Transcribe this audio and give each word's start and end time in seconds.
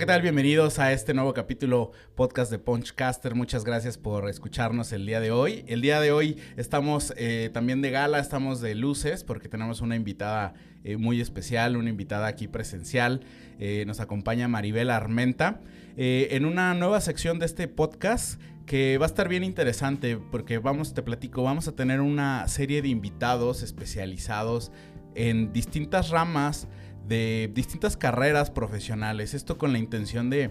¿qué 0.00 0.06
tal? 0.06 0.22
Bienvenidos 0.22 0.78
a 0.78 0.94
este 0.94 1.12
nuevo 1.12 1.34
capítulo 1.34 1.92
podcast 2.14 2.50
de 2.50 2.58
Punchcaster. 2.58 3.34
Muchas 3.34 3.64
gracias 3.64 3.98
por 3.98 4.30
escucharnos 4.30 4.92
el 4.92 5.04
día 5.04 5.20
de 5.20 5.30
hoy. 5.30 5.62
El 5.68 5.82
día 5.82 6.00
de 6.00 6.10
hoy 6.10 6.38
estamos 6.56 7.12
eh, 7.18 7.50
también 7.52 7.82
de 7.82 7.90
gala, 7.90 8.18
estamos 8.18 8.62
de 8.62 8.74
luces 8.74 9.24
porque 9.24 9.50
tenemos 9.50 9.82
una 9.82 9.96
invitada 9.96 10.54
eh, 10.84 10.96
muy 10.96 11.20
especial, 11.20 11.76
una 11.76 11.90
invitada 11.90 12.28
aquí 12.28 12.48
presencial. 12.48 13.20
Eh, 13.58 13.84
nos 13.86 14.00
acompaña 14.00 14.48
Maribel 14.48 14.88
Armenta 14.88 15.60
en 15.98 16.46
una 16.46 16.72
nueva 16.72 17.02
sección 17.02 17.38
de 17.38 17.44
este 17.44 17.68
podcast 17.68 18.40
que 18.64 18.96
va 18.96 19.04
a 19.04 19.06
estar 19.06 19.28
bien 19.28 19.44
interesante 19.44 20.16
porque 20.16 20.56
vamos, 20.56 20.94
te 20.94 21.02
platico, 21.02 21.42
vamos 21.42 21.68
a 21.68 21.76
tener 21.76 22.00
una 22.00 22.48
serie 22.48 22.80
de 22.80 22.88
invitados 22.88 23.62
especializados 23.62 24.72
en 25.14 25.52
distintas 25.52 26.08
ramas 26.08 26.68
de 27.06 27.50
distintas 27.54 27.96
carreras 27.96 28.50
profesionales. 28.50 29.34
Esto 29.34 29.58
con 29.58 29.72
la 29.72 29.78
intención 29.78 30.30
de 30.30 30.50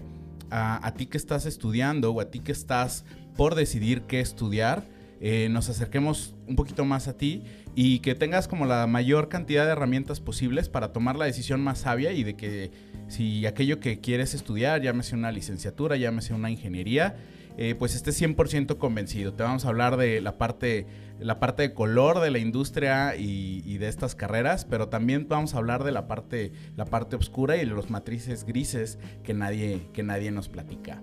a, 0.50 0.92
ti 0.96 1.06
que 1.06 1.16
estás 1.16 1.46
estudiando 1.46 2.10
o 2.12 2.20
a 2.20 2.30
ti 2.30 2.40
que 2.40 2.52
estás 2.52 3.04
por 3.36 3.54
decidir 3.54 4.02
qué 4.02 4.20
estudiar, 4.20 4.84
eh, 5.20 5.48
nos 5.50 5.68
acerquemos 5.68 6.34
un 6.46 6.56
poquito 6.56 6.84
más 6.84 7.06
a 7.06 7.16
ti 7.16 7.44
y 7.74 8.00
que 8.00 8.14
tengas 8.14 8.48
como 8.48 8.66
la 8.66 8.86
mayor 8.86 9.28
cantidad 9.28 9.66
de 9.66 9.72
herramientas 9.72 10.18
posibles 10.18 10.68
para 10.68 10.92
tomar 10.92 11.16
la 11.16 11.26
decisión 11.26 11.60
más 11.60 11.80
sabia 11.80 12.12
y 12.12 12.24
de 12.24 12.36
que 12.36 12.70
si 13.08 13.46
aquello 13.46 13.80
que 13.80 14.00
quieres 14.00 14.34
estudiar, 14.34 14.80
llámese 14.80 15.14
una 15.14 15.30
licenciatura, 15.30 15.96
llámese 15.96 16.32
una 16.32 16.50
ingeniería, 16.50 17.16
eh, 17.58 17.74
pues 17.78 17.94
estés 17.94 18.20
100% 18.20 18.78
convencido. 18.78 19.34
Te 19.34 19.42
vamos 19.42 19.64
a 19.64 19.68
hablar 19.68 19.96
de 19.96 20.20
la 20.20 20.38
parte 20.38 20.86
la 21.20 21.38
parte 21.38 21.62
de 21.62 21.74
color 21.74 22.20
de 22.20 22.30
la 22.30 22.38
industria 22.38 23.14
y, 23.16 23.78
de 23.78 23.88
estas 23.88 24.14
carreras, 24.14 24.64
pero 24.64 24.88
también 24.88 25.26
vamos 25.28 25.54
a 25.54 25.58
hablar 25.58 25.84
de 25.84 25.92
la 25.92 26.06
parte, 26.06 26.52
la 26.76 26.84
parte 26.84 27.16
oscura 27.16 27.56
y 27.56 27.60
de 27.60 27.66
los 27.66 27.90
matrices 27.90 28.44
grises 28.44 28.98
que 29.22 29.32
nadie, 29.32 29.88
que 29.92 30.02
nadie 30.02 30.30
nos 30.30 30.48
platica. 30.48 31.00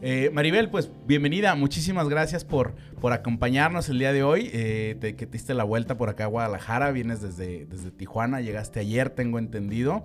Eh, 0.00 0.30
Maribel, 0.32 0.70
pues 0.70 0.90
bienvenida, 1.06 1.54
muchísimas 1.54 2.08
gracias 2.08 2.44
por, 2.44 2.74
por 3.00 3.12
acompañarnos 3.12 3.88
el 3.88 3.98
día 3.98 4.12
de 4.12 4.22
hoy, 4.22 4.50
eh, 4.52 4.96
te, 5.00 5.16
que 5.16 5.26
te 5.26 5.32
diste 5.32 5.54
la 5.54 5.64
vuelta 5.64 5.96
por 5.96 6.08
acá 6.08 6.24
a 6.24 6.28
Guadalajara, 6.28 6.90
vienes 6.90 7.22
desde, 7.22 7.66
desde 7.66 7.90
Tijuana, 7.90 8.40
llegaste 8.40 8.80
ayer, 8.80 9.10
tengo 9.10 9.38
entendido. 9.38 10.04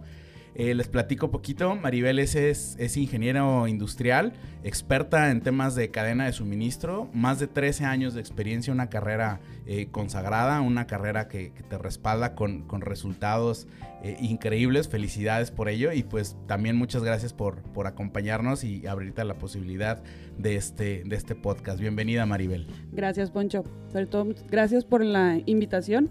Eh, 0.55 0.73
les 0.73 0.87
platico 0.87 1.31
poquito. 1.31 1.75
Maribel 1.75 2.19
es, 2.19 2.35
es, 2.35 2.97
ingeniero 2.97 3.67
industrial, 3.67 4.33
experta 4.63 5.31
en 5.31 5.41
temas 5.41 5.75
de 5.75 5.89
cadena 5.89 6.25
de 6.25 6.33
suministro, 6.33 7.09
más 7.13 7.39
de 7.39 7.47
13 7.47 7.85
años 7.85 8.13
de 8.13 8.19
experiencia, 8.19 8.73
una 8.73 8.89
carrera 8.89 9.39
eh, 9.65 9.87
consagrada, 9.91 10.61
una 10.61 10.87
carrera 10.87 11.27
que, 11.27 11.51
te 11.69 11.77
respalda 11.77 12.35
con, 12.35 12.65
resultados 12.81 13.67
eh, 14.03 14.17
increíbles. 14.21 14.87
Felicidades 14.89 15.51
por 15.51 15.69
ello 15.69 15.91
y 15.91 16.03
pues 16.03 16.35
también 16.47 16.75
muchas 16.75 17.03
gracias 17.03 17.33
por, 17.33 17.61
por 17.73 17.87
acompañarnos 17.87 18.63
y 18.63 18.87
abrirte 18.87 19.23
la 19.23 19.35
posibilidad 19.35 20.01
de 20.37 20.55
este, 20.55 21.03
de 21.05 21.15
este 21.15 21.35
podcast. 21.35 21.79
Bienvenida 21.79 22.25
Maribel. 22.25 22.67
Gracias 22.91 23.29
Poncho. 23.31 23.63
Sobre 23.91 24.07
todo 24.07 24.27
gracias 24.49 24.85
por 24.85 25.03
la 25.03 25.39
invitación 25.45 26.09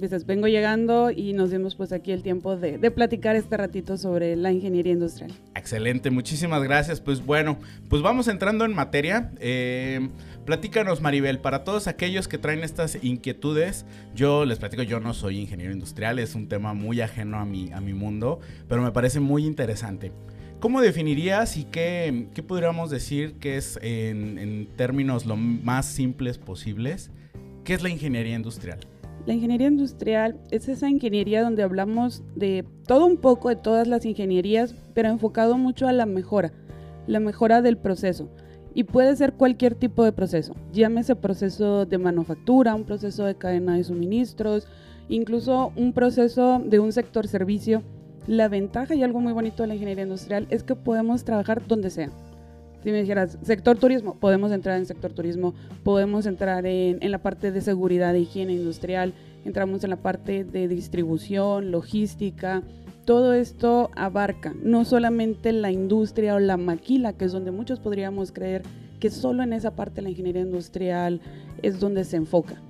veces 0.00 0.26
vengo 0.26 0.48
llegando 0.48 1.10
y 1.10 1.32
nos 1.32 1.50
dimos 1.50 1.74
pues 1.74 1.92
aquí 1.92 2.12
el 2.12 2.22
tiempo 2.22 2.56
de, 2.56 2.78
platicar 2.90 3.36
este 3.36 3.56
ratito 3.56 3.96
sobre 3.96 4.36
la 4.36 4.52
ingeniería 4.52 4.92
industrial. 4.92 5.32
Excelente, 5.54 6.10
muchísimas 6.10 6.62
gracias. 6.62 7.00
Pues 7.00 7.24
bueno, 7.24 7.58
pues 7.88 8.02
vamos 8.02 8.28
entrando 8.28 8.64
en 8.64 8.74
materia. 8.74 9.32
Eh, 9.40 10.08
platícanos 10.44 11.00
Maribel, 11.00 11.38
para 11.40 11.64
todos 11.64 11.86
aquellos 11.86 12.28
que 12.28 12.38
traen 12.38 12.64
estas 12.64 12.98
inquietudes, 13.02 13.86
yo 14.14 14.44
les 14.44 14.58
platico, 14.58 14.82
yo 14.82 15.00
no 15.00 15.14
soy 15.14 15.38
ingeniero 15.38 15.72
industrial, 15.72 16.18
es 16.18 16.34
un 16.34 16.48
tema 16.48 16.74
muy 16.74 17.00
ajeno 17.00 17.38
a 17.38 17.44
mi, 17.44 17.70
a 17.72 17.80
mi 17.80 17.94
mundo, 17.94 18.40
pero 18.68 18.82
me 18.82 18.92
parece 18.92 19.20
muy 19.20 19.44
interesante. 19.44 20.12
¿Cómo 20.60 20.80
definirías 20.80 21.56
y 21.56 21.64
qué, 21.64 22.26
qué 22.34 22.42
podríamos 22.42 22.90
decir 22.90 23.34
que 23.34 23.56
es 23.56 23.78
en, 23.80 24.38
en 24.38 24.66
términos 24.76 25.24
lo 25.24 25.36
más 25.36 25.86
simples 25.86 26.36
posibles? 26.36 27.12
¿Qué 27.62 27.74
es 27.74 27.82
la 27.82 27.90
ingeniería 27.90 28.34
industrial? 28.34 28.80
La 29.28 29.34
ingeniería 29.34 29.66
industrial 29.66 30.40
es 30.50 30.70
esa 30.70 30.88
ingeniería 30.88 31.42
donde 31.42 31.62
hablamos 31.62 32.22
de 32.34 32.64
todo 32.86 33.04
un 33.04 33.18
poco 33.18 33.50
de 33.50 33.56
todas 33.56 33.86
las 33.86 34.06
ingenierías, 34.06 34.74
pero 34.94 35.10
enfocado 35.10 35.58
mucho 35.58 35.86
a 35.86 35.92
la 35.92 36.06
mejora, 36.06 36.50
la 37.06 37.20
mejora 37.20 37.60
del 37.60 37.76
proceso. 37.76 38.30
Y 38.72 38.84
puede 38.84 39.14
ser 39.16 39.34
cualquier 39.34 39.74
tipo 39.74 40.02
de 40.02 40.12
proceso, 40.12 40.54
llámese 40.72 41.14
proceso 41.14 41.84
de 41.84 41.98
manufactura, 41.98 42.74
un 42.74 42.84
proceso 42.84 43.26
de 43.26 43.34
cadena 43.34 43.76
de 43.76 43.84
suministros, 43.84 44.66
incluso 45.10 45.74
un 45.76 45.92
proceso 45.92 46.62
de 46.64 46.78
un 46.78 46.92
sector 46.92 47.28
servicio. 47.28 47.82
La 48.26 48.48
ventaja 48.48 48.94
y 48.94 49.02
algo 49.02 49.20
muy 49.20 49.34
bonito 49.34 49.62
de 49.62 49.66
la 49.66 49.74
ingeniería 49.74 50.04
industrial 50.04 50.46
es 50.48 50.62
que 50.62 50.74
podemos 50.74 51.24
trabajar 51.24 51.66
donde 51.68 51.90
sea 51.90 52.10
si 52.82 52.90
me 52.90 53.00
dijeras, 53.00 53.38
sector 53.42 53.78
turismo, 53.78 54.14
podemos 54.14 54.52
entrar 54.52 54.78
en 54.78 54.86
sector 54.86 55.12
turismo, 55.12 55.54
podemos 55.82 56.26
entrar 56.26 56.64
en, 56.66 56.98
en 57.00 57.10
la 57.10 57.18
parte 57.18 57.50
de 57.50 57.60
seguridad 57.60 58.14
e 58.14 58.20
higiene 58.20 58.54
industrial, 58.54 59.14
entramos 59.44 59.84
en 59.84 59.90
la 59.90 59.96
parte 59.96 60.44
de 60.44 60.68
distribución, 60.68 61.70
logística, 61.70 62.62
todo 63.08 63.32
esto 63.32 63.90
abarca 63.96 64.54
no 64.62 64.84
solamente 64.84 65.52
la 65.52 65.72
industria 65.72 66.34
o 66.34 66.38
la 66.38 66.58
maquila, 66.58 67.14
que 67.14 67.24
es 67.24 67.32
donde 67.32 67.50
muchos 67.50 67.80
podríamos 67.80 68.32
creer 68.32 68.62
que 69.00 69.08
solo 69.08 69.42
en 69.42 69.54
esa 69.54 69.74
parte 69.74 69.96
de 69.96 70.02
la 70.02 70.10
ingeniería 70.10 70.42
industrial 70.42 71.22
es 71.62 71.80
donde 71.80 72.04
se 72.04 72.16
enfoca. 72.16 72.60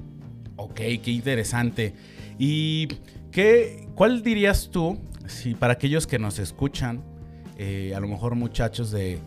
Ok, 0.54 0.76
qué 1.02 1.10
interesante. 1.10 1.94
¿Y 2.38 2.86
qué, 3.32 3.88
cuál 3.96 4.22
dirías 4.22 4.68
tú, 4.70 4.98
si 5.26 5.54
para 5.54 5.72
aquellos 5.72 6.06
que 6.06 6.20
nos 6.20 6.38
escuchan, 6.38 7.02
eh, 7.58 7.92
a 7.96 7.98
lo 8.00 8.06
mejor 8.06 8.36
muchachos 8.36 8.92
de 8.92 9.18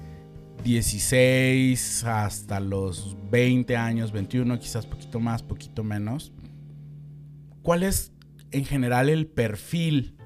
16 0.63 2.03
hasta 2.03 2.59
los 2.59 3.17
20 3.31 3.75
años, 3.75 4.11
21, 4.11 4.59
quizás 4.59 4.85
poquito 4.85 5.19
más, 5.19 5.41
poquito 5.41 5.83
menos. 5.83 6.31
¿Cuál 7.63 7.83
es 7.83 8.11
en 8.51 8.65
general 8.65 9.09
el 9.09 9.27
perfil 9.27 10.17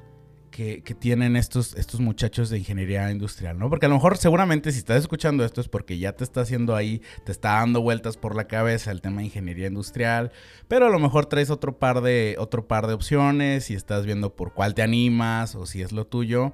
que, 0.51 0.81
tienen 0.99 1.35
estos, 1.35 1.75
estos 1.75 1.99
muchachos 1.99 2.49
de 2.49 2.57
ingeniería 2.57 3.09
industrial? 3.11 3.57
¿no? 3.57 3.69
Porque 3.69 3.85
a 3.85 3.89
lo 3.89 3.95
mejor 3.95 4.17
seguramente 4.17 4.71
si 4.71 4.79
estás 4.79 4.99
escuchando 4.99 5.45
esto 5.45 5.61
es 5.61 5.69
porque 5.69 5.97
ya 5.97 6.13
te 6.13 6.23
está 6.23 6.41
haciendo 6.41 6.75
ahí, 6.75 7.01
te 7.25 7.31
está 7.31 7.53
dando 7.53 7.81
vueltas 7.81 8.17
por 8.17 8.35
la 8.35 8.47
cabeza 8.47 8.91
el 8.91 9.01
tema 9.01 9.19
de 9.19 9.25
ingeniería 9.25 9.67
industrial, 9.67 10.31
pero 10.67 10.87
a 10.87 10.89
lo 10.89 10.99
mejor 10.99 11.27
traes 11.27 11.49
otro 11.49 11.79
par 11.79 12.01
de, 12.01 12.35
otro 12.39 12.67
par 12.67 12.87
de 12.87 12.93
opciones 12.93 13.69
y 13.69 13.73
estás 13.73 14.05
viendo 14.05 14.35
por 14.35 14.53
cuál 14.53 14.73
te 14.75 14.81
animas 14.81 15.55
o 15.55 15.65
si 15.65 15.81
es 15.81 15.91
lo 15.91 16.05
tuyo. 16.07 16.53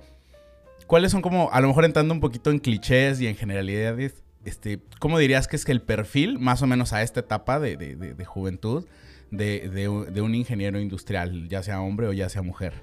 ¿Cuáles 0.91 1.13
son 1.13 1.22
como, 1.22 1.50
a 1.53 1.62
lo 1.62 1.69
mejor 1.69 1.85
entrando 1.85 2.13
un 2.13 2.19
poquito 2.19 2.52
en 2.52 2.59
clichés 2.59 3.22
y 3.22 3.28
en 3.28 3.38
generalidades, 3.38 4.25
este, 4.44 4.81
¿cómo 5.00 5.19
dirías 5.19 5.47
que 5.47 5.56
es 5.56 5.63
que 5.63 5.72
el 5.72 5.81
perfil, 5.81 6.38
más 6.38 6.62
o 6.63 6.68
menos 6.68 6.91
a 6.91 7.02
esta 7.02 7.22
etapa 7.22 7.62
de, 7.62 8.25
juventud, 8.25 8.84
de, 9.31 10.22
un 10.22 10.35
ingeniero 10.35 10.81
industrial, 10.81 11.47
ya 11.47 11.63
sea 11.63 11.79
hombre 11.81 12.07
o 12.07 12.12
ya 12.12 12.28
sea 12.28 12.41
mujer? 12.41 12.74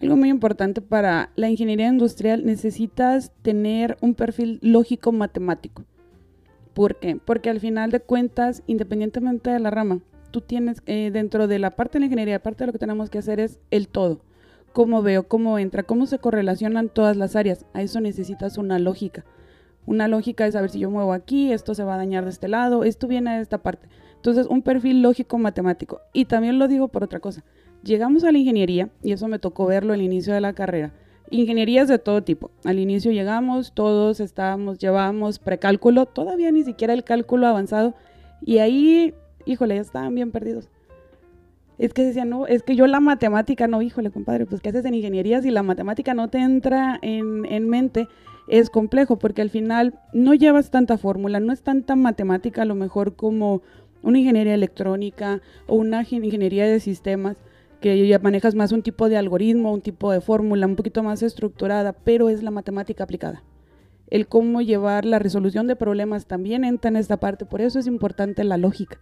Algo 0.00 0.16
muy 0.16 0.28
importante 0.28 0.80
para 0.80 1.30
la 1.36 1.48
ingeniería 1.48 1.86
industrial, 1.86 2.44
necesitas 2.44 3.30
tener 3.42 3.96
un 4.00 4.14
perfil 4.14 4.58
lógico 4.60 5.12
matemático. 5.12 5.84
¿Por 6.74 6.98
qué? 6.98 7.16
Porque 7.24 7.48
al 7.48 7.60
final 7.60 7.92
de 7.92 8.00
cuentas, 8.00 8.64
independientemente 8.66 9.50
de 9.50 9.60
la 9.60 9.70
rama, 9.70 10.00
tú 10.32 10.40
tienes 10.40 10.82
eh, 10.86 11.10
dentro 11.12 11.46
de 11.46 11.60
la 11.60 11.76
parte 11.76 11.92
de 11.92 12.00
la 12.00 12.06
ingeniería, 12.06 12.42
parte 12.42 12.64
de 12.64 12.66
lo 12.66 12.72
que 12.72 12.80
tenemos 12.80 13.08
que 13.08 13.18
hacer 13.18 13.38
es 13.38 13.60
el 13.70 13.86
todo 13.86 14.25
cómo 14.76 15.00
veo, 15.00 15.26
cómo 15.26 15.58
entra, 15.58 15.84
cómo 15.84 16.04
se 16.04 16.18
correlacionan 16.18 16.90
todas 16.90 17.16
las 17.16 17.34
áreas. 17.34 17.64
A 17.72 17.80
eso 17.80 17.98
necesitas 18.02 18.58
una 18.58 18.78
lógica. 18.78 19.24
Una 19.86 20.06
lógica 20.06 20.44
de 20.44 20.52
saber 20.52 20.68
si 20.68 20.80
yo 20.80 20.90
muevo 20.90 21.14
aquí, 21.14 21.50
esto 21.50 21.74
se 21.74 21.82
va 21.82 21.94
a 21.94 21.96
dañar 21.96 22.24
de 22.24 22.30
este 22.30 22.46
lado, 22.46 22.84
esto 22.84 23.08
viene 23.08 23.36
de 23.36 23.40
esta 23.40 23.56
parte. 23.56 23.88
Entonces, 24.16 24.46
un 24.46 24.60
perfil 24.60 25.00
lógico 25.00 25.38
matemático. 25.38 26.02
Y 26.12 26.26
también 26.26 26.58
lo 26.58 26.68
digo 26.68 26.88
por 26.88 27.02
otra 27.02 27.20
cosa. 27.20 27.42
Llegamos 27.84 28.22
a 28.24 28.32
la 28.32 28.36
ingeniería, 28.36 28.90
y 29.02 29.12
eso 29.12 29.28
me 29.28 29.38
tocó 29.38 29.64
verlo 29.64 29.94
al 29.94 30.02
inicio 30.02 30.34
de 30.34 30.42
la 30.42 30.52
carrera. 30.52 30.92
Ingenierías 31.30 31.88
de 31.88 31.98
todo 31.98 32.22
tipo. 32.22 32.50
Al 32.66 32.78
inicio 32.78 33.12
llegamos, 33.12 33.72
todos 33.72 34.20
estábamos, 34.20 34.76
llevábamos 34.76 35.38
precálculo, 35.38 36.04
todavía 36.04 36.52
ni 36.52 36.64
siquiera 36.64 36.92
el 36.92 37.02
cálculo 37.02 37.46
avanzado. 37.46 37.94
Y 38.42 38.58
ahí, 38.58 39.14
híjole, 39.46 39.76
ya 39.76 39.80
estaban 39.80 40.14
bien 40.14 40.32
perdidos. 40.32 40.68
Es 41.78 41.92
que 41.92 42.04
decía, 42.04 42.24
no, 42.24 42.46
es 42.46 42.62
que 42.62 42.74
yo 42.74 42.86
la 42.86 43.00
matemática, 43.00 43.66
no, 43.66 43.82
híjole, 43.82 44.10
compadre, 44.10 44.46
pues 44.46 44.60
¿qué 44.62 44.70
haces 44.70 44.84
en 44.86 44.94
ingeniería 44.94 45.42
si 45.42 45.50
la 45.50 45.62
matemática 45.62 46.14
no 46.14 46.28
te 46.28 46.38
entra 46.38 46.98
en, 47.02 47.44
en 47.44 47.68
mente? 47.68 48.08
Es 48.48 48.70
complejo 48.70 49.18
porque 49.18 49.42
al 49.42 49.50
final 49.50 49.98
no 50.14 50.32
llevas 50.32 50.70
tanta 50.70 50.96
fórmula, 50.96 51.40
no 51.40 51.52
es 51.52 51.62
tanta 51.62 51.94
matemática 51.96 52.62
a 52.62 52.64
lo 52.64 52.74
mejor 52.74 53.14
como 53.14 53.62
una 54.02 54.18
ingeniería 54.18 54.54
electrónica 54.54 55.42
o 55.66 55.74
una 55.74 56.02
ingeniería 56.08 56.66
de 56.66 56.80
sistemas, 56.80 57.36
que 57.80 58.06
ya 58.08 58.18
manejas 58.20 58.54
más 58.54 58.72
un 58.72 58.82
tipo 58.82 59.08
de 59.08 59.18
algoritmo, 59.18 59.72
un 59.72 59.82
tipo 59.82 60.10
de 60.12 60.20
fórmula 60.20 60.66
un 60.66 60.76
poquito 60.76 61.02
más 61.02 61.22
estructurada, 61.22 61.92
pero 61.92 62.30
es 62.30 62.42
la 62.42 62.50
matemática 62.50 63.04
aplicada. 63.04 63.42
El 64.08 64.28
cómo 64.28 64.62
llevar 64.62 65.04
la 65.04 65.18
resolución 65.18 65.66
de 65.66 65.76
problemas 65.76 66.26
también 66.26 66.64
entra 66.64 66.88
en 66.88 66.96
esta 66.96 67.18
parte, 67.18 67.44
por 67.44 67.60
eso 67.60 67.78
es 67.78 67.86
importante 67.86 68.44
la 68.44 68.56
lógica. 68.56 68.98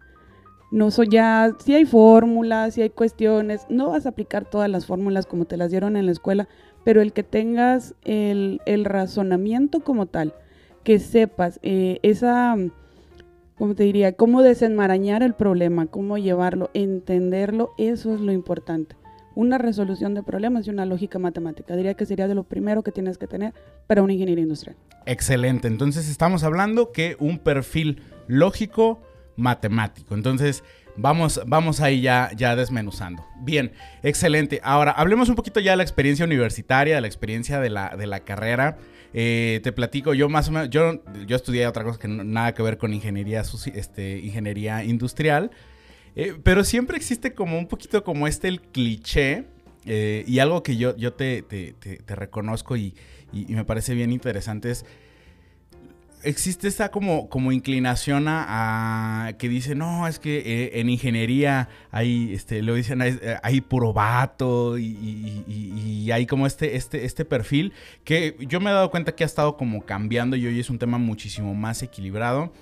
No 0.70 0.90
soy 0.90 1.08
ya, 1.08 1.52
si 1.64 1.74
hay 1.74 1.84
fórmulas, 1.84 2.74
si 2.74 2.82
hay 2.82 2.90
cuestiones, 2.90 3.66
no 3.68 3.90
vas 3.90 4.06
a 4.06 4.10
aplicar 4.10 4.44
todas 4.44 4.68
las 4.68 4.86
fórmulas 4.86 5.26
como 5.26 5.44
te 5.44 5.56
las 5.56 5.70
dieron 5.70 5.96
en 5.96 6.06
la 6.06 6.12
escuela, 6.12 6.48
pero 6.84 7.00
el 7.00 7.12
que 7.12 7.22
tengas 7.22 7.94
el, 8.04 8.60
razonamiento 8.84 9.80
como 9.80 10.06
tal, 10.06 10.34
que 10.82 10.98
sepas 10.98 11.60
eh, 11.62 11.98
esa, 12.02 12.56
¿cómo 13.56 13.74
te 13.74 13.84
diría? 13.84 14.12
Cómo 14.12 14.42
desenmarañar 14.42 15.22
el 15.22 15.34
problema, 15.34 15.86
cómo 15.86 16.18
llevarlo, 16.18 16.70
entenderlo, 16.74 17.70
eso 17.78 18.14
es 18.14 18.20
lo 18.20 18.32
importante. 18.32 18.96
Una 19.36 19.58
resolución 19.58 20.14
de 20.14 20.22
problemas 20.22 20.66
y 20.66 20.70
una 20.70 20.86
lógica 20.86 21.18
matemática. 21.18 21.74
Diría 21.74 21.94
que 21.94 22.06
sería 22.06 22.28
de 22.28 22.36
lo 22.36 22.44
primero 22.44 22.82
que 22.82 22.92
tienes 22.92 23.18
que 23.18 23.26
tener 23.26 23.52
para 23.88 24.02
una 24.02 24.12
ingeniería 24.12 24.42
industrial. 24.42 24.76
Excelente. 25.06 25.66
Entonces 25.66 26.08
estamos 26.08 26.44
hablando 26.44 26.92
que 26.92 27.16
un 27.18 27.38
perfil 27.38 28.00
lógico 28.28 29.00
matemático. 29.36 30.14
Entonces, 30.14 30.62
Vamos, 30.96 31.40
vamos 31.46 31.80
ahí 31.80 32.00
ya, 32.00 32.30
ya 32.36 32.54
desmenuzando. 32.54 33.26
Bien, 33.40 33.72
excelente. 34.02 34.60
Ahora, 34.62 34.92
hablemos 34.92 35.28
un 35.28 35.34
poquito 35.34 35.58
ya 35.58 35.72
de 35.72 35.78
la 35.78 35.82
experiencia 35.82 36.24
universitaria, 36.24 36.94
de 36.94 37.00
la 37.00 37.06
experiencia 37.08 37.58
de 37.58 37.68
la, 37.68 37.96
de 37.96 38.06
la 38.06 38.20
carrera. 38.20 38.78
Eh, 39.12 39.60
te 39.62 39.72
platico, 39.72 40.14
yo 40.14 40.28
más 40.28 40.48
o 40.48 40.52
menos, 40.52 40.70
yo, 40.70 41.02
yo 41.26 41.36
estudié 41.36 41.66
otra 41.66 41.84
cosa 41.84 41.98
que 41.98 42.08
nada 42.08 42.54
que 42.54 42.62
ver 42.62 42.78
con 42.78 42.92
ingeniería, 42.92 43.42
este, 43.74 44.18
ingeniería 44.18 44.84
industrial, 44.84 45.50
eh, 46.16 46.34
pero 46.42 46.64
siempre 46.64 46.96
existe 46.96 47.32
como 47.32 47.58
un 47.58 47.66
poquito 47.66 48.02
como 48.02 48.26
este 48.26 48.48
el 48.48 48.60
cliché 48.60 49.46
eh, 49.84 50.24
y 50.26 50.38
algo 50.40 50.62
que 50.62 50.76
yo, 50.76 50.96
yo 50.96 51.12
te, 51.12 51.44
reconozco 52.06 52.76
y, 52.76 52.94
y, 53.32 53.46
me 53.54 53.64
parece 53.64 53.94
bien 53.94 54.10
interesante 54.12 54.70
es 54.70 54.84
existe 56.24 56.68
esta 56.68 56.90
como, 56.90 57.28
como 57.28 57.52
inclinación 57.52 58.24
a, 58.28 59.34
que 59.38 59.48
dice, 59.48 59.74
no, 59.74 60.08
es 60.08 60.18
que 60.18 60.38
eh, 60.38 60.80
en 60.80 60.88
ingeniería 60.88 61.68
hay, 61.90 62.32
este, 62.32 62.62
lo 62.62 62.74
dicen, 62.74 63.02
hay, 63.02 63.18
hay 63.42 63.60
puro 63.60 63.92
vato 63.92 64.78
y, 64.78 66.10
hay 66.12 66.26
como 66.26 66.46
este, 66.46 66.76
este, 66.76 67.04
este 67.04 67.24
perfil 67.24 67.72
que 68.04 68.36
yo 68.40 68.60
me 68.60 68.70
he 68.70 68.72
dado 68.72 68.90
cuenta 68.90 69.14
que 69.14 69.24
ha 69.24 69.26
estado 69.26 69.56
como 69.56 69.84
cambiando 69.84 70.36
y 70.36 70.46
hoy 70.46 70.60
es 70.60 70.70
un 70.70 70.78
tema 70.78 70.98
muchísimo 70.98 71.54
más 71.54 71.82
equilibrado. 71.82 72.52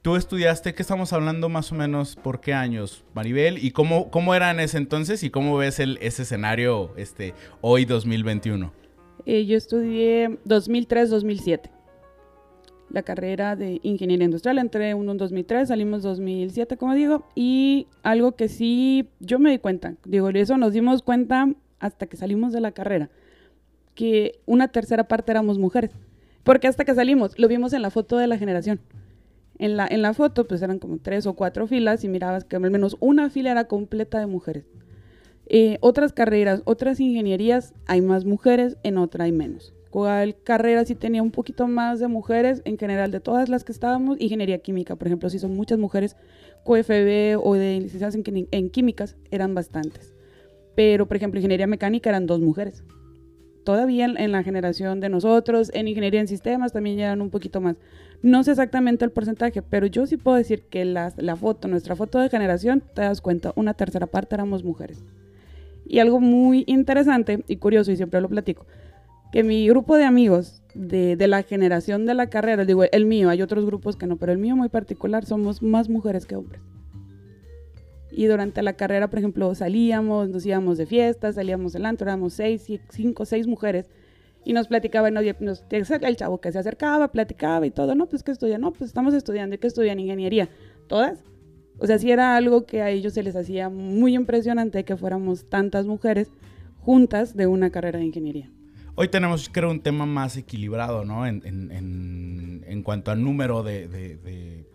Tú 0.00 0.16
estudiaste, 0.16 0.74
¿qué 0.74 0.82
estamos 0.82 1.12
hablando 1.12 1.48
más 1.48 1.72
o 1.72 1.74
menos 1.74 2.16
por 2.16 2.40
qué 2.40 2.54
años, 2.54 3.04
Maribel? 3.14 3.62
¿Y 3.62 3.72
cómo, 3.72 4.10
cómo 4.10 4.34
era 4.34 4.50
en 4.50 4.60
ese 4.60 4.78
entonces 4.78 5.22
y 5.22 5.30
cómo 5.30 5.56
ves 5.56 5.80
el, 5.80 5.98
ese 6.00 6.22
escenario 6.22 6.94
este, 6.96 7.34
hoy 7.60 7.84
2021? 7.84 8.72
Eh, 9.26 9.44
yo 9.44 9.56
estudié 9.56 10.30
2003-2007 10.46 11.77
la 12.90 13.02
carrera 13.02 13.56
de 13.56 13.80
ingeniería 13.82 14.24
industrial. 14.24 14.58
Entré 14.58 14.90
en 14.90 15.16
2003, 15.16 15.68
salimos 15.68 16.02
2007, 16.02 16.76
como 16.76 16.94
digo, 16.94 17.26
y 17.34 17.86
algo 18.02 18.32
que 18.32 18.48
sí 18.48 19.08
yo 19.20 19.38
me 19.38 19.50
di 19.50 19.58
cuenta, 19.58 19.94
digo, 20.04 20.28
eso 20.30 20.56
nos 20.56 20.72
dimos 20.72 21.02
cuenta 21.02 21.52
hasta 21.78 22.06
que 22.06 22.16
salimos 22.16 22.52
de 22.52 22.60
la 22.60 22.72
carrera, 22.72 23.10
que 23.94 24.40
una 24.46 24.68
tercera 24.68 25.04
parte 25.04 25.32
éramos 25.32 25.58
mujeres. 25.58 25.90
Porque 26.44 26.66
hasta 26.66 26.84
que 26.84 26.94
salimos, 26.94 27.38
lo 27.38 27.48
vimos 27.48 27.72
en 27.72 27.82
la 27.82 27.90
foto 27.90 28.16
de 28.16 28.26
la 28.26 28.38
generación. 28.38 28.80
En 29.58 29.76
la, 29.76 29.86
en 29.90 30.02
la 30.02 30.14
foto, 30.14 30.46
pues 30.46 30.62
eran 30.62 30.78
como 30.78 30.98
tres 30.98 31.26
o 31.26 31.34
cuatro 31.34 31.66
filas 31.66 32.04
y 32.04 32.08
mirabas 32.08 32.44
que 32.44 32.56
al 32.56 32.70
menos 32.70 32.96
una 33.00 33.28
fila 33.28 33.50
era 33.50 33.64
completa 33.64 34.18
de 34.18 34.26
mujeres. 34.26 34.64
Eh, 35.46 35.78
otras 35.80 36.12
carreras, 36.12 36.62
otras 36.64 37.00
ingenierías, 37.00 37.74
hay 37.86 38.00
más 38.00 38.24
mujeres, 38.24 38.76
en 38.82 38.98
otra 38.98 39.24
hay 39.24 39.32
menos 39.32 39.74
carrera 40.44 40.84
sí 40.84 40.94
tenía 40.94 41.22
un 41.22 41.30
poquito 41.30 41.66
más 41.66 42.00
de 42.00 42.08
mujeres, 42.08 42.62
en 42.64 42.78
general 42.78 43.10
de 43.10 43.20
todas 43.20 43.48
las 43.48 43.64
que 43.64 43.72
estábamos, 43.72 44.20
ingeniería 44.20 44.58
química, 44.58 44.96
por 44.96 45.08
ejemplo, 45.08 45.30
si 45.30 45.38
son 45.38 45.54
muchas 45.56 45.78
mujeres, 45.78 46.16
QFB 46.64 47.40
o 47.42 47.54
de 47.54 47.80
licenciadas 47.80 48.16
en, 48.16 48.70
químicas, 48.70 49.16
eran 49.30 49.54
bastantes. 49.54 50.14
Pero, 50.74 51.06
por 51.06 51.16
ejemplo, 51.16 51.38
ingeniería 51.38 51.66
mecánica 51.66 52.10
eran 52.10 52.26
dos 52.26 52.40
mujeres. 52.40 52.84
Todavía 53.64 54.06
en, 54.06 54.32
la 54.32 54.42
generación 54.42 55.00
de 55.00 55.08
nosotros, 55.08 55.70
en 55.74 55.88
ingeniería 55.88 56.20
en 56.20 56.28
sistemas 56.28 56.72
también 56.72 56.98
eran 56.98 57.20
un 57.20 57.30
poquito 57.30 57.60
más. 57.60 57.76
No 58.22 58.42
sé 58.42 58.52
exactamente 58.52 59.04
el 59.04 59.10
porcentaje, 59.10 59.62
pero 59.62 59.86
yo 59.86 60.06
sí 60.06 60.16
puedo 60.16 60.36
decir 60.36 60.62
que 60.70 60.84
la 60.84 61.36
foto, 61.36 61.68
nuestra 61.68 61.96
foto 61.96 62.18
de 62.18 62.28
generación, 62.28 62.82
te 62.94 63.02
das 63.02 63.20
cuenta, 63.20 63.52
una 63.56 63.74
tercera 63.74 64.06
parte 64.06 64.34
éramos 64.34 64.64
mujeres. 64.64 65.04
Y 65.88 66.00
algo 66.00 66.20
muy 66.20 66.64
interesante 66.66 67.44
y 67.48 67.56
curioso, 67.56 67.90
y 67.90 67.96
siempre 67.96 68.20
lo 68.20 68.28
platico, 68.28 68.66
que 69.32 69.42
mi 69.42 69.68
grupo 69.68 69.96
de 69.96 70.04
amigos 70.04 70.62
de, 70.74 71.16
la 71.26 71.42
generación 71.42 72.06
de 72.06 72.14
la 72.14 72.28
carrera, 72.28 72.64
digo, 72.64 72.84
el 72.84 73.06
mío, 73.06 73.28
hay 73.28 73.42
otros 73.42 73.64
grupos 73.66 73.96
que 73.96 74.06
no, 74.06 74.16
pero 74.16 74.32
el 74.32 74.38
mío 74.38 74.56
muy 74.56 74.68
particular, 74.68 75.24
somos 75.24 75.62
más 75.62 75.88
mujeres 75.88 76.24
que 76.24 76.36
hombres. 76.36 76.62
Y 78.10 78.26
durante 78.26 78.62
la 78.62 78.72
carrera, 78.72 79.08
por 79.08 79.18
ejemplo, 79.18 79.54
salíamos, 79.54 80.28
nos 80.28 80.46
íbamos 80.46 80.78
de 80.78 80.86
fiesta, 80.86 81.32
salíamos 81.32 81.72
del 81.72 81.84
antro, 81.84 82.06
éramos 82.06 82.34
seis, 82.34 82.66
cinco, 82.90 83.24
seis 83.24 83.46
mujeres, 83.46 83.90
y 84.44 84.52
nos 84.52 84.68
platicaban, 84.68 85.14
nos, 85.40 85.64
el 85.70 86.16
chavo 86.16 86.40
que 86.40 86.52
se 86.52 86.58
acercaba, 86.58 87.12
platicaba 87.12 87.66
y 87.66 87.70
todo, 87.70 87.94
no, 87.94 88.06
pues 88.06 88.22
que 88.22 88.30
estudian, 88.30 88.62
no, 88.62 88.72
pues 88.72 88.88
estamos 88.88 89.12
estudiando, 89.14 89.56
¿y 89.56 89.58
qué 89.58 89.66
estudian? 89.66 90.00
Ingeniería, 90.00 90.48
todas. 90.86 91.22
O 91.78 91.86
sea, 91.86 91.98
sí 91.98 92.10
era 92.10 92.36
algo 92.36 92.64
que 92.64 92.82
a 92.82 92.90
ellos 92.90 93.12
se 93.12 93.22
les 93.22 93.36
hacía 93.36 93.68
muy 93.68 94.14
impresionante 94.14 94.84
que 94.84 94.96
fuéramos 94.96 95.48
tantas 95.48 95.86
mujeres 95.86 96.30
juntas 96.80 97.36
de 97.36 97.46
una 97.46 97.70
carrera 97.70 97.98
de 97.98 98.06
ingeniería. 98.06 98.50
Hoy 99.00 99.06
tenemos, 99.06 99.48
creo, 99.48 99.70
un 99.70 99.78
tema 99.78 100.06
más 100.06 100.36
equilibrado, 100.36 101.04
¿no? 101.04 101.24
En, 101.24 102.82
cuanto 102.82 103.12
al 103.12 103.22
número 103.22 103.62
de, 103.62 103.86
de, 103.86 104.66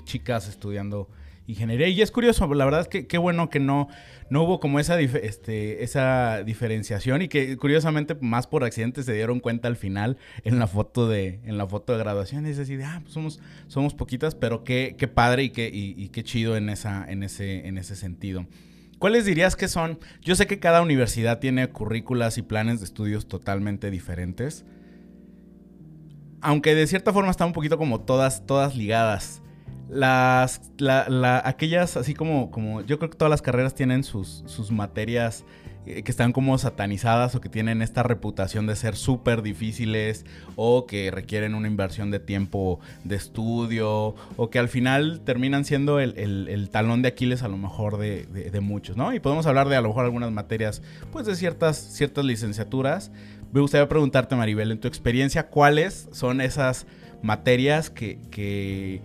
chicas 0.00 0.48
estudiando 0.48 1.10
ingeniería. 1.46 1.88
Y 1.88 2.00
es 2.00 2.10
curioso, 2.10 2.46
la 2.54 2.64
verdad 2.64 2.80
es 2.80 2.88
que 2.88 3.06
qué 3.06 3.18
bueno 3.18 3.50
que 3.50 3.60
no, 3.60 3.88
no 4.30 4.44
hubo 4.44 4.60
como 4.60 4.80
esa, 4.80 4.98
este, 4.98 5.84
esa 5.84 6.42
diferenciación 6.42 7.20
y 7.20 7.28
que 7.28 7.58
curiosamente 7.58 8.16
más 8.22 8.46
por 8.46 8.64
accidente 8.64 9.02
se 9.02 9.12
dieron 9.12 9.38
cuenta 9.38 9.68
al 9.68 9.76
final 9.76 10.16
en 10.42 10.58
la 10.58 10.66
foto 10.66 11.10
de, 11.10 11.40
en 11.44 11.58
la 11.58 11.66
foto 11.66 11.92
de 11.92 11.98
graduación. 11.98 12.46
Es 12.46 12.58
ah, 12.82 13.00
pues 13.02 13.12
somos, 13.12 13.40
somos 13.66 13.92
poquitas, 13.92 14.34
pero 14.34 14.64
qué, 14.64 14.94
qué 14.96 15.06
padre 15.06 15.42
y 15.42 15.50
qué, 15.50 15.70
y, 15.70 16.08
qué 16.08 16.24
chido 16.24 16.56
en, 16.56 16.70
esa, 16.70 17.04
en, 17.12 17.24
ese, 17.24 17.68
en 17.68 17.76
ese 17.76 17.94
sentido. 17.94 18.46
¿Cuáles 19.02 19.24
dirías 19.24 19.56
que 19.56 19.66
son? 19.66 19.98
Yo 20.20 20.36
sé 20.36 20.46
que 20.46 20.60
cada 20.60 20.80
universidad 20.80 21.40
tiene 21.40 21.68
currículas 21.68 22.38
y 22.38 22.42
planes 22.42 22.78
de 22.78 22.84
estudios 22.84 23.26
totalmente 23.26 23.90
diferentes. 23.90 24.64
Aunque 26.40 26.76
de 26.76 26.86
cierta 26.86 27.12
forma 27.12 27.32
están 27.32 27.48
un 27.48 27.52
poquito 27.52 27.78
como 27.78 28.02
todas, 28.02 28.46
todas 28.46 28.76
ligadas. 28.76 29.42
Las, 29.88 30.60
aquellas, 31.42 31.96
así 31.96 32.14
como, 32.14 32.52
como, 32.52 32.82
yo 32.82 33.00
creo 33.00 33.10
que 33.10 33.16
todas 33.16 33.30
las 33.30 33.42
carreras 33.42 33.74
tienen 33.74 34.04
sus, 34.04 34.44
sus 34.46 34.70
materias 34.70 35.44
que 35.84 36.04
están 36.06 36.32
como 36.32 36.56
satanizadas 36.58 37.34
o 37.34 37.40
que 37.40 37.48
tienen 37.48 37.82
esta 37.82 38.02
reputación 38.02 38.66
de 38.66 38.76
ser 38.76 38.94
súper 38.94 39.42
difíciles 39.42 40.24
o 40.54 40.86
que 40.86 41.10
requieren 41.10 41.54
una 41.54 41.66
inversión 41.66 42.10
de 42.10 42.20
tiempo 42.20 42.78
de 43.02 43.16
estudio 43.16 44.14
o 44.36 44.50
que 44.50 44.58
al 44.58 44.68
final 44.68 45.22
terminan 45.24 45.64
siendo 45.64 45.98
el, 45.98 46.68
talón 46.70 47.02
de 47.02 47.08
Aquiles 47.08 47.42
a 47.42 47.48
lo 47.48 47.56
mejor 47.56 47.98
de, 47.98 48.60
muchos, 48.60 48.96
¿no? 48.96 49.12
Y 49.12 49.20
podemos 49.20 49.46
hablar 49.46 49.68
de 49.68 49.76
a 49.76 49.80
lo 49.80 49.88
mejor 49.88 50.04
algunas 50.04 50.30
materias, 50.30 50.82
pues 51.10 51.26
de 51.26 51.34
ciertas, 51.34 51.76
ciertas 51.76 52.24
licenciaturas. 52.24 53.10
Me 53.52 53.60
gustaría 53.60 53.88
preguntarte, 53.88 54.36
Maribel, 54.36 54.70
en 54.70 54.80
tu 54.80 54.88
experiencia, 54.88 55.48
¿cuáles 55.48 56.08
son 56.12 56.40
esas 56.40 56.86
materias 57.22 57.90
que, 57.90 58.18
que, 58.30 59.02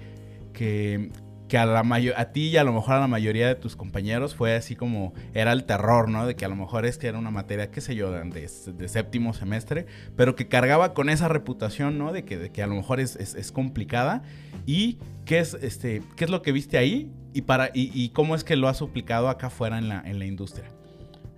que 0.53 1.11
que 1.47 1.57
a, 1.57 1.65
la 1.65 1.79
a 2.15 2.25
ti 2.31 2.49
y 2.49 2.57
a 2.57 2.63
lo 2.63 2.73
mejor 2.73 2.95
a 2.95 2.99
la 2.99 3.07
mayoría 3.07 3.47
de 3.47 3.55
tus 3.55 3.75
compañeros 3.75 4.35
fue 4.35 4.55
así 4.55 4.75
como 4.75 5.13
era 5.33 5.53
el 5.53 5.63
terror, 5.63 6.09
¿no? 6.09 6.25
De 6.25 6.35
que 6.35 6.45
a 6.45 6.49
lo 6.49 6.55
mejor 6.55 6.85
es 6.85 6.97
que 6.97 7.07
era 7.07 7.17
una 7.17 7.31
materia, 7.31 7.71
qué 7.71 7.81
sé 7.81 7.95
yo, 7.95 8.11
de, 8.11 8.47
séptimo 8.87 9.33
semestre, 9.33 9.85
pero 10.15 10.35
que 10.35 10.47
cargaba 10.47 10.93
con 10.93 11.09
esa 11.09 11.27
reputación, 11.27 11.97
¿no? 11.97 12.11
De 12.11 12.25
que, 12.25 12.37
de 12.37 12.51
que 12.51 12.63
a 12.63 12.67
lo 12.67 12.75
mejor 12.75 12.99
es, 12.99 13.15
es, 13.15 13.51
complicada. 13.51 14.23
¿Y 14.65 14.97
qué 15.25 15.39
es, 15.39 15.53
este, 15.55 16.01
qué 16.15 16.25
es 16.25 16.29
lo 16.29 16.41
que 16.41 16.51
viste 16.51 16.77
ahí 16.77 17.11
y, 17.33 17.43
para, 17.43 17.69
y, 17.73 18.09
cómo 18.09 18.35
es 18.35 18.43
que 18.43 18.55
lo 18.55 18.67
has 18.67 18.81
aplicado 18.81 19.29
acá 19.29 19.47
afuera 19.47 19.77
en 19.77 19.89
la, 19.89 20.01
en 20.05 20.19
la 20.19 20.25
industria? 20.25 20.67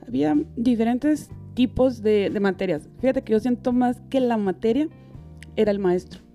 Había 0.08 0.36
diferentes 0.56 1.30
tipos 1.54 2.02
de, 2.02 2.30
de 2.30 2.40
materias. 2.40 2.90
Fíjate 3.00 3.22
que 3.22 3.34
yo 3.34 3.40
siento 3.40 3.74
más 3.74 4.02
que 4.10 4.20
la 4.20 4.38
materia 4.38 4.88
era 5.56 5.72
el 5.72 5.80
maestro 5.80 6.29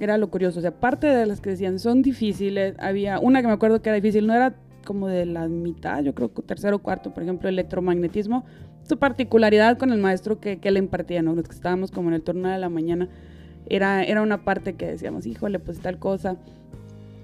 era 0.00 0.18
lo 0.18 0.30
curioso. 0.30 0.58
O 0.58 0.62
sea, 0.62 0.72
parte 0.72 1.06
de 1.06 1.26
las 1.26 1.40
que 1.40 1.50
decían 1.50 1.78
son 1.78 2.02
difíciles, 2.02 2.74
había 2.78 3.18
una 3.18 3.40
que 3.40 3.48
me 3.48 3.54
acuerdo 3.54 3.82
que 3.82 3.88
era 3.88 3.96
difícil, 3.96 4.26
no 4.26 4.34
era 4.34 4.54
como 4.84 5.08
de 5.08 5.26
la 5.26 5.48
mitad, 5.48 6.02
yo 6.02 6.14
creo 6.14 6.32
que 6.32 6.42
tercero 6.42 6.76
o 6.76 6.78
cuarto, 6.78 7.12
por 7.12 7.22
ejemplo, 7.22 7.48
electromagnetismo. 7.48 8.44
Su 8.84 8.98
particularidad 8.98 9.78
con 9.78 9.90
el 9.90 9.98
maestro 9.98 10.38
que, 10.38 10.58
que 10.58 10.70
le 10.70 10.78
impartía, 10.78 11.20
¿no? 11.22 11.34
Los 11.34 11.48
que 11.48 11.54
estábamos 11.54 11.90
como 11.90 12.08
en 12.08 12.14
el 12.14 12.22
turno 12.22 12.48
de 12.48 12.58
la 12.58 12.68
mañana, 12.68 13.08
era, 13.68 14.04
era 14.04 14.22
una 14.22 14.44
parte 14.44 14.74
que 14.74 14.86
decíamos, 14.86 15.26
híjole, 15.26 15.58
pues 15.58 15.80
tal 15.80 15.98
cosa. 15.98 16.36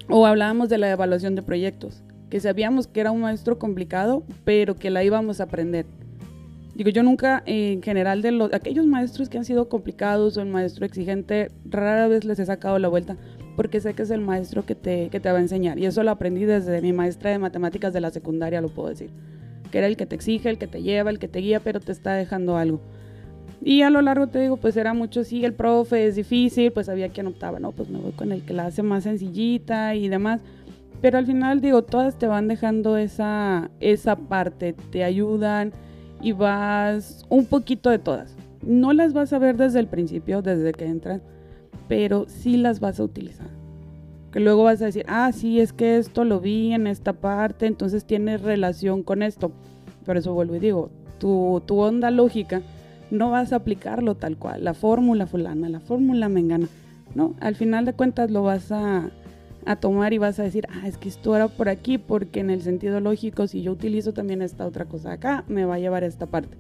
O 0.08 0.26
hablábamos 0.26 0.68
de 0.68 0.78
la 0.78 0.90
evaluación 0.90 1.34
de 1.34 1.42
proyectos, 1.42 2.02
que 2.30 2.40
sabíamos 2.40 2.88
que 2.88 3.00
era 3.00 3.12
un 3.12 3.20
maestro 3.20 3.58
complicado, 3.58 4.24
pero 4.44 4.74
que 4.74 4.90
la 4.90 5.04
íbamos 5.04 5.40
a 5.40 5.44
aprender. 5.44 5.86
Digo, 6.74 6.90
yo 6.90 7.02
nunca, 7.02 7.42
en 7.44 7.82
general, 7.82 8.22
de 8.22 8.32
los, 8.32 8.52
aquellos 8.54 8.86
maestros 8.86 9.28
que 9.28 9.38
han 9.38 9.44
sido 9.44 9.68
complicados 9.68 10.36
o 10.36 10.40
el 10.40 10.48
maestro 10.48 10.86
exigente, 10.86 11.50
rara 11.64 12.08
vez 12.08 12.24
les 12.24 12.38
he 12.38 12.46
sacado 12.46 12.78
la 12.78 12.88
vuelta 12.88 13.16
porque 13.56 13.80
sé 13.80 13.94
que 13.94 14.02
es 14.02 14.10
el 14.10 14.20
maestro 14.20 14.64
que 14.64 14.74
te, 14.74 15.08
que 15.10 15.20
te 15.20 15.30
va 15.30 15.38
a 15.38 15.40
enseñar. 15.40 15.78
Y 15.78 15.86
eso 15.86 16.02
lo 16.02 16.10
aprendí 16.10 16.44
desde 16.44 16.80
mi 16.80 16.92
maestra 16.92 17.30
de 17.30 17.38
matemáticas 17.38 17.92
de 17.92 18.00
la 18.00 18.10
secundaria, 18.10 18.60
lo 18.60 18.68
puedo 18.68 18.88
decir. 18.88 19.10
que 19.70 19.78
era 19.78 19.86
el 19.86 19.96
que 19.96 20.06
te 20.06 20.14
exige, 20.14 20.50
el 20.50 20.58
que 20.58 20.66
te 20.66 20.82
lleva, 20.82 21.10
el 21.10 21.18
que 21.18 21.28
te 21.28 21.38
guía, 21.38 21.60
pero 21.60 21.80
te 21.80 21.92
está 21.92 22.14
dejando 22.14 22.56
algo. 22.56 22.80
Y 23.64 23.82
a 23.82 23.90
lo 23.90 24.02
largo 24.02 24.26
te 24.26 24.40
digo, 24.40 24.56
pues 24.56 24.76
era 24.76 24.92
mucho, 24.92 25.24
sí, 25.24 25.44
el 25.44 25.54
profe 25.54 26.06
es 26.06 26.16
difícil, 26.16 26.72
pues 26.72 26.88
había 26.88 27.10
quien 27.10 27.28
optaba, 27.28 27.60
no, 27.60 27.72
pues 27.72 27.88
me 27.88 27.98
voy 27.98 28.12
con 28.12 28.32
el 28.32 28.42
que 28.42 28.52
la 28.52 28.66
hace 28.66 28.82
más 28.82 29.04
sencillita 29.04 29.94
y 29.94 30.08
demás. 30.08 30.40
Pero 31.00 31.18
al 31.18 31.26
final 31.26 31.60
digo, 31.60 31.82
todas 31.82 32.18
te 32.18 32.26
van 32.26 32.48
dejando 32.48 32.96
esa, 32.96 33.70
esa 33.80 34.16
parte, 34.16 34.74
te 34.90 35.04
ayudan 35.04 35.72
y 36.22 36.32
vas 36.32 37.26
un 37.28 37.46
poquito 37.46 37.90
de 37.90 37.98
todas. 37.98 38.34
No 38.64 38.92
las 38.92 39.12
vas 39.12 39.32
a 39.32 39.38
ver 39.38 39.56
desde 39.56 39.80
el 39.80 39.88
principio, 39.88 40.40
desde 40.40 40.72
que 40.72 40.86
entras, 40.86 41.20
pero 41.88 42.26
sí 42.28 42.56
las 42.56 42.80
vas 42.80 43.00
a 43.00 43.04
utilizar. 43.04 43.48
Que 44.30 44.40
luego 44.40 44.62
vas 44.62 44.80
a 44.80 44.86
decir, 44.86 45.04
ah, 45.08 45.30
sí, 45.32 45.60
es 45.60 45.72
que 45.72 45.98
esto 45.98 46.24
lo 46.24 46.40
vi 46.40 46.72
en 46.72 46.86
esta 46.86 47.12
parte, 47.12 47.66
entonces 47.66 48.04
tiene 48.04 48.38
relación 48.38 49.02
con 49.02 49.22
esto. 49.22 49.52
Por 50.06 50.16
eso 50.16 50.32
vuelvo 50.32 50.56
y 50.56 50.60
digo, 50.60 50.90
tu, 51.18 51.62
tu 51.66 51.78
onda 51.78 52.10
lógica 52.10 52.62
no 53.10 53.30
vas 53.30 53.52
a 53.52 53.56
aplicarlo 53.56 54.14
tal 54.14 54.38
cual, 54.38 54.64
la 54.64 54.72
fórmula 54.72 55.26
fulana, 55.26 55.68
la 55.68 55.80
fórmula 55.80 56.28
mengana. 56.28 56.68
No, 57.14 57.34
al 57.40 57.56
final 57.56 57.84
de 57.84 57.92
cuentas 57.92 58.30
lo 58.30 58.42
vas 58.42 58.72
a, 58.72 59.10
a 59.64 59.76
tomar 59.76 60.12
y 60.12 60.19
vas 60.19 60.38
a 60.38 60.42
decir, 60.42 60.66
ah, 60.71 60.87
es 60.87 60.99
que 60.99 61.09
esto 61.09 61.35
era 61.37 61.49
por 61.49 61.69
aquí, 61.69 61.99
porque 61.99 62.40
en 62.40 62.50
el 62.50 62.62
sentido 62.62 63.00
lógico, 63.00 63.47
si 63.47 63.62
yo 63.62 63.73
utilizo 63.73 64.12
también 64.12 64.42
esta 64.42 64.66
otra 64.66 64.87
cosa 64.87 65.12
acá, 65.12 65.45
me 65.49 65.64
va 65.64 65.75
a 65.75 65.78
llevar 65.78 66.04
a 66.04 66.07
esta 66.07 66.26
parte. 66.26 66.57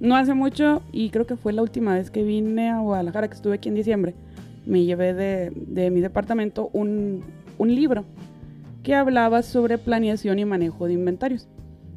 No 0.00 0.16
hace 0.16 0.34
mucho, 0.34 0.82
y 0.92 1.10
creo 1.10 1.26
que 1.26 1.36
fue 1.36 1.52
la 1.52 1.62
última 1.62 1.94
vez 1.94 2.10
que 2.10 2.22
vine 2.24 2.70
a 2.70 2.80
Guadalajara, 2.80 3.28
que 3.28 3.34
estuve 3.34 3.54
aquí 3.54 3.68
en 3.68 3.74
diciembre, 3.74 4.14
me 4.66 4.84
llevé 4.84 5.14
de, 5.14 5.52
de 5.54 5.90
mi 5.90 6.00
departamento 6.00 6.70
un, 6.72 7.22
un 7.58 7.74
libro 7.74 8.04
que 8.82 8.94
hablaba 8.94 9.42
sobre 9.42 9.78
planeación 9.78 10.38
y 10.38 10.44
manejo 10.44 10.86
de 10.86 10.94
inventarios. 10.94 11.48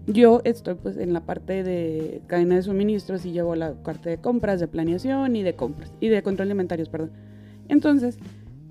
Yo 0.06 0.42
estoy 0.44 0.76
pues 0.76 0.98
en 0.98 1.14
la 1.14 1.22
parte 1.22 1.64
de 1.64 2.22
cadena 2.28 2.56
de 2.56 2.64
suministros 2.64 3.26
y 3.26 3.32
llevo 3.32 3.56
la 3.56 3.74
parte 3.74 4.10
de 4.10 4.18
compras, 4.18 4.60
de 4.60 4.68
planeación 4.68 5.36
y 5.38 5.44
de 5.44 5.56
compras 5.56 5.94
y 6.02 6.10
de 6.10 6.22
control 6.22 6.50
de 6.50 6.54
inventarios, 6.54 6.90
perdón. 6.90 7.12
Entonces, 7.70 8.18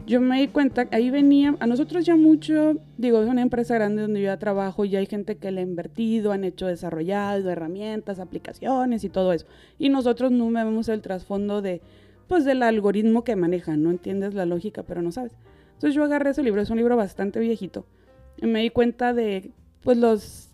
yo 0.06 0.20
me 0.20 0.40
di 0.40 0.48
cuenta, 0.48 0.88
ahí 0.90 1.10
venía, 1.10 1.56
a 1.60 1.66
nosotros 1.66 2.04
ya 2.04 2.16
mucho, 2.16 2.76
digo, 2.98 3.22
es 3.22 3.28
una 3.28 3.42
empresa 3.42 3.74
grande 3.74 4.02
donde 4.02 4.20
yo 4.20 4.26
ya 4.26 4.38
trabajo, 4.38 4.84
ya 4.84 4.98
hay 4.98 5.06
gente 5.06 5.36
que 5.36 5.50
le 5.50 5.60
ha 5.60 5.64
invertido, 5.64 6.32
han 6.32 6.44
hecho 6.44 6.66
desarrollado 6.66 7.50
herramientas, 7.50 8.18
aplicaciones 8.18 9.04
y 9.04 9.08
todo 9.08 9.32
eso. 9.32 9.46
Y 9.78 9.88
nosotros 9.88 10.30
no 10.32 10.50
vemos 10.50 10.88
el 10.88 11.02
trasfondo 11.02 11.62
de, 11.62 11.80
pues, 12.28 12.44
del 12.44 12.62
algoritmo 12.62 13.24
que 13.24 13.36
manejan, 13.36 13.82
no 13.82 13.90
entiendes 13.90 14.34
la 14.34 14.46
lógica, 14.46 14.82
pero 14.82 15.02
no 15.02 15.12
sabes. 15.12 15.32
Entonces 15.74 15.94
yo 15.94 16.04
agarré 16.04 16.30
ese 16.30 16.42
libro, 16.42 16.60
es 16.60 16.70
un 16.70 16.78
libro 16.78 16.96
bastante 16.96 17.40
viejito, 17.40 17.86
y 18.36 18.46
me 18.46 18.60
di 18.60 18.70
cuenta 18.70 19.12
de, 19.12 19.50
pues, 19.82 19.98
los 19.98 20.48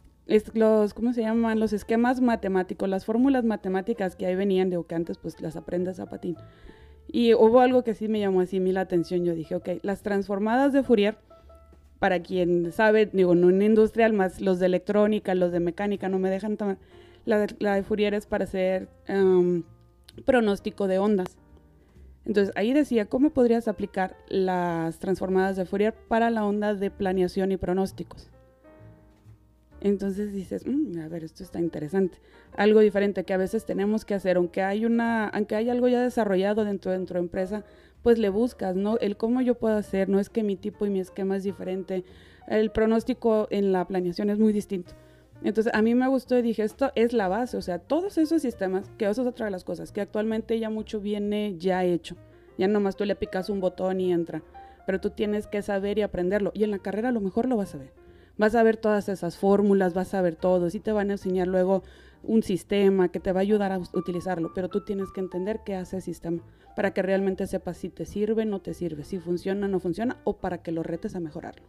los, 0.54 0.92
¿cómo 0.92 1.12
se 1.14 1.22
llaman? 1.22 1.58
Los 1.58 1.72
esquemas 1.72 2.20
matemáticos, 2.20 2.88
las 2.88 3.06
fórmulas 3.06 3.44
matemáticas 3.44 4.14
que 4.14 4.26
ahí 4.26 4.34
venían, 4.34 4.68
de 4.68 4.82
que 4.86 4.94
antes 4.94 5.16
pues 5.16 5.40
las 5.40 5.56
aprendes 5.56 6.00
a 6.00 6.06
patín. 6.06 6.36
Y 7.10 7.34
hubo 7.34 7.60
algo 7.60 7.82
que 7.84 7.94
sí 7.94 8.06
me 8.06 8.20
llamó 8.20 8.42
así 8.42 8.60
mí 8.60 8.72
la 8.72 8.82
atención. 8.82 9.24
Yo 9.24 9.34
dije, 9.34 9.54
ok, 9.54 9.68
las 9.82 10.02
transformadas 10.02 10.72
de 10.72 10.82
Fourier, 10.82 11.16
para 11.98 12.20
quien 12.20 12.70
sabe, 12.70 13.06
digo, 13.06 13.34
no 13.34 13.50
en 13.50 13.62
industrial, 13.62 14.12
más 14.12 14.40
los 14.40 14.58
de 14.58 14.66
electrónica, 14.66 15.34
los 15.34 15.50
de 15.50 15.60
mecánica, 15.60 16.08
no 16.08 16.18
me 16.18 16.30
dejan 16.30 16.56
tomar. 16.56 16.78
La 17.24 17.38
de, 17.38 17.54
la 17.58 17.74
de 17.74 17.82
Fourier 17.82 18.14
es 18.14 18.26
para 18.26 18.44
hacer 18.44 18.88
um, 19.08 19.62
pronóstico 20.24 20.86
de 20.86 20.98
ondas. 20.98 21.36
Entonces 22.26 22.54
ahí 22.56 22.74
decía, 22.74 23.06
¿cómo 23.06 23.30
podrías 23.30 23.68
aplicar 23.68 24.16
las 24.28 24.98
transformadas 24.98 25.56
de 25.56 25.64
Fourier 25.64 25.94
para 25.94 26.28
la 26.30 26.44
onda 26.44 26.74
de 26.74 26.90
planeación 26.90 27.52
y 27.52 27.56
pronósticos? 27.56 28.30
Entonces 29.80 30.32
dices, 30.32 30.66
mm, 30.66 30.98
a 30.98 31.08
ver, 31.08 31.24
esto 31.24 31.42
está 31.42 31.60
interesante. 31.60 32.18
Algo 32.56 32.80
diferente 32.80 33.24
que 33.24 33.32
a 33.32 33.36
veces 33.36 33.64
tenemos 33.64 34.04
que 34.04 34.14
hacer, 34.14 34.36
aunque 34.36 34.62
hay 34.62 34.84
una, 34.84 35.28
aunque 35.28 35.54
hay 35.54 35.70
algo 35.70 35.88
ya 35.88 36.02
desarrollado 36.02 36.64
dentro 36.64 36.90
de 36.90 36.98
nuestra 36.98 37.20
empresa, 37.20 37.64
pues 38.02 38.18
le 38.18 38.28
buscas, 38.28 38.74
¿no? 38.74 38.98
El 38.98 39.16
cómo 39.16 39.40
yo 39.40 39.54
puedo 39.56 39.76
hacer, 39.76 40.08
no 40.08 40.18
es 40.18 40.30
que 40.30 40.42
mi 40.42 40.56
tipo 40.56 40.86
y 40.86 40.90
mi 40.90 41.00
esquema 41.00 41.36
es 41.36 41.44
diferente. 41.44 42.04
El 42.48 42.70
pronóstico 42.70 43.46
en 43.50 43.72
la 43.72 43.86
planeación 43.86 44.30
es 44.30 44.38
muy 44.38 44.52
distinto. 44.52 44.94
Entonces, 45.44 45.72
a 45.72 45.82
mí 45.82 45.94
me 45.94 46.08
gustó 46.08 46.36
y 46.36 46.42
dije, 46.42 46.64
esto 46.64 46.90
es 46.96 47.12
la 47.12 47.28
base, 47.28 47.56
o 47.56 47.62
sea, 47.62 47.78
todos 47.78 48.18
esos 48.18 48.42
sistemas, 48.42 48.90
que 48.98 49.08
eso 49.08 49.22
es 49.22 49.28
otra 49.28 49.46
de 49.46 49.52
las 49.52 49.62
cosas, 49.62 49.92
que 49.92 50.00
actualmente 50.00 50.58
ya 50.58 50.70
mucho 50.70 51.00
viene 51.00 51.54
ya 51.58 51.84
hecho. 51.84 52.16
Ya 52.56 52.66
nomás 52.66 52.96
tú 52.96 53.04
le 53.04 53.14
picas 53.14 53.48
un 53.50 53.60
botón 53.60 54.00
y 54.00 54.12
entra. 54.12 54.42
Pero 54.84 55.00
tú 55.00 55.10
tienes 55.10 55.46
que 55.46 55.62
saber 55.62 55.98
y 55.98 56.02
aprenderlo. 56.02 56.50
Y 56.54 56.64
en 56.64 56.72
la 56.72 56.80
carrera 56.80 57.10
a 57.10 57.12
lo 57.12 57.20
mejor 57.20 57.46
lo 57.46 57.56
vas 57.56 57.74
a 57.74 57.78
ver 57.78 58.07
vas 58.38 58.54
a 58.54 58.62
ver 58.62 58.76
todas 58.76 59.08
esas 59.08 59.36
fórmulas, 59.36 59.92
vas 59.92 60.14
a 60.14 60.22
ver 60.22 60.36
todo, 60.36 60.70
sí 60.70 60.80
te 60.80 60.92
van 60.92 61.10
a 61.10 61.14
enseñar 61.14 61.48
luego 61.48 61.82
un 62.22 62.42
sistema 62.42 63.08
que 63.08 63.20
te 63.20 63.32
va 63.32 63.40
a 63.40 63.42
ayudar 63.42 63.72
a 63.72 63.78
utilizarlo, 63.78 64.52
pero 64.54 64.68
tú 64.68 64.84
tienes 64.84 65.10
que 65.12 65.20
entender 65.20 65.60
qué 65.64 65.76
hace 65.76 65.96
el 65.96 66.02
sistema 66.02 66.42
para 66.74 66.92
que 66.92 67.02
realmente 67.02 67.46
sepas 67.48 67.76
si 67.76 67.88
te 67.88 68.06
sirve, 68.06 68.44
no 68.44 68.60
te 68.60 68.72
sirve, 68.72 69.02
si 69.02 69.18
funciona, 69.18 69.66
no 69.66 69.80
funciona, 69.80 70.18
o 70.22 70.36
para 70.36 70.58
que 70.58 70.70
lo 70.70 70.84
retes 70.84 71.16
a 71.16 71.20
mejorarlo. 71.20 71.64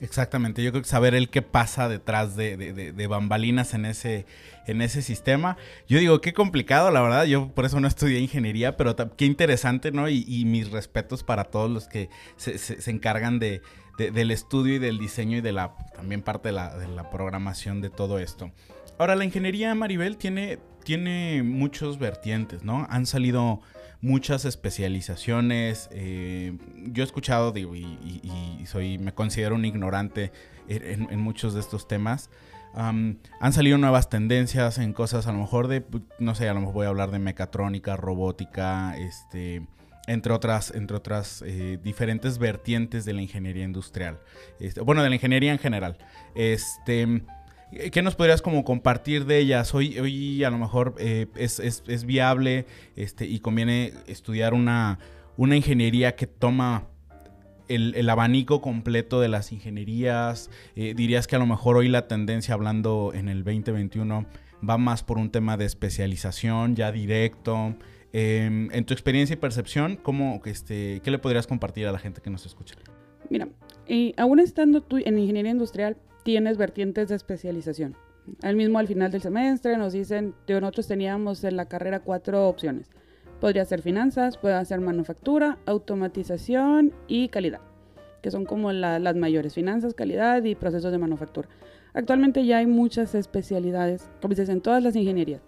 Exactamente, 0.00 0.62
yo 0.64 0.72
creo 0.72 0.82
que 0.82 0.88
saber 0.88 1.14
el 1.14 1.28
qué 1.28 1.42
pasa 1.42 1.88
detrás 1.88 2.34
de, 2.34 3.06
bambalinas 3.08 3.74
en 3.74 3.84
ese, 3.84 4.24
en 4.66 4.80
ese 4.80 5.02
sistema. 5.02 5.58
Yo 5.86 5.98
digo, 5.98 6.20
qué 6.22 6.32
complicado, 6.32 6.90
la 6.90 7.02
verdad, 7.02 7.26
yo 7.26 7.52
por 7.54 7.66
eso 7.66 7.78
no 7.80 7.86
estudié 7.86 8.18
ingeniería, 8.18 8.76
pero 8.78 8.96
qué 9.16 9.26
interesante, 9.26 9.92
¿no? 9.92 10.08
Y, 10.08 10.44
mis 10.46 10.70
respetos 10.70 11.22
para 11.22 11.44
todos 11.44 11.70
los 11.70 11.86
que 11.86 12.08
se 12.36 12.90
encargan 12.90 13.38
de, 13.38 13.60
del 13.98 14.30
estudio 14.30 14.76
y 14.76 14.78
del 14.78 14.98
diseño 14.98 15.38
y 15.38 15.40
de 15.40 15.52
la 15.52 15.76
también 15.94 16.22
parte 16.22 16.48
de 16.48 16.54
la, 16.54 17.10
programación 17.10 17.80
de 17.80 17.90
todo 17.90 18.18
esto. 18.18 18.50
Ahora, 18.98 19.16
la 19.16 19.24
ingeniería 19.24 19.74
Maribel 19.74 20.16
tiene, 20.16 20.58
tiene 20.84 21.42
muchos 21.42 21.98
vertientes, 21.98 22.62
¿no? 22.64 22.86
Han 22.90 23.06
salido 23.06 23.60
muchas 24.00 24.44
especializaciones. 24.44 25.88
Eh, 25.92 26.56
yo 26.86 27.02
he 27.02 27.06
escuchado, 27.06 27.52
digo, 27.52 27.76
y, 27.76 28.64
soy, 28.66 28.98
me 28.98 29.12
considero 29.12 29.54
un 29.54 29.64
ignorante 29.64 30.32
en, 30.68 31.20
muchos 31.20 31.54
de 31.54 31.60
estos 31.60 31.88
temas. 31.88 32.30
han 32.74 33.18
salido 33.52 33.78
nuevas 33.78 34.08
tendencias 34.08 34.78
en 34.78 34.92
cosas, 34.92 35.26
a 35.26 35.32
lo 35.32 35.38
mejor 35.38 35.68
de, 35.68 35.84
no 36.18 36.34
sé, 36.34 36.48
a 36.48 36.54
lo 36.54 36.60
mejor 36.60 36.74
voy 36.74 36.86
a 36.86 36.90
hablar 36.90 37.10
de 37.10 37.18
mecatrónica, 37.18 37.96
robótica, 37.96 38.96
este, 38.96 39.66
entre 40.10 40.32
otras, 40.32 40.72
entre 40.74 40.96
otras 40.96 41.42
eh, 41.46 41.78
diferentes 41.82 42.38
vertientes 42.38 43.04
de 43.04 43.12
la 43.12 43.22
ingeniería 43.22 43.64
industrial. 43.64 44.18
Este, 44.58 44.80
bueno, 44.80 45.04
de 45.04 45.08
la 45.08 45.14
ingeniería 45.14 45.52
en 45.52 45.58
general. 45.58 45.98
Este, 46.34 47.22
¿Qué 47.92 48.02
nos 48.02 48.16
podrías 48.16 48.42
como 48.42 48.64
compartir 48.64 49.24
de 49.24 49.38
ellas? 49.38 49.72
Hoy, 49.72 49.96
hoy 50.00 50.42
a 50.42 50.50
lo 50.50 50.58
mejor 50.58 50.96
eh, 50.98 51.28
es, 51.36 52.04
viable 52.04 52.66
este, 52.96 53.26
y 53.26 53.38
conviene 53.38 53.92
estudiar 54.08 54.52
una, 54.52 54.98
una 55.36 55.54
ingeniería 55.54 56.16
que 56.16 56.26
toma 56.26 56.88
el, 57.68 58.10
abanico 58.10 58.60
completo 58.60 59.20
de 59.20 59.28
las 59.28 59.52
ingenierías. 59.52 60.50
Eh, 60.74 60.94
dirías 60.96 61.28
que 61.28 61.36
a 61.36 61.38
lo 61.38 61.46
mejor 61.46 61.76
hoy 61.76 61.86
la 61.86 62.08
tendencia, 62.08 62.54
hablando 62.54 63.12
en 63.14 63.28
el 63.28 63.44
2021, 63.44 64.26
va 64.68 64.76
más 64.76 65.04
por 65.04 65.18
un 65.18 65.30
tema 65.30 65.56
de 65.56 65.66
especialización 65.66 66.74
ya 66.74 66.90
directo. 66.90 67.76
Em, 68.12 68.68
en 68.72 68.84
tu 68.84 68.92
experiencia 68.92 69.34
y 69.34 69.36
percepción, 69.36 69.96
¿cómo, 69.96 70.40
este, 70.44 71.00
¿qué 71.04 71.10
le 71.10 71.18
podrías 71.18 71.46
compartir 71.46 71.86
a 71.86 71.92
la 71.92 71.98
gente 71.98 72.20
que 72.20 72.30
nos 72.30 72.44
escucha? 72.44 72.74
Mira, 73.28 73.48
y 73.86 74.14
aún 74.16 74.40
estando 74.40 74.80
tú 74.80 74.98
en 74.98 75.18
ingeniería 75.18 75.52
industrial, 75.52 75.96
tienes 76.24 76.56
vertientes 76.56 77.08
de 77.08 77.14
especialización. 77.14 77.96
Al 78.42 78.56
mismo 78.56 78.78
al 78.78 78.88
final 78.88 79.12
del 79.12 79.22
semestre 79.22 79.76
nos 79.76 79.92
dicen, 79.92 80.34
nosotros 80.48 80.88
teníamos 80.88 81.44
en 81.44 81.56
la 81.56 81.66
carrera 81.66 82.00
cuatro 82.00 82.48
opciones. 82.48 82.90
Podría 83.40 83.64
ser 83.64 83.80
finanzas, 83.80 84.36
puede 84.36 84.62
ser 84.64 84.80
manufactura, 84.80 85.58
automatización 85.66 86.92
y 87.06 87.28
calidad, 87.28 87.60
que 88.22 88.30
son 88.30 88.44
como 88.44 88.72
las 88.72 89.16
mayores, 89.16 89.54
finanzas, 89.54 89.94
calidad 89.94 90.42
y 90.44 90.56
procesos 90.56 90.90
de 90.90 90.98
manufactura. 90.98 91.48
Actualmente 91.94 92.44
ya 92.44 92.58
hay 92.58 92.66
muchas 92.66 93.14
especialidades, 93.14 94.10
como 94.20 94.32
dices, 94.32 94.48
en 94.48 94.60
todas 94.60 94.82
las 94.82 94.96
ingenierías 94.96 95.42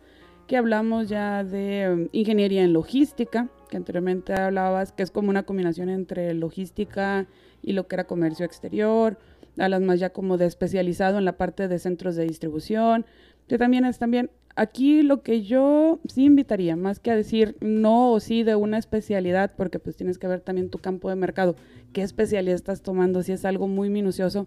que 0.47 0.57
hablamos 0.57 1.09
ya 1.09 1.45
de 1.45 1.91
um, 1.93 2.09
ingeniería 2.13 2.63
en 2.63 2.73
logística, 2.73 3.49
que 3.71 3.77
anteriormente 3.77 4.35
hablabas, 4.35 4.93
que 4.93 5.03
es 5.03 5.11
como 5.11 5.31
una 5.31 5.45
combinación 5.45 5.89
entre 5.89 6.35
logística 6.35 7.27
y 7.63 7.73
lo 7.73 7.87
que 7.87 7.97
era 7.97 8.05
comercio 8.05 8.45
exterior, 8.45 9.19
hablas 9.59 9.83
más 9.83 10.01
ya 10.01 10.11
como 10.11 10.39
de 10.39 10.47
especializado 10.47 11.19
en 11.19 11.25
la 11.25 11.37
parte 11.37 11.69
de 11.69 11.79
centros 11.79 12.17
de 12.17 12.25
distribución, 12.25 13.07
que 13.49 13.59
también 13.59 13.85
es 13.85 13.99
también, 13.99 14.31
aquí 14.57 15.03
lo 15.03 15.23
que 15.23 15.43
yo 15.43 16.01
sí 16.09 16.25
invitaría, 16.25 16.77
más 16.77 17.01
que 17.01 17.11
a 17.11 17.17
decir 17.17 17.57
no 17.61 18.13
o 18.13 18.21
sí 18.21 18.43
de 18.43 18.55
una 18.55 18.79
especialidad, 18.79 19.53
porque 19.57 19.79
pues 19.79 19.97
tienes 19.97 20.19
que 20.19 20.27
ver 20.27 20.41
también 20.41 20.71
tu 20.71 20.79
campo 20.79 21.09
de 21.09 21.17
mercado, 21.17 21.57
qué 21.93 22.03
especialidad 22.03 22.55
estás 22.55 22.83
tomando, 22.83 23.23
si 23.23 23.33
es 23.33 23.45
algo 23.45 23.69
muy 23.69 23.91
minucioso, 23.91 24.47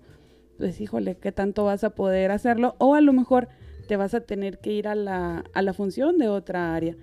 pues 0.58 0.80
híjole, 0.80 1.18
¿qué 1.18 1.32
tanto 1.32 1.66
vas 1.66 1.84
a 1.84 1.92
poder 1.92 2.32
hacerlo? 2.32 2.76
O 2.78 2.96
a 2.96 3.02
lo 3.02 3.14
mejor 3.14 3.50
te 3.86 3.98
vas 3.98 4.14
a 4.14 4.22
tener 4.22 4.60
que 4.60 4.72
ir 4.72 4.88
a 4.88 4.96
la, 4.96 5.44
a 5.54 5.62
la 5.62 5.74
función 5.74 6.18
de 6.18 6.28
otra 6.28 6.76
área 6.76 6.96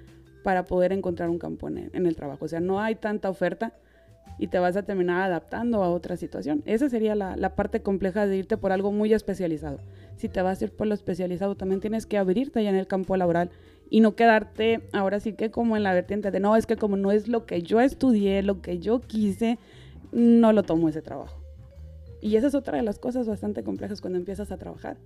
para 0.42 0.64
poder 0.64 0.92
encontrar 0.92 1.30
un 1.30 1.38
campo 1.38 1.68
en 1.68 2.06
el, 2.06 2.16
trabajo. 2.16 2.44
O 2.44 2.48
sea, 2.48 2.60
no 2.60 2.80
hay 2.80 2.96
tanta 2.96 3.30
oferta 3.30 3.72
y 4.38 4.48
te 4.48 4.58
vas 4.58 4.76
a 4.76 4.82
terminar 4.82 5.22
adaptando 5.22 5.82
a 5.82 5.90
otra 5.90 6.16
situación. 6.16 6.62
Esa 6.66 6.88
sería 6.88 7.14
la, 7.14 7.36
la, 7.36 7.54
parte 7.54 7.82
compleja 7.82 8.26
de 8.26 8.36
irte 8.36 8.56
por 8.56 8.72
algo 8.72 8.90
muy 8.90 9.12
especializado. 9.12 9.78
Si 10.16 10.28
te 10.28 10.42
vas 10.42 10.60
a 10.60 10.64
ir 10.64 10.72
por 10.72 10.86
lo 10.86 10.94
especializado, 10.94 11.54
también 11.54 11.80
tienes 11.80 12.06
que 12.06 12.18
abrirte 12.18 12.62
ya 12.62 12.70
en 12.70 12.76
el 12.76 12.86
campo 12.86 13.16
laboral 13.16 13.50
y 13.88 14.00
no 14.00 14.16
quedarte 14.16 14.80
ahora 14.92 15.20
sí 15.20 15.34
que 15.34 15.50
como 15.50 15.76
en 15.76 15.82
la 15.82 15.92
vertiente 15.92 16.30
de 16.30 16.40
no, 16.40 16.56
es 16.56 16.66
que 16.66 16.76
como 16.76 16.96
no 16.96 17.12
es 17.12 17.28
lo 17.28 17.46
que 17.46 17.62
yo 17.62 17.80
estudié, 17.80 18.42
lo 18.42 18.62
que 18.62 18.78
yo 18.78 19.00
quise, 19.00 19.58
no 20.12 20.52
lo 20.52 20.62
tomo 20.62 20.88
ese 20.88 21.02
trabajo. 21.02 21.38
Y 22.20 22.36
esa 22.36 22.46
es 22.46 22.54
otra 22.54 22.78
de 22.78 22.82
las 22.82 22.98
cosas 22.98 23.26
bastante 23.26 23.62
complejas 23.62 24.00
cuando 24.00 24.18
empiezas 24.18 24.50
a 24.50 24.56
trabajar. 24.56 24.96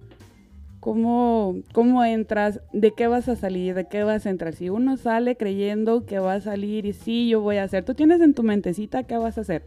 ¿Cómo, 0.86 1.56
¿Cómo 1.72 2.04
entras? 2.04 2.60
¿De 2.72 2.92
qué 2.92 3.08
vas 3.08 3.28
a 3.28 3.34
salir? 3.34 3.74
¿De 3.74 3.88
qué 3.88 4.04
vas 4.04 4.24
a 4.24 4.30
entrar? 4.30 4.54
Si 4.54 4.70
uno 4.70 4.96
sale 4.96 5.36
creyendo 5.36 6.06
que 6.06 6.20
va 6.20 6.34
a 6.34 6.40
salir 6.40 6.86
y 6.86 6.92
sí, 6.92 7.28
yo 7.28 7.40
voy 7.40 7.56
a 7.56 7.64
hacer, 7.64 7.84
tú 7.84 7.94
tienes 7.94 8.20
en 8.20 8.34
tu 8.34 8.44
mentecita 8.44 9.02
qué 9.02 9.16
vas 9.16 9.36
a 9.36 9.40
hacer. 9.40 9.64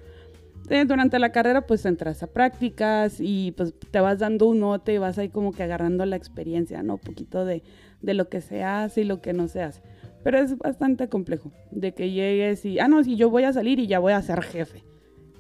Eh, 0.70 0.86
durante 0.86 1.20
la 1.20 1.34
carrera 1.34 1.68
pues 1.68 1.86
entras 1.86 2.24
a 2.24 2.28
prácticas 2.28 3.18
y 3.20 3.52
pues 3.52 3.74
te 3.92 4.00
vas 4.00 4.20
dando 4.20 4.46
un 4.48 4.62
note 4.62 4.94
y 4.94 4.98
vas 4.98 5.18
ahí 5.18 5.28
como 5.28 5.52
que 5.52 5.62
agarrando 5.62 6.06
la 6.06 6.16
experiencia, 6.16 6.84
¿no? 6.84 6.94
Un 6.94 7.00
poquito 7.02 7.44
de, 7.44 7.64
de 8.02 8.14
lo 8.14 8.30
que 8.30 8.40
se 8.40 8.64
hace 8.64 9.02
y 9.02 9.04
lo 9.04 9.20
que 9.22 9.34
no 9.34 9.50
se 9.50 9.62
hace. 9.62 9.82
Pero 10.24 10.38
es 10.38 10.58
bastante 10.58 11.10
complejo 11.10 11.52
de 11.70 11.94
que 11.94 12.12
llegues 12.12 12.64
y, 12.64 12.80
ah, 12.80 12.88
no, 12.88 13.04
si 13.04 13.18
yo 13.18 13.30
voy 13.30 13.44
a 13.44 13.52
salir 13.52 13.80
y 13.80 13.88
ya 13.88 14.00
voy 14.00 14.14
a 14.14 14.22
ser 14.22 14.42
jefe. 14.42 14.86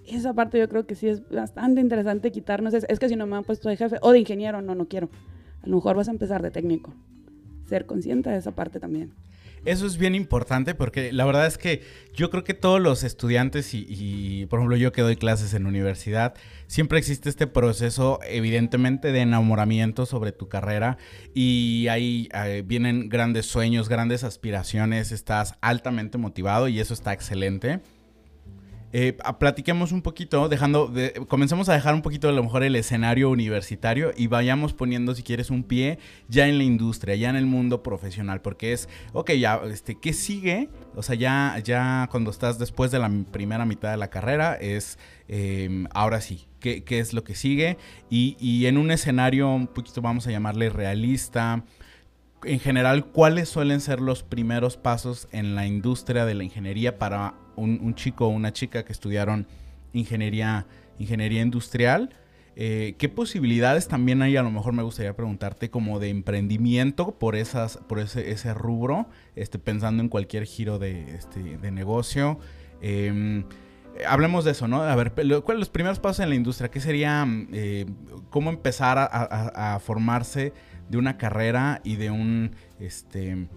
Esa 0.06 0.34
parte 0.34 0.60
yo 0.60 0.68
creo 0.68 0.86
que 0.86 0.96
sí 0.96 1.08
es 1.08 1.26
bastante 1.30 1.80
interesante 1.80 2.34
quitarnos. 2.34 2.74
Es, 2.74 2.86
es 2.90 3.00
que 3.00 3.08
si 3.08 3.16
no 3.16 3.28
me 3.28 3.38
han 3.38 3.46
puesto 3.46 3.70
de 3.70 3.78
jefe 3.78 3.96
o 4.02 4.12
de 4.12 4.20
ingeniero, 4.20 4.62
no, 4.62 4.76
no 4.76 4.90
quiero 4.90 5.10
a 5.62 5.68
lo 5.68 5.78
mejor 5.78 5.96
vas 5.96 6.08
a 6.08 6.12
empezar 6.12 6.42
de 6.42 6.52
técnico. 6.52 6.94
Ser 7.68 7.86
consciente 7.86 8.30
de 8.30 8.38
esa 8.38 8.52
parte 8.52 8.80
también. 8.80 9.14
Eso 9.66 9.86
es 9.86 9.98
bien 9.98 10.16
importante 10.16 10.74
porque 10.74 11.12
la 11.12 11.26
verdad 11.26 11.46
es 11.46 11.58
que 11.58 11.82
yo 12.14 12.30
creo 12.30 12.44
que 12.44 12.54
todos 12.54 12.80
los 12.80 13.04
estudiantes 13.04 13.74
y, 13.74 14.46
por 14.50 14.60
ejemplo 14.60 14.78
yo 14.78 14.92
que 14.92 15.02
doy 15.02 15.18
clases 15.18 15.54
en 15.54 15.66
universidad, 15.66 16.34
siempre 16.68 16.98
existe 16.98 17.28
este 17.28 17.46
proceso 17.46 18.20
evidentemente 18.26 19.12
de 19.12 19.20
enamoramiento 19.20 20.06
sobre 20.06 20.32
tu 20.32 20.48
carrera 20.48 20.98
y 21.34 21.88
ahí 21.90 22.30
vienen 22.66 23.10
grandes 23.10 23.48
sueños, 23.48 23.90
grandes 23.90 24.24
aspiraciones, 24.24 25.12
estás 25.12 25.56
altamente 25.62 26.18
motivado 26.18 26.70
y 26.70 26.80
eso 26.80 26.94
está 26.94 27.12
excelente 27.12 27.82
eh, 28.92 29.16
platiquemos 29.38 29.92
un 29.92 30.02
poquito, 30.02 30.50
dejando, 30.50 30.88
de, 30.88 31.14
comencemos 31.28 31.70
a 31.70 31.74
dejar 31.74 31.94
un 31.94 32.02
poquito 32.02 32.28
a 32.28 32.32
lo 32.32 32.44
mejor 32.44 32.64
el 32.64 32.76
escenario 32.76 33.30
universitario 33.30 34.12
y 34.18 34.28
vayamos 34.28 34.74
poniendo, 34.74 35.14
si 35.14 35.22
quieres, 35.22 35.52
un 35.52 35.64
pie 35.64 36.00
ya 36.28 36.48
en 36.48 36.58
la 36.58 36.64
industria, 36.64 37.16
ya 37.16 37.30
en 37.30 37.36
el 37.36 37.46
mundo 37.46 37.84
profesional, 37.84 38.42
porque 38.42 38.74
es, 38.74 38.90
ok, 39.14 39.32
ya, 39.34 39.62
este, 39.70 39.96
¿qué 40.00 40.14
sigue? 40.14 40.70
O 40.96 41.04
sea, 41.04 41.16
ya, 41.16 41.62
ya 41.64 42.08
cuando 42.10 42.32
estás 42.32 42.58
después 42.58 42.90
de 42.90 43.00
la 43.00 43.12
primera 43.32 43.66
mitad 43.66 43.92
de 43.92 43.98
la 43.98 44.10
carrera, 44.10 44.56
es, 44.56 44.98
em, 45.28 45.86
ahora 45.94 46.20
sí, 46.20 46.48
¿qué, 46.60 46.84
¿qué, 46.84 47.00
es 47.00 47.14
lo 47.14 47.24
que 47.24 47.36
sigue? 47.36 47.78
Y, 48.10 48.38
y 48.40 48.66
en 48.66 48.78
un 48.78 48.90
escenario 48.90 49.50
un 49.50 49.68
poquito, 49.68 50.02
vamos 50.02 50.26
a 50.26 50.32
llamarle 50.32 50.70
realista, 50.70 51.64
en 52.44 52.60
general, 52.60 53.06
¿cuáles 53.06 53.50
suelen 53.50 53.82
ser 53.82 54.00
los 54.00 54.24
primeros 54.24 54.78
pasos 54.78 55.28
en 55.32 55.56
la 55.56 55.68
industria 55.68 56.26
de 56.26 56.36
la 56.36 56.44
ingeniería 56.44 56.98
para 56.98 57.34
un, 57.56 57.94
chico 57.96 58.28
o 58.28 58.30
una 58.30 58.54
chica 58.54 58.86
que 58.86 58.94
estudiaron 58.94 59.48
ingeniería, 59.94 60.66
ingeniería 60.98 61.42
industrial? 61.42 62.12
Eh, 62.56 62.96
¿Qué 62.98 63.10
posibilidades 63.10 63.88
también 63.88 64.22
hay? 64.22 64.36
A 64.36 64.44
lo 64.44 64.52
mejor 64.52 64.74
me 64.74 64.84
gustaría 64.84 65.16
preguntarte 65.16 65.70
como 65.70 66.00
de 66.00 66.10
emprendimiento 66.10 67.12
por 67.12 67.36
esas, 67.36 67.78
por 67.78 68.00
ese, 68.00 68.54
rubro, 68.54 69.08
este, 69.36 69.60
pensando 69.60 70.04
en 70.04 70.10
cualquier 70.10 70.46
giro 70.46 70.80
de, 70.80 71.16
este, 71.16 71.58
de 71.58 71.72
negocio. 71.72 72.40
Em, 72.82 73.46
hablemos 74.08 74.46
de 74.46 74.52
eso, 74.52 74.68
¿no? 74.68 74.84
A 74.84 74.96
ver, 74.96 75.12
¿cuáles 75.14 75.44
son 75.46 75.60
los 75.60 75.70
primeros 75.70 76.00
pasos 76.00 76.22
en 76.22 76.30
la 76.30 76.36
industria? 76.36 76.70
¿Qué 76.70 76.80
sería, 76.80 77.26
eh, 77.54 77.86
cómo 78.30 78.50
empezar 78.50 78.98
a, 79.00 79.80
formarse 79.80 80.54
de 80.90 80.98
una 80.98 81.18
carrera 81.18 81.82
y 81.84 81.96
de 81.96 82.12
un, 82.12 82.52
este, 82.80 83.48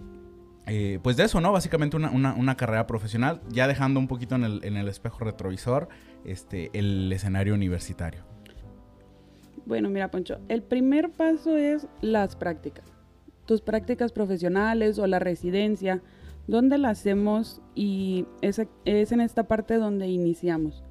eh, 0.65 0.99
pues 1.03 1.17
de 1.17 1.23
eso, 1.23 1.41
¿no? 1.41 1.51
Básicamente 1.51 1.97
una, 1.97 2.57
carrera 2.57 2.87
profesional, 2.87 3.41
ya 3.49 3.67
dejando 3.67 3.99
un 3.99 4.07
poquito 4.07 4.35
en 4.35 4.43
el, 4.43 4.87
espejo 4.87 5.19
retrovisor 5.19 5.89
este, 6.23 6.69
el 6.73 7.11
escenario 7.11 7.53
universitario. 7.53 8.21
Bueno, 9.65 9.89
mira, 9.89 10.09
Poncho, 10.11 10.39
el 10.47 10.61
primer 10.61 11.09
paso 11.11 11.57
es 11.57 11.87
las 12.01 12.35
prácticas. 12.35 12.85
Tus 13.45 13.61
prácticas 13.61 14.11
profesionales 14.11 14.99
o 14.99 15.07
la 15.07 15.19
residencia, 15.19 16.01
¿dónde 16.47 16.77
la 16.77 16.89
hacemos? 16.89 17.61
Y 17.75 18.25
es, 18.41 18.61
es 18.85 19.11
en 19.11 19.21
esta 19.21 19.47
parte 19.47 19.75
donde 19.75 20.07
iniciamos. 20.07 20.83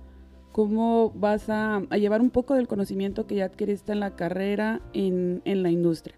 ¿Cómo 0.52 1.11
vas 1.14 1.48
a, 1.48 1.81
llevar 1.92 2.20
un 2.20 2.28
poco 2.28 2.55
del 2.55 2.68
conocimiento 2.68 3.26
que 3.26 3.37
ya 3.37 3.46
adquiriste 3.46 3.92
en 3.92 4.00
la 4.00 4.16
carrera 4.16 4.83
en, 4.92 5.40
en 5.46 5.62
la 5.62 5.70
industria? 5.70 6.16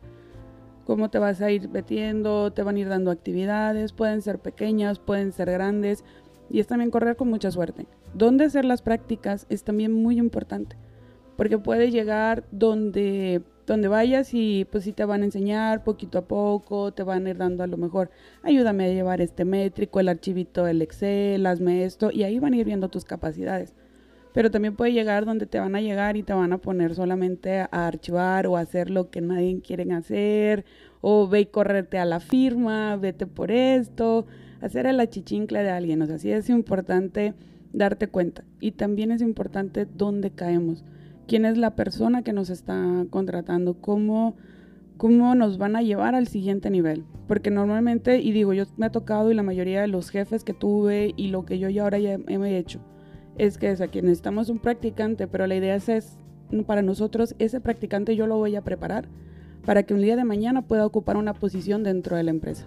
Cómo 0.85 1.11
te 1.11 1.19
vas 1.19 1.41
a 1.41 1.51
ir 1.51 1.69
metiendo, 1.69 2.53
te 2.53 2.63
van 2.63 2.77
a 2.77 2.81
ir 2.81 2.89
dando 2.89 3.11
actividades, 3.11 3.93
pueden 3.93 4.23
ser 4.23 4.39
pequeñas, 4.39 4.99
pueden 4.99 5.33
ser 5.33 5.51
grandes, 5.51 6.05
y 6.51 6.61
es 6.61 6.67
también 6.67 6.91
correr 6.91 7.17
con 7.17 7.29
mucha 7.29 7.51
suerte. 7.51 7.87
Dónde 8.15 8.45
hacer 8.45 8.65
las 8.65 8.83
prácticas 8.83 9.47
es 9.49 9.65
también 9.65 9.93
muy 9.93 10.19
importante, 10.19 10.77
porque 11.37 11.59
puede 11.59 11.91
llegar 11.91 12.45
donde, 12.51 13.43
donde 13.67 13.89
vayas 13.89 14.35
y 14.35 14.67
pues 14.71 14.85
sí 14.85 14.93
te 14.93 15.05
van 15.05 15.23
a 15.23 15.25
enseñar 15.25 15.85
poquito 15.85 16.19
a 16.19 16.27
poco, 16.27 16.93
te 16.93 17.03
van 17.03 17.27
a 17.27 17.31
ir 17.31 17.39
dando 17.39 17.65
a 17.65 17.67
lo 17.67 17.77
mejor, 17.77 18.11
ayúdame 18.43 18.85
a 18.85 18.93
llevar 18.93 19.21
este 19.21 19.45
métrico, 19.45 20.01
el 20.01 20.09
archivito 20.09 20.65
del 20.65 20.83
Excel, 20.83 21.47
hazme 21.47 21.85
esto, 21.85 22.11
y 22.13 22.23
ahí 22.23 22.39
van 22.39 22.53
a 22.53 22.57
ir 22.57 22.67
viendo 22.67 22.89
tus 22.89 23.05
capacidades 23.05 23.75
pero 24.35 24.51
también 24.51 24.75
puede 24.75 24.93
llegar 24.93 25.27
donde 25.27 25.47
te 25.47 25.61
van 25.61 25.77
a 25.77 25.81
llegar 25.81 26.17
y 26.17 26.25
te 26.25 26.33
van 26.33 26.53
a 26.53 26.59
poner 26.59 26.97
solamente 26.97 27.61
a 27.61 27.69
archivar 27.87 28.49
o 28.49 28.57
a 28.57 28.61
hacer 28.61 28.91
lo 28.91 29.09
que 29.09 29.21
nadie 29.21 29.61
quiere 29.61 29.91
hacer, 29.93 30.65
o 31.01 31.29
ve 31.29 31.43
y 31.43 31.47
correrte 31.47 31.99
a 31.99 32.05
la 32.05 32.19
firma, 32.19 32.97
vete 32.97 33.29
por 33.29 33.53
esto, 33.53 34.27
hacer 34.61 34.87
el 34.87 34.99
achichincle 34.99 35.63
de 35.63 35.71
alguien. 35.71 36.03
O 36.03 36.07
sea, 36.07 36.19
sí 36.19 36.33
es 36.33 36.51
importante 36.51 37.33
darte 37.73 38.09
cuenta. 38.09 38.43
Y 38.59 38.73
también 38.73 39.13
es 39.13 39.23
importante 39.23 39.87
dónde 39.87 40.33
caemos, 40.33 40.85
quién 41.29 41.45
es 41.45 41.57
la 41.57 41.77
persona 41.77 42.23
que 42.23 42.33
nos 42.33 42.51
está 42.51 43.07
contratando, 43.11 43.75
cómo, 43.75 44.35
cómo 44.97 45.37
nos 45.37 45.59
van 45.59 45.77
a 45.77 45.83
llevar 45.83 46.17
al 46.17 46.27
siguiente 46.27 46.71
nivel. 46.71 47.05
Porque 47.29 47.53
normalmente, 47.53 48.21
y 48.21 48.33
digo, 48.33 48.53
yo 48.53 48.65
me 48.79 48.87
ha 48.87 48.91
tocado 48.91 49.31
y 49.31 49.35
la 49.35 49.45
mayoría 49.45 49.83
de 49.83 49.89
los 49.89 50.11
jefes 50.11 50.43
que 50.43 50.55
tuve 50.55 51.15
y 51.17 51.29
lo 51.29 51.45
que 51.45 51.61
yo 51.61 51.69
ya 51.69 51.85
ahora 51.85 52.01
ya 52.01 52.15
he 52.15 52.59
hecho, 52.59 52.81
es 53.39 53.59
que 53.59 53.71
es 53.71 53.81
aquí 53.81 54.03
necesitamos 54.03 54.49
un 54.49 54.59
practicante, 54.59 55.27
pero 55.27 55.47
la 55.47 55.57
idea 55.57 55.75
es, 55.75 56.17
para 56.67 56.83
nosotros, 56.83 57.35
ese 57.39 57.61
practicante 57.61 58.17
yo 58.17 58.27
lo 58.27 58.37
voy 58.37 58.57
a 58.57 58.63
preparar 58.63 59.07
para 59.65 59.83
que 59.83 59.95
un 59.95 60.03
día 60.03 60.17
de 60.17 60.25
mañana 60.25 60.63
pueda 60.63 60.87
ocupar 60.87 61.17
una 61.17 61.35
posición 61.35 61.83
dentro 61.83 62.17
de 62.17 62.23
la 62.23 62.31
empresa. 62.31 62.67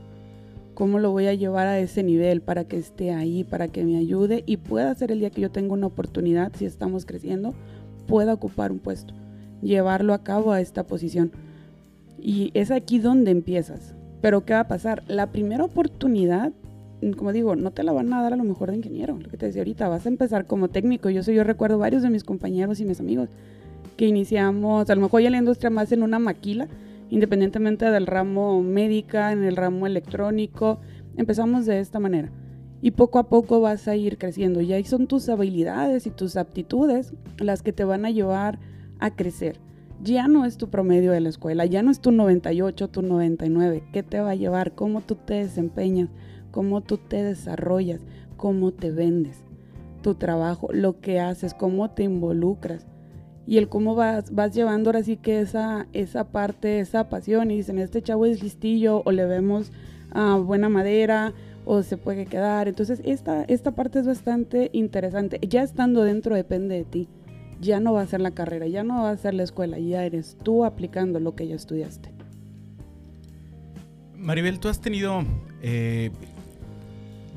¿Cómo 0.73 0.99
lo 0.99 1.12
voy 1.12 1.27
a 1.27 1.34
llevar 1.34 1.67
a 1.67 1.80
ese 1.80 2.03
nivel 2.03 2.41
para 2.41 2.65
que 2.65 2.77
esté 2.77 3.12
ahí, 3.12 3.43
para 3.43 3.67
que 3.67 3.84
me 3.84 3.97
ayude 3.97 4.43
y 4.45 4.58
pueda 4.58 4.93
ser 4.93 5.12
el 5.12 5.19
día 5.19 5.30
que 5.30 5.41
yo 5.41 5.51
tenga 5.51 5.73
una 5.73 5.88
oportunidad, 5.88 6.51
si 6.56 6.65
estamos 6.65 7.06
creciendo, 7.06 7.53
pueda 8.08 8.34
ocupar 8.34 8.71
un 8.71 8.80
puesto, 8.80 9.13
llevarlo 9.62 10.13
a 10.13 10.23
cabo 10.23 10.51
a 10.51 10.62
esta 10.62 10.86
posición? 10.86 11.32
Y 12.19 12.51
es 12.53 12.71
aquí 12.71 12.99
donde 12.99 13.32
empiezas. 13.32 13.95
Pero 14.21 14.45
¿qué 14.45 14.53
va 14.53 14.62
a 14.62 14.67
pasar? 14.67 15.03
La 15.08 15.32
primera 15.32 15.63
oportunidad 15.63 16.51
como 17.15 17.31
digo, 17.31 17.55
no 17.55 17.71
te 17.71 17.83
la 17.83 17.91
van 17.91 18.12
a 18.13 18.21
dar 18.21 18.33
a 18.33 18.38
lo 18.38 18.43
mejor 18.43 18.71
de 18.71 18.77
ingeniero, 18.77 19.17
lo 19.19 19.29
que 19.29 19.38
te 19.38 19.45
decía 19.45 19.62
ahorita, 19.62 19.88
vas 19.88 20.05
a 20.05 20.10
empezar 20.10 20.47
como 20.47 20.69
técnico. 20.69 21.10
Yo, 21.10 21.23
soy, 21.23 21.36
yo 21.36 21.43
recuerdo 21.43 21.77
varios 21.77 22.01
de 22.01 22.10
mis 22.10 22.23
compañeros 22.23 22.79
y 22.79 22.86
mis 22.86 22.99
amigos 22.99 23.29
que 23.97 24.07
iniciamos, 24.07 24.89
a 24.89 24.95
lo 24.95 25.01
mejor 25.01 25.21
ya 25.21 25.29
la 25.29 25.38
industria 25.38 25.69
más 25.69 25.91
en 25.91 26.03
una 26.03 26.19
maquila, 26.19 26.67
independientemente 27.10 27.86
del 27.89 28.07
ramo 28.07 28.62
médica, 28.62 29.31
en 29.31 29.43
el 29.43 29.55
ramo 29.55 29.88
electrónico, 29.88 30.79
empezamos 31.17 31.65
de 31.65 31.79
esta 31.79 31.99
manera. 31.99 32.31
Y 32.81 32.91
poco 32.91 33.17
a 33.19 33.27
poco 33.27 33.60
vas 33.60 33.88
a 33.88 33.95
ir 33.95 34.19
creciendo. 34.19 34.62
Y 34.62 34.71
ahí 34.73 34.83
son 34.83 35.07
tus 35.07 35.29
habilidades 35.29 36.05
y 36.05 36.12
tus 36.12 36.36
aptitudes 36.36 37.13
las 37.39 37.63
que 37.63 37.73
te 37.73 37.83
van 37.83 38.05
a 38.05 38.12
llevar 38.12 38.60
a 38.99 39.15
crecer. 39.15 39.60
Ya 40.03 40.27
no 40.27 40.45
es 40.45 40.57
tu 40.57 40.69
promedio 40.69 41.12
de 41.12 41.19
la 41.19 41.29
escuela, 41.29 41.65
ya 41.65 41.81
no 41.81 41.89
es 41.89 41.99
tu 41.99 42.12
98, 42.12 42.88
tu 42.89 43.01
99. 43.01 43.83
¿Qué 43.91 44.03
te 44.03 44.19
va 44.19 44.31
a 44.31 44.36
llevar? 44.36 44.73
¿Cómo 44.73 45.01
tú 45.01 45.15
te 45.15 45.36
desempeñas? 45.36 46.10
Cómo 46.58 46.82
tú 46.82 46.98
te 46.98 47.22
desarrollas, 47.22 48.02
cómo 48.36 48.72
te 48.72 48.89
vendes, 48.89 49.43
tu 50.02 50.15
trabajo, 50.15 50.70
lo 50.74 51.00
que 51.00 51.20
haces, 51.20 51.54
cómo 51.54 51.91
te 51.91 52.02
involucras 52.02 52.88
y 53.46 53.60
el 53.60 53.70
cómo 53.70 53.93
vas, 53.93 54.34
vas 54.34 54.56
llevando 54.56 54.89
ahora 54.89 55.04
sí 55.04 55.17
que 55.17 55.39
esa, 55.39 55.86
esa 55.93 56.32
parte, 56.32 56.80
esa 56.80 57.10
pasión 57.10 57.52
y 57.52 57.58
dicen, 57.58 57.78
este 57.78 58.02
chavo 58.02 58.26
es 58.26 58.41
listillo 58.41 59.04
o 59.06 59.12
le 59.12 59.28
vemos 59.28 59.72
uh, 60.15 60.41
buena 60.41 60.67
madera 60.67 61.36
o 61.63 61.84
se 61.84 61.96
puede 61.96 62.26
quedar. 62.26 62.67
Entonces 62.67 63.04
esta, 63.06 63.43
esta 63.43 63.76
parte 63.76 64.00
es 64.00 64.08
bastante 64.08 64.72
interesante. 64.74 65.39
Ya 65.48 65.62
estando 65.62 66.02
dentro 66.02 66.36
depende 66.36 66.74
de 66.74 66.86
ti. 66.86 67.08
Ya 67.62 67.80
no 67.80 67.93
va 67.93 68.02
a 68.02 68.08
ser 68.08 68.22
la 68.22 68.32
carrera, 68.32 68.65
ya 68.65 68.84
no 68.84 69.04
va 69.04 69.12
a 69.12 69.17
ser 69.17 69.36
la 69.36 69.43
escuela, 69.43 69.78
ya 69.78 70.04
eres 70.04 70.38
tú 70.41 70.65
aplicando 70.65 71.20
lo 71.20 71.36
que 71.36 71.48
ya 71.48 71.54
estudiaste. 71.54 72.17
Maribel, 74.15 74.60
tú 74.60 74.70
has 74.70 74.82
tenido 74.82 75.24
eh, 75.62 76.10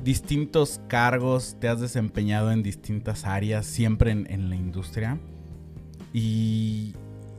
distintos 0.03 0.81
cargos, 0.87 1.57
te 1.59 1.67
has 1.67 1.79
desempeñado 1.79 2.51
en 2.51 2.63
distintas 2.63 3.25
áreas, 3.25 3.65
siempre 3.65 4.11
en, 4.11 4.49
la 4.49 4.55
industria. 4.55 5.17
Y 6.13 6.93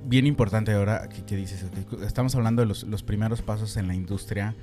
bien 0.05 0.27
importante 0.27 0.73
ahora 0.73 1.09
que, 1.09 1.37
dices, 1.37 1.65
estamos 2.05 2.35
hablando 2.35 2.63
de 2.63 2.69
los, 2.69 3.03
primeros 3.03 3.43
pasos 3.43 3.77
en 3.77 3.89
la 3.89 3.95
industria 3.95 4.55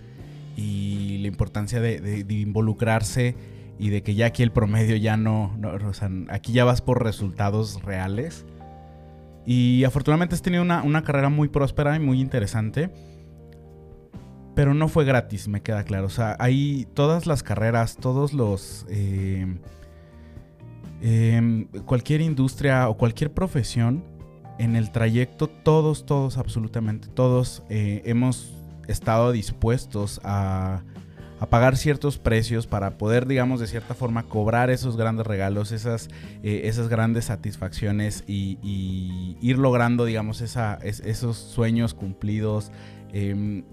y 0.55 1.19
la 1.19 1.27
importancia 1.27 1.79
de, 1.79 2.25
involucrarse 2.29 3.35
y 3.77 3.89
de 3.89 4.01
que 4.01 4.15
ya 4.15 4.27
aquí 4.27 4.43
el 4.43 4.51
promedio 4.51 4.95
ya 4.97 5.15
no, 5.15 5.57
o 5.87 5.93
sea, 5.93 6.09
aquí 6.29 6.51
ya 6.51 6.65
vas 6.65 6.81
por 6.81 7.03
resultados 7.03 7.81
reales. 7.83 8.45
Y 9.45 9.83
afortunadamente 9.83 10.35
has 10.35 10.41
tenido 10.41 10.61
una, 10.61 10.83
una 10.83 11.03
carrera 11.03 11.29
muy 11.29 11.47
próspera 11.47 11.95
y 11.95 11.99
muy 11.99 12.19
interesante. 12.19 12.91
Pero 14.59 14.73
no 14.73 14.89
fue 14.89 15.05
gratis, 15.05 15.47
me 15.47 15.61
queda 15.61 15.85
claro. 15.85 16.07
O 16.07 16.09
sea, 16.09 16.35
hay 16.37 16.85
todas 16.93 17.25
las 17.25 17.43
carreras, 17.43 17.95
todos 17.95 18.33
los... 18.33 18.85
Eh, 18.89 19.47
em, 20.99 21.65
cualquier 21.85 22.19
industria 22.19 22.89
o 22.89 22.97
cualquier 22.97 23.31
profesión, 23.31 24.03
en 24.57 24.75
el 24.75 24.91
trayecto 24.91 25.47
todos, 25.47 26.05
todos, 26.05 26.37
absolutamente 26.37 27.07
todos 27.07 27.63
eh, 27.69 28.01
hemos 28.03 28.53
estado 28.89 29.31
dispuestos 29.31 30.19
a, 30.25 30.83
pagar 31.49 31.77
ciertos 31.77 32.17
precios 32.17 32.67
para 32.67 32.97
poder, 32.97 33.27
digamos, 33.27 33.61
de 33.61 33.67
cierta 33.67 33.93
forma 33.93 34.23
cobrar 34.23 34.69
esos 34.69 34.97
grandes 34.97 35.25
regalos, 35.25 35.71
esas, 35.71 36.09
eh, 36.43 36.63
esas 36.65 36.89
grandes 36.89 37.23
satisfacciones 37.23 38.25
y, 38.27 39.37
ir 39.39 39.57
logrando, 39.57 40.03
digamos, 40.03 40.41
esos 40.41 41.37
sueños 41.37 41.93
cumplidos. 41.93 42.73
Em, 43.13 43.63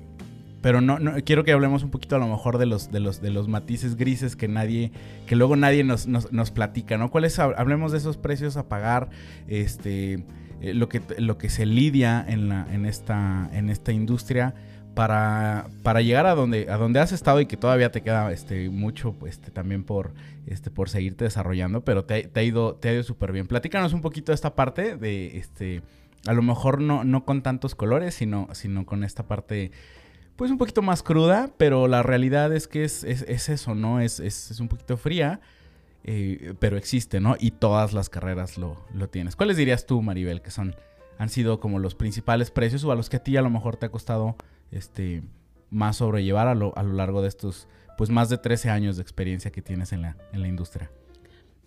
pero 0.66 0.80
no, 0.80 0.98
quiero 1.24 1.44
que 1.44 1.52
hablemos 1.52 1.84
un 1.84 1.92
poquito 1.92 2.16
a 2.16 2.18
lo 2.18 2.26
mejor 2.26 2.58
de 2.58 2.66
los, 2.66 2.90
de 2.90 2.98
los, 2.98 3.20
de 3.20 3.30
los 3.30 3.46
matices 3.46 3.94
grises 3.94 4.34
que 4.34 4.48
nadie, 4.48 4.90
que 5.28 5.36
luego 5.36 5.54
nadie 5.54 5.84
nos, 5.84 6.08
nos, 6.08 6.50
platica, 6.50 6.98
¿no? 6.98 7.08
¿Cuáles? 7.08 7.38
Hablemos 7.38 7.92
de 7.92 7.98
esos 7.98 8.16
precios 8.16 8.56
a 8.56 8.68
pagar, 8.68 9.08
este, 9.46 10.24
eh, 10.60 10.74
lo, 10.74 10.88
que, 10.88 11.02
lo 11.18 11.38
que 11.38 11.50
se 11.50 11.66
lidia 11.66 12.24
en, 12.26 12.48
la, 12.48 12.66
en, 12.74 12.84
esta, 12.84 13.48
en 13.52 13.70
esta 13.70 13.92
industria 13.92 14.56
para, 14.96 15.68
para 15.84 16.00
llegar 16.00 16.26
a 16.26 16.34
donde, 16.34 16.68
a 16.68 16.76
donde 16.78 16.98
has 16.98 17.12
estado 17.12 17.40
y 17.40 17.46
que 17.46 17.56
todavía 17.56 17.92
te 17.92 18.02
queda 18.02 18.32
este, 18.32 18.68
mucho 18.68 19.14
este, 19.24 19.52
también 19.52 19.84
por, 19.84 20.14
este, 20.48 20.72
por 20.72 20.88
seguirte 20.88 21.22
desarrollando, 21.22 21.84
pero 21.84 22.04
te, 22.04 22.24
te 22.24 22.40
ha 22.40 22.42
ido, 22.42 22.74
te 22.74 22.88
ha 22.88 22.92
ido 22.92 23.04
súper 23.04 23.30
bien. 23.30 23.46
Platícanos 23.46 23.92
un 23.92 24.00
poquito 24.00 24.32
de 24.32 24.34
esta 24.34 24.56
parte 24.56 24.96
de, 24.96 25.38
este, 25.38 25.82
a 26.26 26.32
lo 26.32 26.42
mejor 26.42 26.80
no, 26.80 27.04
no 27.04 27.24
con 27.24 27.42
tantos 27.42 27.76
colores, 27.76 28.14
sino, 28.14 28.48
sino 28.50 28.84
con 28.84 29.04
esta 29.04 29.28
parte 29.28 29.70
pues 30.36 30.50
un 30.50 30.58
poquito 30.58 30.82
más 30.82 31.02
cruda, 31.02 31.50
pero 31.56 31.88
la 31.88 32.02
realidad 32.02 32.52
es 32.52 32.68
que 32.68 32.84
es, 32.84 33.04
eso, 33.04 33.74
¿no? 33.74 34.00
Es, 34.00 34.20
es, 34.20 34.60
un 34.60 34.68
poquito 34.68 34.96
fría, 34.98 35.40
eh, 36.04 36.54
pero 36.58 36.76
existe, 36.76 37.20
¿no? 37.20 37.36
Y 37.40 37.52
todas 37.52 37.94
las 37.94 38.10
carreras 38.10 38.58
lo, 38.58 38.76
lo, 38.94 39.08
tienes. 39.08 39.34
¿Cuáles 39.34 39.56
dirías 39.56 39.86
tú, 39.86 40.02
Maribel, 40.02 40.42
que 40.42 40.50
son, 40.50 40.76
han 41.18 41.30
sido 41.30 41.58
como 41.58 41.78
los 41.78 41.94
principales 41.94 42.50
precios 42.50 42.84
o 42.84 42.92
a 42.92 42.94
los 42.94 43.08
que 43.08 43.16
a 43.16 43.22
ti 43.22 43.36
a 43.36 43.42
lo 43.42 43.48
mejor 43.48 43.76
te 43.76 43.86
ha 43.86 43.88
costado 43.88 44.36
este, 44.70 45.22
más 45.70 45.96
sobrellevar 45.96 46.48
a 46.48 46.54
lo, 46.54 46.76
a 46.76 46.82
lo 46.82 46.92
largo 46.92 47.22
de 47.22 47.28
estos, 47.28 47.66
pues 47.96 48.10
más 48.10 48.28
de 48.28 48.36
13 48.36 48.68
años 48.68 48.96
de 48.96 49.02
experiencia 49.02 49.50
que 49.50 49.62
tienes 49.62 49.92
en 49.92 50.02
la, 50.02 50.16
en 50.32 50.42
la 50.42 50.48
industria? 50.48 50.90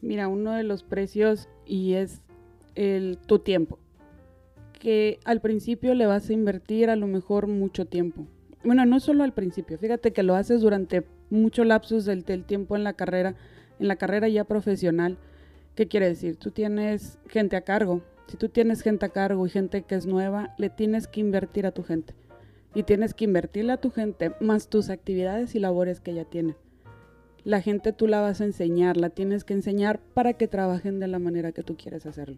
Mira, 0.02 0.28
uno 0.28 0.52
de 0.54 0.64
los 0.64 0.84
precios 0.84 1.50
y 1.66 1.94
es 1.94 2.22
el, 2.76 3.18
tu 3.26 3.40
tiempo. 3.40 3.80
Que 4.80 5.20
al 5.26 5.42
principio 5.42 5.96
le 5.96 6.06
vas 6.06 6.30
a 6.30 6.34
invertir 6.34 6.90
a 6.90 6.96
lo 6.96 7.08
mejor 7.08 7.48
mucho 7.48 7.86
tiempo 7.86 8.28
bueno, 8.64 8.86
no 8.86 9.00
solo 9.00 9.24
al 9.24 9.34
principio, 9.34 9.78
fíjate 9.78 10.12
que 10.12 10.24
lo 10.24 10.36
haces 10.36 10.62
durante 10.62 11.06
mucho 11.30 11.64
lapsos 11.64 12.06
del, 12.06 12.24
tiempo 12.24 12.76
en 12.76 12.84
la 12.84 12.94
carrera, 12.94 13.36
en 13.80 13.88
la 13.88 13.96
carrera 13.96 14.28
ya 14.28 14.44
profesional. 14.44 15.18
¿Qué 15.76 15.88
quiere 15.88 16.10
decir? 16.10 16.36
Tú 16.36 16.52
tienes 16.52 17.20
gente 17.28 17.56
a 17.56 17.62
cargo. 17.62 18.02
Si 18.28 18.36
tú 18.36 18.50
tienes 18.50 18.82
gente 18.82 19.06
a 19.06 19.10
cargo 19.10 19.46
y 19.46 19.50
gente 19.50 19.84
que 19.84 19.96
es 19.96 20.06
nueva, 20.06 20.54
le 20.58 20.70
tienes 20.70 21.08
que 21.08 21.22
invertir 21.22 21.66
a 21.66 21.72
tu 21.72 21.84
gente. 21.84 22.14
Y 22.76 22.84
tienes 22.84 23.14
que 23.14 23.24
invertirle 23.26 23.72
a 23.72 23.78
tu 23.78 23.92
gente 23.92 24.34
más 24.42 24.68
tus 24.68 24.90
actividades 24.90 25.56
y 25.56 25.60
labores 25.60 26.02
que 26.02 26.14
ya 26.14 26.26
tiene. 26.26 26.56
La 27.46 27.62
gente 27.62 27.94
tú 27.94 28.08
la 28.08 28.20
vas 28.20 28.42
a 28.42 28.46
enseñar, 28.46 28.98
la 28.98 29.10
tienes 29.10 29.46
que 29.46 29.54
enseñar 29.54 30.00
para 30.14 30.34
que 30.34 30.50
trabajen 30.50 31.00
de 31.00 31.08
la 31.08 31.18
manera 31.18 31.54
que 31.54 31.64
tú 31.64 31.78
quieres 31.78 32.06
hacerlo. 32.06 32.38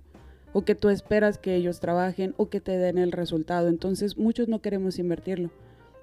O 0.54 0.64
que 0.64 0.76
tú 0.76 0.90
esperas 0.90 1.40
que 1.40 1.56
ellos 1.56 1.80
trabajen 1.80 2.36
o 2.38 2.50
que 2.50 2.62
te 2.62 2.78
den 2.78 3.00
el 3.00 3.12
resultado. 3.12 3.68
Entonces 3.68 4.18
muchos 4.18 4.48
no 4.48 4.62
queremos 4.62 5.00
invertirlo 5.00 5.50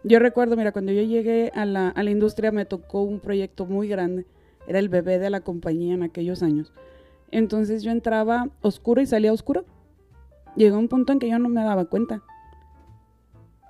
yo 0.04 0.18
recuerdo, 0.18 0.56
mira, 0.56 0.72
cuando 0.72 0.92
yo 0.92 1.02
llegué 1.02 1.50
a 1.54 1.64
la, 1.64 1.92
industria 2.04 2.52
me 2.52 2.64
tocó 2.64 3.02
un 3.02 3.20
proyecto 3.20 3.66
muy 3.66 3.88
grande. 3.88 4.26
Era 4.66 4.78
el 4.78 4.88
bebé 4.88 5.18
de 5.18 5.30
la 5.30 5.40
compañía 5.40 5.94
en 5.94 6.02
aquellos 6.02 6.42
años. 6.42 6.72
Entonces 7.30 7.82
yo 7.82 7.90
entraba 7.90 8.48
oscuro 8.62 9.00
y 9.00 9.06
salía 9.06 9.32
oscuro. 9.32 9.64
Llegó 10.56 10.78
un 10.78 10.88
punto 10.88 11.12
en 11.12 11.18
que 11.18 11.28
yo 11.28 11.38
no 11.38 11.48
me 11.48 11.62
daba 11.62 11.86
cuenta. 11.86 12.22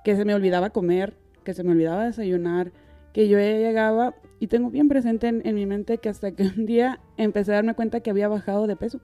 Que 0.03 0.15
se 0.15 0.23
me 0.25 0.35
olvidaba 0.35 0.69
comer, 0.69 1.17
que 1.43 1.53
se 1.53 1.63
me 1.63 1.71
olvidaba 1.71 2.05
desayunar, 2.05 2.71
que 3.11 3.27
yo 3.27 3.37
llegaba 3.37 4.15
y 4.39 4.47
tengo 4.47 4.69
bien 4.69 4.87
presente 4.87 5.27
en, 5.27 5.41
en, 5.45 5.55
mi 5.55 5.65
mente 5.65 5.97
que 5.97 6.09
hasta 6.09 6.31
que 6.31 6.43
un 6.43 6.65
día 6.65 7.01
empecé 7.17 7.51
a 7.51 7.55
darme 7.55 7.73
cuenta 7.73 8.01
que 8.01 8.09
había 8.09 8.27
bajado 8.27 8.67
de 8.67 8.75
peso. 8.75 9.01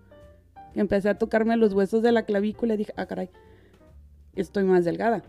Empecé 0.75 1.09
a 1.09 1.17
tocarme 1.17 1.57
los 1.57 1.73
huesos 1.73 2.03
de 2.03 2.11
la 2.11 2.23
clavícula 2.23 2.75
y 2.75 2.77
dije, 2.77 2.93
ah, 2.97 3.05
caray, 3.05 3.29
estoy 4.35 4.63
más 4.63 4.85
delgada. 4.85 5.23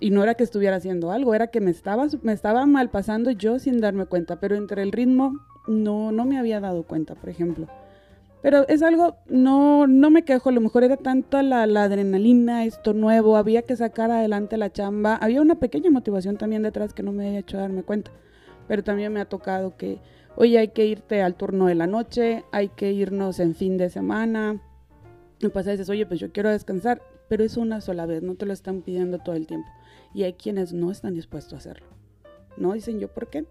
Y 0.00 0.10
no 0.10 0.22
era 0.22 0.34
que 0.34 0.44
estuviera 0.44 0.76
haciendo 0.76 1.10
algo, 1.10 1.34
era 1.34 1.48
que 1.48 1.60
me 1.60 1.70
estaba, 1.70 2.06
me 2.22 2.32
estaba 2.32 2.66
mal 2.66 2.88
pasando 2.90 3.30
yo 3.32 3.58
sin 3.58 3.80
darme 3.80 4.06
cuenta, 4.06 4.38
pero 4.38 4.56
entre 4.56 4.82
el 4.82 4.92
ritmo 4.92 5.40
no, 5.66 6.12
no 6.12 6.24
me 6.24 6.38
había 6.38 6.60
dado 6.60 6.84
cuenta, 6.84 7.14
por 7.14 7.28
ejemplo. 7.28 7.66
Pero 8.40 8.68
es 8.68 8.82
algo, 8.82 9.16
no, 9.28 9.88
no 9.88 10.10
me 10.10 10.22
quejo, 10.22 10.50
a 10.50 10.52
lo 10.52 10.60
mejor 10.60 10.84
era 10.84 10.96
tanta 10.96 11.42
la, 11.42 11.62
adrenalina, 11.62 12.64
esto 12.64 12.94
nuevo, 12.94 13.36
había 13.36 13.62
que 13.62 13.74
sacar 13.74 14.12
adelante 14.12 14.56
la 14.56 14.72
chamba, 14.72 15.16
había 15.16 15.42
una 15.42 15.56
pequeña 15.56 15.90
motivación 15.90 16.36
también 16.36 16.62
detrás 16.62 16.94
que 16.94 17.02
no 17.02 17.10
me 17.10 17.26
había 17.26 17.40
hecho 17.40 17.56
darme 17.56 17.82
cuenta, 17.82 18.12
pero 18.68 18.84
también 18.84 19.12
me 19.12 19.20
ha 19.20 19.24
tocado 19.24 19.76
que, 19.76 19.98
oye, 20.36 20.56
hay 20.58 20.68
que 20.68 20.86
irte 20.86 21.20
al 21.20 21.34
turno 21.34 21.66
de 21.66 21.74
la 21.74 21.88
noche, 21.88 22.44
hay 22.52 22.68
que 22.68 22.92
irnos 22.92 23.40
en 23.40 23.56
fin 23.56 23.76
de 23.76 23.90
semana, 23.90 24.62
y 25.40 25.48
pues 25.48 25.66
a 25.66 25.70
veces, 25.70 25.88
oye, 25.88 26.06
pues 26.06 26.20
yo 26.20 26.30
quiero 26.30 26.50
descansar, 26.50 27.02
pero 27.28 27.42
es 27.42 27.56
una 27.56 27.80
sola 27.80 28.06
vez, 28.06 28.22
no 28.22 28.36
te 28.36 28.46
lo 28.46 28.52
están 28.52 28.82
pidiendo 28.82 29.18
todo 29.18 29.34
el 29.34 29.48
tiempo 29.48 29.68
y 30.14 30.24
hay 30.24 30.34
quienes 30.34 30.72
no 30.72 30.90
están 30.90 31.14
dispuestos 31.14 31.54
a 31.54 31.56
hacerlo. 31.58 31.86
No 32.56 32.72
dicen 32.72 32.98
yo, 32.98 33.08
¿por 33.08 33.28
qué? 33.28 33.46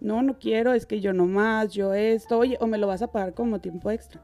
No, 0.00 0.22
no 0.22 0.38
quiero, 0.38 0.72
es 0.72 0.86
que 0.86 1.00
yo 1.00 1.12
no 1.12 1.26
más, 1.26 1.72
yo 1.72 1.94
esto, 1.94 2.38
oye, 2.38 2.58
o 2.60 2.66
me 2.66 2.78
lo 2.78 2.86
vas 2.86 3.02
a 3.02 3.12
pagar 3.12 3.34
como 3.34 3.60
tiempo 3.60 3.90
extra. 3.90 4.20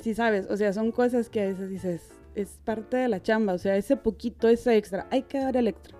Sí, 0.00 0.14
sabes, 0.14 0.46
o 0.48 0.56
sea, 0.56 0.72
son 0.72 0.92
cosas 0.92 1.28
que 1.28 1.42
a 1.42 1.46
veces 1.46 1.70
dices, 1.70 2.12
es 2.34 2.60
parte 2.64 2.96
de 2.96 3.08
la 3.08 3.20
chamba, 3.20 3.54
o 3.54 3.58
sea, 3.58 3.76
ese 3.76 3.96
poquito, 3.96 4.48
ese 4.48 4.76
extra, 4.76 5.08
hay 5.10 5.22
que 5.22 5.38
dar 5.38 5.56
el 5.56 5.66
extra. 5.66 5.98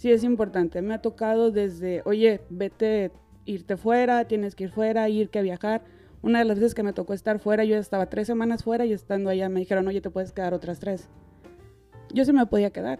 Sí, 0.00 0.10
es 0.10 0.24
importante. 0.24 0.80
Me 0.80 0.94
ha 0.94 1.02
tocado 1.02 1.50
desde, 1.50 2.00
oye, 2.06 2.40
vete, 2.48 3.12
irte 3.44 3.76
fuera, 3.76 4.24
tienes 4.26 4.54
que 4.54 4.64
ir 4.64 4.70
fuera, 4.70 5.06
ir 5.10 5.28
que 5.28 5.42
viajar. 5.42 5.82
Una 6.22 6.38
de 6.38 6.46
las 6.46 6.58
veces 6.58 6.74
que 6.74 6.82
me 6.82 6.94
tocó 6.94 7.12
estar 7.12 7.38
fuera, 7.38 7.64
yo 7.64 7.76
estaba 7.76 8.06
tres 8.06 8.26
semanas 8.26 8.64
fuera 8.64 8.86
y 8.86 8.94
estando 8.94 9.28
allá 9.28 9.50
me 9.50 9.60
dijeron, 9.60 9.86
oye, 9.88 10.00
te 10.00 10.08
puedes 10.08 10.32
quedar 10.32 10.54
otras 10.54 10.80
tres. 10.80 11.10
Yo 12.14 12.24
se 12.24 12.32
me 12.32 12.46
podía 12.46 12.70
quedar. 12.70 12.98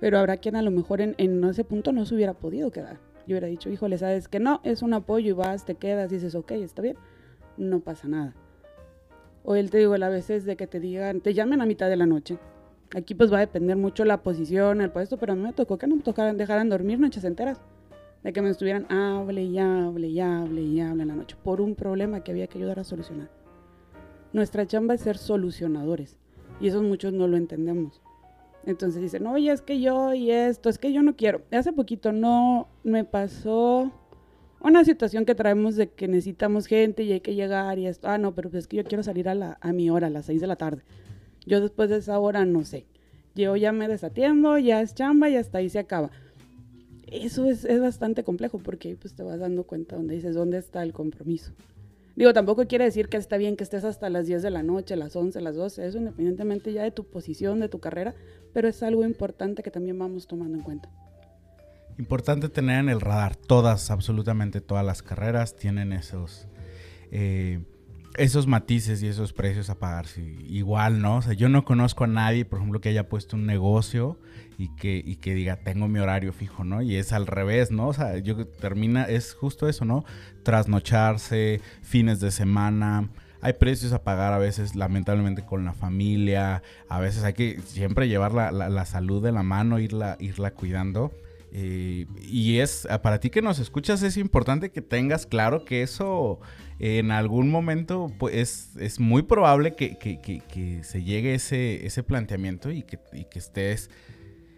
Pero 0.00 0.18
habrá 0.18 0.36
quien 0.36 0.56
a 0.56 0.62
lo 0.62 0.70
mejor 0.70 1.00
en, 1.00 1.44
ese 1.44 1.64
punto 1.64 1.92
no 1.92 2.04
se 2.04 2.14
hubiera 2.14 2.34
podido 2.34 2.70
quedar. 2.70 2.98
Yo 3.26 3.34
hubiera 3.34 3.48
dicho, 3.48 3.68
híjole, 3.68 3.98
sabes 3.98 4.28
que 4.28 4.40
no, 4.40 4.60
es 4.64 4.82
un 4.82 4.94
apoyo 4.94 5.28
y 5.30 5.32
vas, 5.32 5.64
te 5.64 5.74
quedas, 5.74 6.10
dices, 6.10 6.34
ok, 6.34 6.52
está 6.52 6.82
bien, 6.82 6.96
no 7.56 7.80
pasa 7.80 8.08
nada. 8.08 8.34
O 9.44 9.54
él 9.54 9.70
te 9.70 9.78
digo, 9.78 9.94
a 9.94 10.08
veces 10.08 10.44
de 10.44 10.56
que 10.56 10.66
te 10.66 10.80
digan, 10.80 11.20
te 11.20 11.34
llamen 11.34 11.60
a 11.60 11.66
mitad 11.66 11.88
de 11.88 11.96
la 11.96 12.06
noche. 12.06 12.38
Aquí 12.96 13.14
pues 13.14 13.32
va 13.32 13.38
a 13.38 13.40
depender 13.40 13.76
mucho 13.76 14.04
la 14.04 14.22
posición, 14.22 14.80
el 14.80 14.90
puesto, 14.90 15.18
pero 15.18 15.32
a 15.32 15.36
mí 15.36 15.42
me 15.42 15.52
tocó 15.52 15.76
que 15.76 15.86
no 15.86 15.96
me 15.96 16.02
tocaran, 16.02 16.38
dejaran 16.38 16.68
dormir 16.68 16.98
noches 16.98 17.24
enteras. 17.24 17.60
De 18.22 18.32
que 18.32 18.42
me 18.42 18.50
estuvieran 18.50 18.90
hable 18.90 19.44
y 19.44 19.58
hable 19.58 20.08
y 20.08 20.20
hable 20.20 20.62
y 20.62 20.80
hable 20.80 21.02
en 21.02 21.08
la 21.08 21.14
noche 21.14 21.36
por 21.42 21.60
un 21.60 21.74
problema 21.74 22.24
que 22.24 22.32
había 22.32 22.46
que 22.46 22.58
ayudar 22.58 22.80
a 22.80 22.84
solucionar. 22.84 23.30
Nuestra 24.32 24.66
chamba 24.66 24.94
es 24.94 25.02
ser 25.02 25.18
solucionadores 25.18 26.16
y 26.60 26.68
eso 26.68 26.82
muchos 26.82 27.12
no 27.12 27.28
lo 27.28 27.36
entendemos. 27.36 28.02
Entonces 28.64 29.00
dicen, 29.00 29.26
oye, 29.26 29.50
es 29.50 29.62
que 29.62 29.80
yo 29.80 30.12
y 30.14 30.30
esto, 30.30 30.68
es 30.68 30.78
que 30.78 30.92
yo 30.92 31.02
no 31.02 31.16
quiero. 31.16 31.42
Hace 31.50 31.72
poquito 31.72 32.12
no 32.12 32.68
me 32.82 33.04
pasó 33.04 33.92
una 34.60 34.84
situación 34.84 35.24
que 35.24 35.34
traemos 35.34 35.76
de 35.76 35.88
que 35.88 36.08
necesitamos 36.08 36.66
gente 36.66 37.02
y 37.02 37.12
hay 37.12 37.20
que 37.20 37.34
llegar 37.34 37.78
y 37.78 37.86
esto. 37.86 38.08
Ah, 38.08 38.18
no, 38.18 38.34
pero 38.34 38.50
pues 38.50 38.64
es 38.64 38.68
que 38.68 38.76
yo 38.76 38.84
quiero 38.84 39.02
salir 39.02 39.28
a, 39.28 39.34
la, 39.34 39.58
a 39.60 39.72
mi 39.72 39.90
hora, 39.90 40.08
a 40.08 40.10
las 40.10 40.26
6 40.26 40.40
de 40.40 40.46
la 40.46 40.56
tarde. 40.56 40.82
Yo 41.46 41.60
después 41.60 41.88
de 41.88 41.96
esa 41.96 42.18
hora 42.18 42.44
no 42.44 42.64
sé. 42.64 42.84
Yo 43.34 43.56
ya 43.56 43.72
me 43.72 43.88
desatiendo, 43.88 44.58
ya 44.58 44.80
es 44.80 44.94
chamba 44.94 45.30
y 45.30 45.36
hasta 45.36 45.58
ahí 45.58 45.70
se 45.70 45.78
acaba. 45.78 46.10
Eso 47.06 47.46
es, 47.46 47.64
es 47.64 47.80
bastante 47.80 48.24
complejo 48.24 48.58
porque 48.58 48.96
pues 49.00 49.14
te 49.14 49.22
vas 49.22 49.38
dando 49.38 49.64
cuenta 49.64 49.96
donde 49.96 50.16
dices, 50.16 50.34
¿dónde 50.34 50.58
está 50.58 50.82
el 50.82 50.92
compromiso? 50.92 51.52
Digo, 52.18 52.32
tampoco 52.32 52.66
quiere 52.66 52.84
decir 52.84 53.08
que 53.08 53.16
está 53.16 53.36
bien 53.36 53.56
que 53.56 53.62
estés 53.62 53.84
hasta 53.84 54.10
las 54.10 54.26
10 54.26 54.42
de 54.42 54.50
la 54.50 54.64
noche, 54.64 54.96
las 54.96 55.14
11, 55.14 55.40
las 55.40 55.54
12, 55.54 55.86
eso 55.86 55.98
independientemente 55.98 56.72
ya 56.72 56.82
de 56.82 56.90
tu 56.90 57.04
posición, 57.04 57.60
de 57.60 57.68
tu 57.68 57.78
carrera, 57.78 58.16
pero 58.52 58.66
es 58.66 58.82
algo 58.82 59.04
importante 59.04 59.62
que 59.62 59.70
también 59.70 59.96
vamos 60.00 60.26
tomando 60.26 60.58
en 60.58 60.64
cuenta. 60.64 60.90
Importante 61.96 62.48
tener 62.48 62.80
en 62.80 62.88
el 62.88 63.00
radar 63.00 63.36
todas, 63.36 63.92
absolutamente 63.92 64.60
todas 64.60 64.84
las 64.84 65.00
carreras 65.00 65.54
tienen 65.54 65.92
esos, 65.92 66.48
eh, 67.12 67.60
esos 68.18 68.46
matices 68.46 69.02
y 69.02 69.06
esos 69.06 69.32
precios 69.32 69.70
a 69.70 69.78
pagar. 69.78 70.06
igual, 70.16 71.00
¿no? 71.00 71.16
O 71.16 71.22
sea, 71.22 71.32
yo 71.32 71.48
no 71.48 71.64
conozco 71.64 72.04
a 72.04 72.08
nadie, 72.08 72.44
por 72.44 72.58
ejemplo, 72.58 72.80
que 72.80 72.90
haya 72.90 73.08
puesto 73.08 73.36
un 73.36 73.46
negocio 73.46 74.18
y 74.58 74.74
que, 74.76 75.02
y 75.04 75.16
que 75.16 75.34
diga, 75.34 75.56
tengo 75.56 75.88
mi 75.88 75.98
horario 75.98 76.32
fijo, 76.32 76.64
¿no? 76.64 76.82
Y 76.82 76.96
es 76.96 77.12
al 77.12 77.26
revés, 77.26 77.70
¿no? 77.70 77.88
O 77.88 77.94
sea, 77.94 78.18
yo 78.18 78.46
termina, 78.46 79.04
es 79.04 79.34
justo 79.34 79.68
eso, 79.68 79.84
¿no? 79.84 80.04
Trasnocharse, 80.42 81.60
fines 81.82 82.20
de 82.20 82.30
semana 82.30 83.08
hay 83.40 83.52
precios 83.52 83.92
a 83.92 84.02
pagar 84.02 84.32
a 84.32 84.38
veces, 84.38 84.74
lamentablemente, 84.74 85.44
con 85.44 85.64
la 85.64 85.72
familia. 85.72 86.62
A 86.88 86.98
veces 86.98 87.22
hay 87.24 87.34
que 87.34 87.60
siempre 87.64 88.08
llevar 88.08 88.32
la, 88.32 88.50
la, 88.50 88.84
salud 88.84 89.22
de 89.22 89.32
la 89.32 89.42
mano, 89.42 89.78
irla, 89.78 90.16
irla 90.18 90.52
cuidando. 90.52 91.12
Eh, 91.52 92.06
y 92.20 92.58
es, 92.58 92.86
para 93.02 93.20
ti 93.20 93.30
que 93.30 93.40
nos 93.40 93.58
escuchas, 93.58 94.02
es 94.02 94.16
importante 94.16 94.70
que 94.70 94.82
tengas 94.82 95.26
claro 95.26 95.64
que 95.64 95.82
eso 95.82 96.40
en 96.78 97.10
algún 97.10 97.50
momento 97.50 98.12
pues, 98.18 98.76
es, 98.76 99.00
muy 99.00 99.22
probable 99.22 99.74
que, 99.74 99.98
que, 99.98 100.20
que, 100.20 100.84
se 100.84 101.02
llegue 101.02 101.34
ese, 101.34 101.86
ese 101.86 102.02
planteamiento 102.02 102.70
y 102.70 102.82
que, 102.82 103.00
y 103.12 103.24
que 103.24 103.38
estés, 103.38 103.90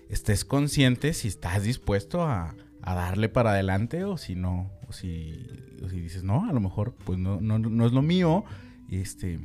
estés 0.08 0.44
consciente 0.44 1.14
si 1.14 1.28
estás 1.28 1.62
dispuesto 1.62 2.22
a, 2.22 2.54
a 2.82 2.94
darle 2.94 3.28
para 3.28 3.50
adelante 3.50 4.04
o 4.04 4.16
si 4.16 4.34
no, 4.34 4.70
o 4.88 4.92
si, 4.92 5.46
si 5.88 6.00
dices, 6.00 6.22
no, 6.22 6.48
a 6.48 6.52
lo 6.52 6.60
mejor 6.60 6.94
pues 7.04 7.18
no, 7.18 7.40
no, 7.40 7.58
no 7.58 7.86
es 7.86 7.92
lo 7.92 8.02
mío 8.02 8.44
este, 8.90 9.40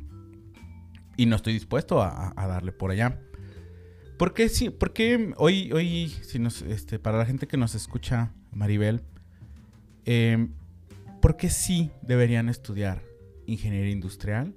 y 1.16 1.26
no 1.26 1.36
estoy 1.36 1.52
dispuesto 1.54 2.02
a, 2.02 2.32
darle 2.36 2.72
por 2.72 2.90
allá. 2.90 3.20
¿Por 4.18 4.32
qué, 4.32 4.48
sí, 4.48 4.70
porque 4.70 5.34
hoy, 5.36 5.72
hoy 5.72 6.08
si 6.08 6.38
nos, 6.38 6.62
este, 6.62 6.98
para 6.98 7.18
la 7.18 7.26
gente 7.26 7.46
que 7.46 7.56
nos 7.56 7.74
escucha, 7.74 8.32
Maribel, 8.50 9.02
eh, 10.04 10.48
¿por 11.26 11.36
qué 11.36 11.50
sí 11.50 11.90
deberían 12.02 12.48
estudiar 12.48 13.02
ingeniería 13.46 13.90
industrial? 13.90 14.54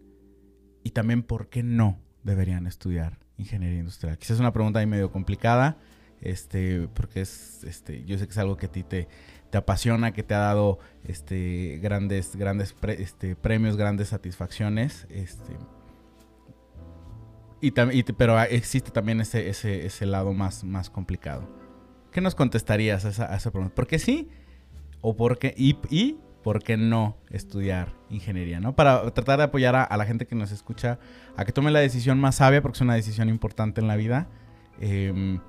Y 0.84 0.92
también, 0.92 1.24
¿por 1.24 1.50
qué 1.50 1.64
no 1.64 2.00
deberían 2.22 2.68
estudiar 2.68 3.18
ingeniería 3.38 3.80
industrial? 3.80 4.20
Quizás 4.20 4.36
es 4.36 4.40
una 4.40 4.54
pregunta 4.54 4.78
ahí 4.78 4.86
medio 4.86 5.12
complicada, 5.12 5.80
este, 6.22 6.88
porque 6.94 7.22
es, 7.22 7.64
este, 7.64 8.06
yo 8.06 8.20
sé 8.20 8.28
que 8.28 8.34
es 8.34 8.38
algo 8.38 8.56
que 8.56 8.68
a 8.68 8.72
ti 8.72 8.84
te, 8.84 9.08
te 9.50 9.58
apasiona, 9.58 10.14
que 10.14 10.22
te 10.22 10.36
ha 10.36 10.42
dado 10.42 10.78
este, 11.06 11.80
grandes, 11.82 12.36
grandes 12.36 12.76
este, 13.00 13.36
premios, 13.36 13.76
grandes 13.76 14.10
satisfacciones. 14.10 15.08
Este, 15.10 15.58
y, 17.62 17.72
pero 17.72 18.40
existe 18.44 18.92
también 18.92 19.22
ese, 19.22 19.50
ese, 19.50 19.88
ese, 19.88 20.06
lado 20.06 20.34
más, 20.34 20.64
más 20.64 20.92
complicado. 20.92 21.50
¿Qué 22.12 22.22
nos 22.22 22.36
contestarías 22.36 23.06
a 23.20 23.36
esa, 23.36 23.50
pregunta? 23.50 23.74
¿Por 23.74 23.88
qué 23.88 23.98
sí? 23.98 24.30
¿O 25.02 25.16
por 25.16 25.40
qué? 25.40 25.56
Y, 25.58 25.76
y 25.90 26.20
¿por 26.44 26.64
qué 26.64 26.78
no 26.78 27.18
estudiar 27.30 27.94
ingeniería? 28.10 28.60
¿no? 28.60 28.76
Para 28.76 29.10
tratar 29.12 29.38
de 29.40 29.46
apoyar 29.46 29.76
a, 29.76 29.98
la 29.98 30.06
gente 30.06 30.26
que 30.26 30.36
nos 30.36 30.52
escucha 30.52 31.00
a 31.36 31.46
que 31.46 31.52
tome 31.52 31.72
la 31.72 31.80
decisión 31.80 32.20
más 32.20 32.36
sabia, 32.36 32.62
porque 32.62 32.78
es 32.78 32.82
una 32.82 32.96
decisión 32.96 33.30
importante 33.30 33.82
en 33.82 33.88
la 33.88 33.96
vida. 33.96 34.28
Eh, 34.82 35.40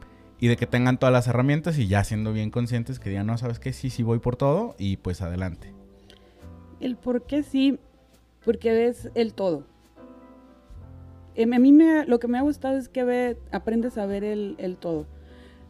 y 0.41 0.49
de 0.49 0.57
que 0.57 0.67
tengan 0.67 0.99
todas 0.99 1.13
las 1.13 1.29
herramientas 1.29 1.79
y 1.79 1.87
ya 1.87 2.03
siendo 2.03 2.33
bien 2.33 2.51
conscientes 2.51 2.99
que 2.99 3.11
digan, 3.11 3.27
no, 3.27 3.37
sabes 3.37 3.59
qué, 3.59 3.75
sí, 3.75 3.91
sí 3.91 4.03
voy 4.03 4.21
por 4.21 4.37
todo 4.37 4.75
y 4.79 4.97
pues 4.97 5.21
adelante. 5.21 5.75
El 6.81 6.97
por 6.97 7.27
qué 7.27 7.43
sí, 7.43 7.79
porque 8.43 8.73
ves 8.73 9.11
el 9.15 9.35
todo. 9.35 9.67
Em, 11.35 11.53
a 11.53 11.59
mí 11.59 11.73
me, 11.73 12.07
lo 12.07 12.19
que 12.19 12.27
me 12.27 12.39
ha 12.39 12.43
gustado 12.43 12.79
es 12.79 12.89
que 12.89 13.05
ve, 13.05 13.37
aprendes 13.53 13.99
a 13.99 14.07
ver 14.07 14.25
el 14.25 14.77
todo. 14.81 15.07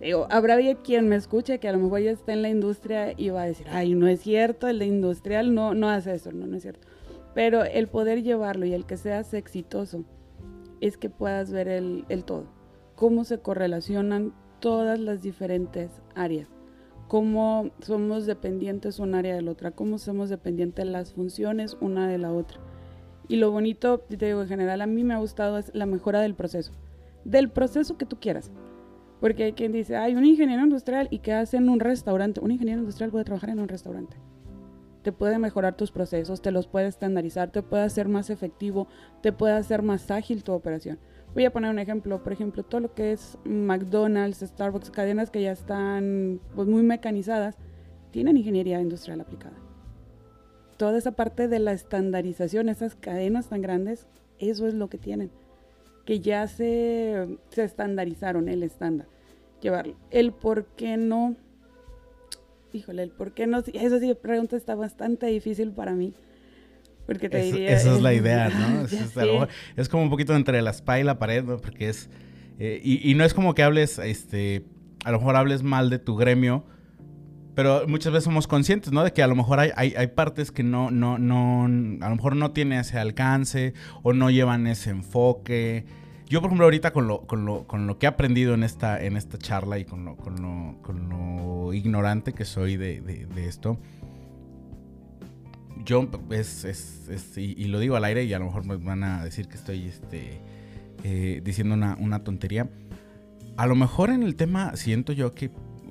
Digo, 0.01 0.27
habrá 0.31 0.57
quien 0.83 1.09
me 1.11 1.17
escuche 1.17 1.59
que 1.59 1.69
a 1.69 1.73
lo 1.73 1.79
mejor 1.79 2.01
ya 2.01 2.11
está 2.11 2.33
en 2.33 2.41
la 2.41 2.49
industria 2.49 3.13
y 3.15 3.29
va 3.29 3.43
a 3.43 3.47
decir, 3.47 3.67
ay, 3.71 3.95
no 3.95 4.09
es 4.09 4.21
cierto, 4.21 4.67
el 4.67 4.79
de 4.79 4.87
industrial 4.87 5.55
no, 5.55 5.75
no 5.75 5.91
hace 5.91 6.15
eso, 6.15 6.33
no, 6.33 6.47
no 6.47 6.57
es 6.57 6.63
cierto. 6.63 6.89
Pero 7.35 7.65
el 7.65 7.87
poder 7.87 8.23
llevarlo 8.23 8.65
y 8.65 8.73
el 8.73 8.87
que 8.87 8.97
seas 8.97 9.35
exitoso 9.35 10.05
es 10.81 10.97
que 10.97 11.11
puedas 11.11 11.53
ver 11.53 11.69
el, 11.69 12.07
el 12.09 12.25
todo, 12.25 12.47
cómo 12.95 13.25
se 13.25 13.41
correlacionan 13.41 14.33
todas 14.59 14.99
las 14.99 15.21
diferentes 15.21 15.91
áreas, 16.15 16.49
cómo 17.07 17.71
somos 17.81 18.25
dependientes 18.25 19.01
una 19.01 19.19
área 19.19 19.35
de 19.35 19.43
la 19.43 19.51
otra, 19.51 19.73
cómo 19.73 19.99
somos 19.99 20.31
dependientes 20.31 20.83
de 20.83 20.91
las 20.91 21.13
funciones 21.13 21.77
una 21.83 22.09
de 22.09 22.17
la 22.17 22.33
otra. 22.33 22.59
Y 23.29 23.37
lo 23.37 23.51
bonito, 23.51 23.99
te 23.99 24.17
digo, 24.17 24.41
en 24.41 24.49
general 24.49 24.81
a 24.81 24.87
mí 24.87 25.05
me 25.05 25.13
ha 25.13 25.19
gustado 25.19 25.59
es 25.59 25.71
la 25.75 25.85
mejora 25.85 26.23
del 26.23 26.35
proceso, 26.35 26.73
del 27.25 27.51
proceso 27.51 27.99
que 27.99 28.07
tú 28.07 28.19
quieras. 28.19 28.51
Porque 29.21 29.45
hay 29.45 29.53
quien 29.53 29.73
dice, 29.73 29.97
hay 29.97 30.17
un 30.17 30.25
ingeniero 30.25 30.63
industrial 30.63 31.09
y 31.11 31.19
que 31.19 31.33
hace 31.33 31.59
en 31.59 31.69
un 31.69 31.81
restaurante. 31.81 32.41
Un 32.41 32.51
ingeniero 32.51 32.81
industrial 32.81 33.11
puede 33.11 33.25
trabajar 33.25 33.51
en 33.51 33.61
un 33.61 33.69
restaurante. 33.69 34.17
Te 35.03 35.13
puede 35.13 35.39
mejorar 35.39 35.77
tus 35.77 35.93
procesos, 35.93 36.43
te 36.43 36.51
los 36.51 36.67
puede 36.67 36.87
estandarizar, 36.87 37.51
te 37.51 37.63
puede 37.63 37.85
hacer 37.85 38.09
más 38.09 38.29
efectivo, 38.29 38.87
te 39.23 39.33
puede 39.33 39.55
hacer 39.55 39.83
más 39.83 40.11
ágil 40.11 40.43
tu 40.43 40.53
operación. 40.53 40.99
Voy 41.35 41.45
a 41.45 41.53
poner 41.53 41.71
un 41.71 41.79
ejemplo, 41.79 42.23
por 42.23 42.33
ejemplo, 42.33 42.65
todo 42.65 42.81
lo 42.81 42.95
que 42.95 43.13
es 43.13 43.39
McDonald's, 43.45 44.41
Starbucks, 44.41 44.91
cadenas 44.91 45.31
que 45.31 45.43
ya 45.43 45.53
están 45.53 46.41
pues, 46.55 46.67
muy 46.67 46.83
mecanizadas, 46.83 47.57
tienen 48.11 48.37
ingeniería 48.37 48.81
industrial 48.81 49.21
aplicada. 49.21 49.57
Toda 50.77 50.99
esa 50.99 51.13
parte 51.13 51.47
de 51.47 51.61
la 51.61 51.73
estandarización, 51.73 52.69
esas 52.69 52.97
cadenas 52.97 53.49
tan 53.49 53.63
grandes, 53.63 54.07
eso 54.39 54.67
es 54.67 54.75
lo 54.75 54.89
que 54.89 54.99
tienen, 54.99 55.31
que 56.05 56.21
ya 56.21 56.47
se, 56.47 57.39
se 57.51 57.65
estandarizaron 57.65 58.49
el 58.49 58.63
estándar. 58.63 59.07
Llevarlo. 59.61 59.97
El 60.11 60.33
por 60.33 60.67
qué 60.77 60.97
no, 60.97 61.37
híjole, 62.73 63.03
el 63.03 63.11
por 63.11 63.33
qué 63.33 63.47
no, 63.47 63.59
eso 63.59 63.99
sí, 63.99 64.15
pregunta 64.15 64.57
está 64.57 64.75
bastante 64.75 65.27
difícil 65.27 65.73
para 65.73 65.93
mí 65.93 66.15
porque 67.11 67.29
te 67.29 67.43
diría... 67.43 67.71
Esa 67.71 67.97
es 67.97 68.03
la 68.03 68.15
idea, 68.15 68.51
¿no? 68.51 68.87
es, 69.77 69.89
como 69.89 70.05
un 70.05 70.11
poquito 70.11 70.37
entre 70.37 70.63
la 70.63 70.71
espalda 70.71 71.01
y 71.01 71.03
la 71.03 71.19
pared, 71.19 71.43
¿no? 71.43 71.57
Porque 71.57 71.89
es... 71.89 72.09
Eh, 72.61 72.81
y, 72.85 73.15
no 73.15 73.25
es 73.25 73.35
como 73.35 73.53
que 73.53 73.65
hables, 73.65 73.99
este... 73.99 74.65
A 75.05 75.11
lo 75.11 75.19
mejor 75.19 75.35
hables 75.35 75.65
mal 75.65 75.91
de 75.91 75.99
tu 75.99 76.15
gremio, 76.15 76.65
pero 77.61 77.87
muchas 77.87 78.11
veces 78.11 78.25
somos 78.25 78.47
conscientes, 78.47 78.91
¿no? 78.91 79.05
De 79.05 79.13
que 79.13 79.23
a 79.23 79.27
lo 79.27 79.37
mejor 79.37 79.61
hay, 79.61 79.71
hay, 79.77 80.07
partes 80.07 80.51
que 80.51 80.63
no, 80.63 80.91
no, 80.91 81.19
no... 81.19 81.67
A 82.03 82.09
lo 82.09 82.17
mejor 82.17 82.35
no 82.35 82.53
tienen 82.53 82.79
ese 82.79 82.99
alcance 82.99 83.75
o 84.03 84.15
no 84.15 84.31
llevan 84.31 84.67
ese 84.67 84.89
enfoque. 84.89 85.85
Yo, 86.27 86.41
por 86.41 86.49
ejemplo, 86.49 86.65
ahorita 86.65 86.95
con 86.95 87.07
lo, 87.07 87.27
con 87.27 87.45
lo, 87.45 87.67
con 87.67 87.87
lo 87.87 87.99
que 87.99 88.07
he 88.07 88.09
aprendido 88.09 88.55
en 88.55 88.63
esta, 88.63 88.99
en 89.05 89.15
esta 89.15 89.37
charla 89.37 89.79
y 89.79 89.85
con 89.85 90.07
lo, 90.07 90.17
con 90.17 90.41
lo, 90.41 90.81
con 90.81 91.11
lo 91.11 91.75
ignorante 91.75 92.33
que 92.33 92.47
soy 92.47 92.79
de, 92.79 93.03
de, 93.03 93.47
esto 93.47 93.79
yo 95.85 96.09
es, 96.31 96.65
es, 96.65 97.37
y, 97.37 97.65
lo 97.65 97.79
digo 97.79 97.95
al 97.95 98.05
aire 98.05 98.25
y 98.25 98.33
a 98.33 98.39
lo 98.39 98.47
mejor 98.47 98.65
me 98.65 98.77
van 98.77 99.05
a 99.05 99.23
decir 99.23 99.49
que 99.49 99.57
estoy 99.57 99.87
este, 99.87 100.41
eh, 101.05 101.43
diciendo 101.45 101.75
una, 101.75 102.25
tontería. 102.25 102.71
A 103.59 103.67
lo 103.67 103.75
mejor 103.75 104.09
en 104.09 104.23
el 104.23 104.35
tema 104.35 104.77
siento 104.77 105.13
yo 105.13 105.35
que 105.35 105.51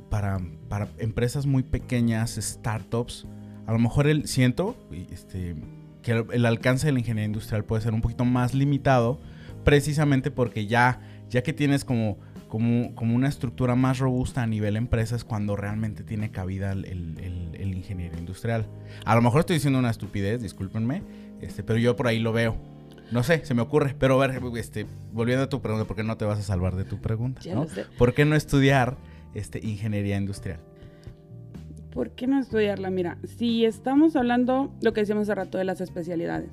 para, 0.09 0.39
para 0.67 0.87
empresas 0.97 1.45
muy 1.45 1.63
pequeñas, 1.63 2.35
startups, 2.39 3.25
a 3.65 3.71
lo 3.71 3.79
mejor 3.79 4.07
el, 4.07 4.27
siento 4.27 4.75
este, 5.11 5.55
que 6.01 6.25
el, 6.31 6.45
alcance 6.45 6.87
de 6.87 6.93
la 6.93 6.99
ingeniería 6.99 7.27
industrial 7.27 7.63
puede 7.63 7.81
ser 7.81 7.93
un 7.93 8.01
poquito 8.01 8.25
más 8.25 8.53
limitado 8.53 9.19
precisamente 9.63 10.31
porque 10.31 10.65
ya, 10.65 11.01
ya 11.29 11.43
que 11.43 11.53
tienes 11.53 11.85
como 11.85 12.17
como, 12.47 12.95
como 12.95 13.15
una 13.15 13.27
estructura 13.27 13.75
más 13.75 13.99
robusta 13.99 14.41
a 14.41 14.47
nivel 14.47 14.75
empresas 14.75 15.23
cuando 15.23 15.55
realmente 15.55 16.03
tiene 16.03 16.31
cabida 16.31 16.71
el, 16.71 16.83
el, 17.53 17.75
ingeniero 17.75 18.17
industrial. 18.17 18.65
A 19.05 19.13
lo 19.15 19.21
mejor 19.21 19.41
estoy 19.41 19.57
diciendo 19.57 19.77
una 19.77 19.91
estupidez, 19.91 20.41
discúlpenme, 20.41 21.03
este, 21.41 21.63
pero 21.63 21.77
yo 21.77 21.95
por 21.95 22.07
ahí 22.07 22.19
lo 22.19 22.33
veo. 22.33 22.57
No 23.11 23.23
sé, 23.23 23.45
se 23.45 23.53
me 23.53 23.61
ocurre. 23.61 23.95
Pero 23.97 24.21
a 24.21 24.27
ver, 24.27 24.41
este, 24.57 24.85
volviendo 25.13 25.45
a 25.45 25.49
tu 25.49 25.61
pregunta, 25.61 25.87
¿por 25.87 25.95
qué 25.95 26.03
no 26.03 26.17
te 26.17 26.25
vas 26.25 26.39
a 26.39 26.43
salvar 26.43 26.75
de 26.75 26.85
tu 26.85 26.99
pregunta? 26.99 27.41
¿no? 27.53 27.67
¿Por 27.97 28.13
qué 28.13 28.25
no 28.25 28.35
estudiar 28.35 28.97
este, 29.33 29.59
ingeniería 29.65 30.17
industrial? 30.17 30.59
¿Por 31.91 32.11
qué 32.11 32.27
no 32.27 32.39
estudiarla? 32.39 32.89
Mira, 32.89 33.17
si 33.23 33.65
estamos 33.65 34.15
hablando, 34.15 34.71
lo 34.81 34.93
que 34.93 35.01
decíamos 35.01 35.23
hace 35.23 35.35
rato 35.35 35.57
de 35.57 35.63
las 35.63 35.81
especialidades, 35.81 36.49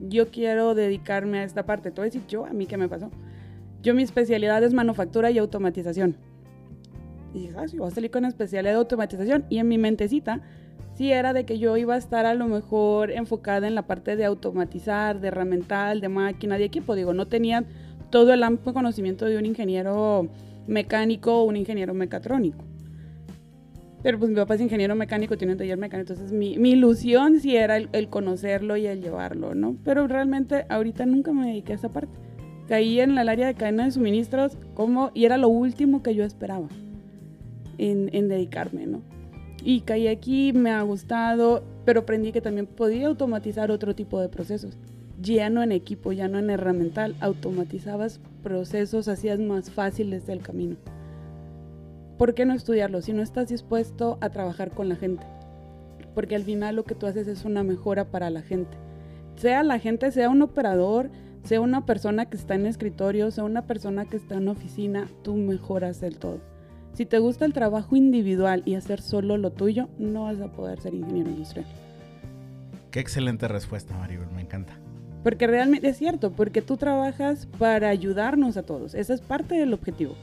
yo 0.00 0.30
quiero 0.30 0.74
dedicarme 0.74 1.40
a 1.40 1.44
esta 1.44 1.66
parte. 1.66 1.90
Te 1.90 2.00
voy 2.00 2.08
a 2.08 2.10
decir 2.10 2.22
yo, 2.26 2.46
a 2.46 2.50
mí 2.50 2.66
qué 2.66 2.76
me 2.76 2.88
pasó. 2.88 3.10
Yo 3.82 3.94
mi 3.94 4.02
especialidad 4.02 4.62
es 4.64 4.72
manufactura 4.72 5.30
y 5.30 5.38
automatización. 5.38 6.16
Y 7.34 7.40
dije, 7.40 7.54
ah, 7.58 7.68
sí, 7.68 7.78
voy 7.78 7.88
a 7.88 7.90
salir 7.94 8.10
con 8.10 8.24
especialidad 8.24 8.72
de 8.72 8.78
automatización. 8.78 9.44
Y 9.50 9.58
en 9.58 9.68
mi 9.68 9.78
mentecita, 9.78 10.40
sí 10.94 11.12
era 11.12 11.32
de 11.32 11.44
que 11.44 11.58
yo 11.58 11.76
iba 11.76 11.94
a 11.94 11.98
estar 11.98 12.26
a 12.26 12.34
lo 12.34 12.48
mejor 12.48 13.10
enfocada 13.10 13.68
en 13.68 13.74
la 13.74 13.86
parte 13.86 14.16
de 14.16 14.24
automatizar, 14.24 15.20
de 15.20 15.28
herramental, 15.28 16.00
de 16.00 16.08
máquina, 16.08 16.58
de 16.58 16.64
equipo. 16.64 16.94
Digo, 16.94 17.12
no 17.12 17.28
tenía 17.28 17.64
todo 18.10 18.32
el 18.32 18.42
amplio 18.42 18.74
conocimiento 18.74 19.26
de 19.26 19.38
un 19.38 19.46
ingeniero 19.46 20.28
mecánico 20.70 21.42
o 21.42 21.44
un 21.44 21.56
ingeniero 21.56 21.92
mecatrónico. 21.92 22.64
Pero 24.02 24.18
pues 24.18 24.30
mi 24.30 24.36
papá 24.36 24.54
es 24.54 24.62
ingeniero 24.62 24.94
mecánico, 24.94 25.36
tiene 25.36 25.52
un 25.52 25.58
taller 25.58 25.76
mecánico, 25.76 26.12
entonces 26.12 26.32
mi, 26.32 26.58
mi 26.58 26.70
ilusión 26.70 27.38
sí 27.40 27.56
era 27.56 27.76
el, 27.76 27.90
el, 27.92 28.08
conocerlo 28.08 28.78
y 28.78 28.86
el 28.86 29.02
llevarlo, 29.02 29.54
¿no? 29.54 29.76
Pero 29.84 30.06
realmente 30.06 30.64
ahorita 30.70 31.04
nunca 31.04 31.34
me 31.34 31.48
dediqué 31.48 31.72
a 31.72 31.76
esa 31.76 31.90
parte 31.90 32.20
caí 32.70 33.00
en 33.00 33.18
el 33.18 33.28
área 33.28 33.48
de 33.48 33.54
cadena 33.54 33.84
de 33.84 33.90
suministros 33.90 34.56
como, 34.74 35.10
y 35.12 35.24
era 35.24 35.36
lo 35.36 35.48
último 35.48 36.04
que 36.04 36.14
yo 36.14 36.22
esperaba. 36.22 36.68
en, 37.78 38.10
en 38.12 38.28
dedicarme, 38.28 38.86
¿no? 38.86 39.00
Y 39.64 39.80
caí 39.80 40.06
aquí, 40.06 40.52
me 40.52 40.70
ha 40.70 40.82
gustado, 40.82 41.64
pero 41.84 42.00
aprendí 42.00 42.30
que 42.30 42.40
también 42.40 42.66
podía 42.66 43.08
automatizar 43.08 43.72
otro 43.72 43.96
tipo 43.96 44.20
de 44.20 44.28
procesos. 44.28 44.78
Ya 45.20 45.50
no 45.50 45.62
en 45.62 45.72
equipo, 45.72 46.12
ya 46.12 46.28
no 46.28 46.38
en 46.38 46.48
herramental, 46.48 47.14
automatizabas 47.20 48.20
procesos, 48.42 49.06
hacías 49.08 49.38
más 49.38 49.70
fáciles 49.70 50.28
el 50.28 50.40
camino. 50.40 50.76
¿Por 52.16 52.34
qué 52.34 52.46
no 52.46 52.54
estudiarlo 52.54 53.02
si 53.02 53.12
no 53.12 53.22
estás 53.22 53.48
dispuesto 53.48 54.18
a 54.20 54.30
trabajar 54.30 54.70
con 54.70 54.88
la 54.88 54.96
gente? 54.96 55.26
Porque 56.14 56.36
al 56.36 56.44
final 56.44 56.76
lo 56.76 56.84
que 56.84 56.94
tú 56.94 57.06
haces 57.06 57.28
es 57.28 57.44
una 57.44 57.62
mejora 57.62 58.06
para 58.06 58.30
la 58.30 58.42
gente. 58.42 58.76
Sea 59.36 59.62
la 59.62 59.78
gente, 59.78 60.10
sea 60.10 60.30
un 60.30 60.42
operador, 60.42 61.10
sea 61.44 61.60
una 61.60 61.86
persona 61.86 62.26
que 62.26 62.36
está 62.36 62.54
en 62.54 62.66
escritorio, 62.66 63.30
sea 63.30 63.44
una 63.44 63.66
persona 63.66 64.06
que 64.06 64.16
está 64.16 64.36
en 64.36 64.48
oficina, 64.48 65.08
tú 65.22 65.34
mejoras 65.36 66.02
el 66.02 66.16
todo. 66.18 66.40
Si 66.94 67.06
te 67.06 67.18
gusta 67.18 67.44
el 67.44 67.52
trabajo 67.52 67.94
individual 67.94 68.62
y 68.64 68.74
hacer 68.74 69.00
solo 69.00 69.36
lo 69.36 69.52
tuyo, 69.52 69.88
no 69.98 70.24
vas 70.24 70.40
a 70.40 70.52
poder 70.52 70.80
ser 70.80 70.94
ingeniero 70.94 71.30
industrial. 71.30 71.66
Qué 72.90 73.00
excelente 73.00 73.46
respuesta, 73.48 73.96
Maribel, 73.96 74.30
me 74.34 74.40
encanta. 74.40 74.79
Porque 75.22 75.46
realmente 75.46 75.88
es 75.88 75.98
cierto, 75.98 76.30
porque 76.30 76.62
tú 76.62 76.76
trabajas 76.76 77.46
para 77.58 77.88
ayudarnos 77.88 78.56
a 78.56 78.62
todos. 78.62 78.94
Esa 78.94 79.14
es 79.14 79.20
parte 79.20 79.54
del 79.54 79.74
objetivo. 79.74 80.14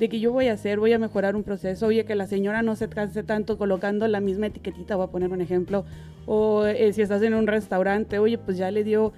De 0.00 0.08
que 0.08 0.20
yo 0.20 0.32
voy 0.32 0.48
a 0.48 0.54
hacer, 0.54 0.78
voy 0.78 0.92
a 0.92 0.98
mejorar 0.98 1.36
un 1.36 1.42
proceso, 1.42 1.86
oye, 1.86 2.04
que 2.04 2.14
la 2.14 2.26
señora 2.26 2.62
no 2.62 2.76
se 2.76 2.88
canse 2.88 3.22
tanto 3.22 3.56
colocando 3.56 4.06
la 4.08 4.20
misma 4.20 4.46
etiquetita, 4.46 4.96
voy 4.96 5.06
a 5.06 5.10
poner 5.10 5.30
un 5.30 5.40
ejemplo. 5.40 5.84
O 6.26 6.66
eh, 6.66 6.92
si 6.92 7.02
estás 7.02 7.22
en 7.22 7.34
un 7.34 7.46
restaurante, 7.46 8.18
oye, 8.18 8.36
pues 8.36 8.58
ya 8.58 8.70
le 8.70 8.84
dio 8.84 9.12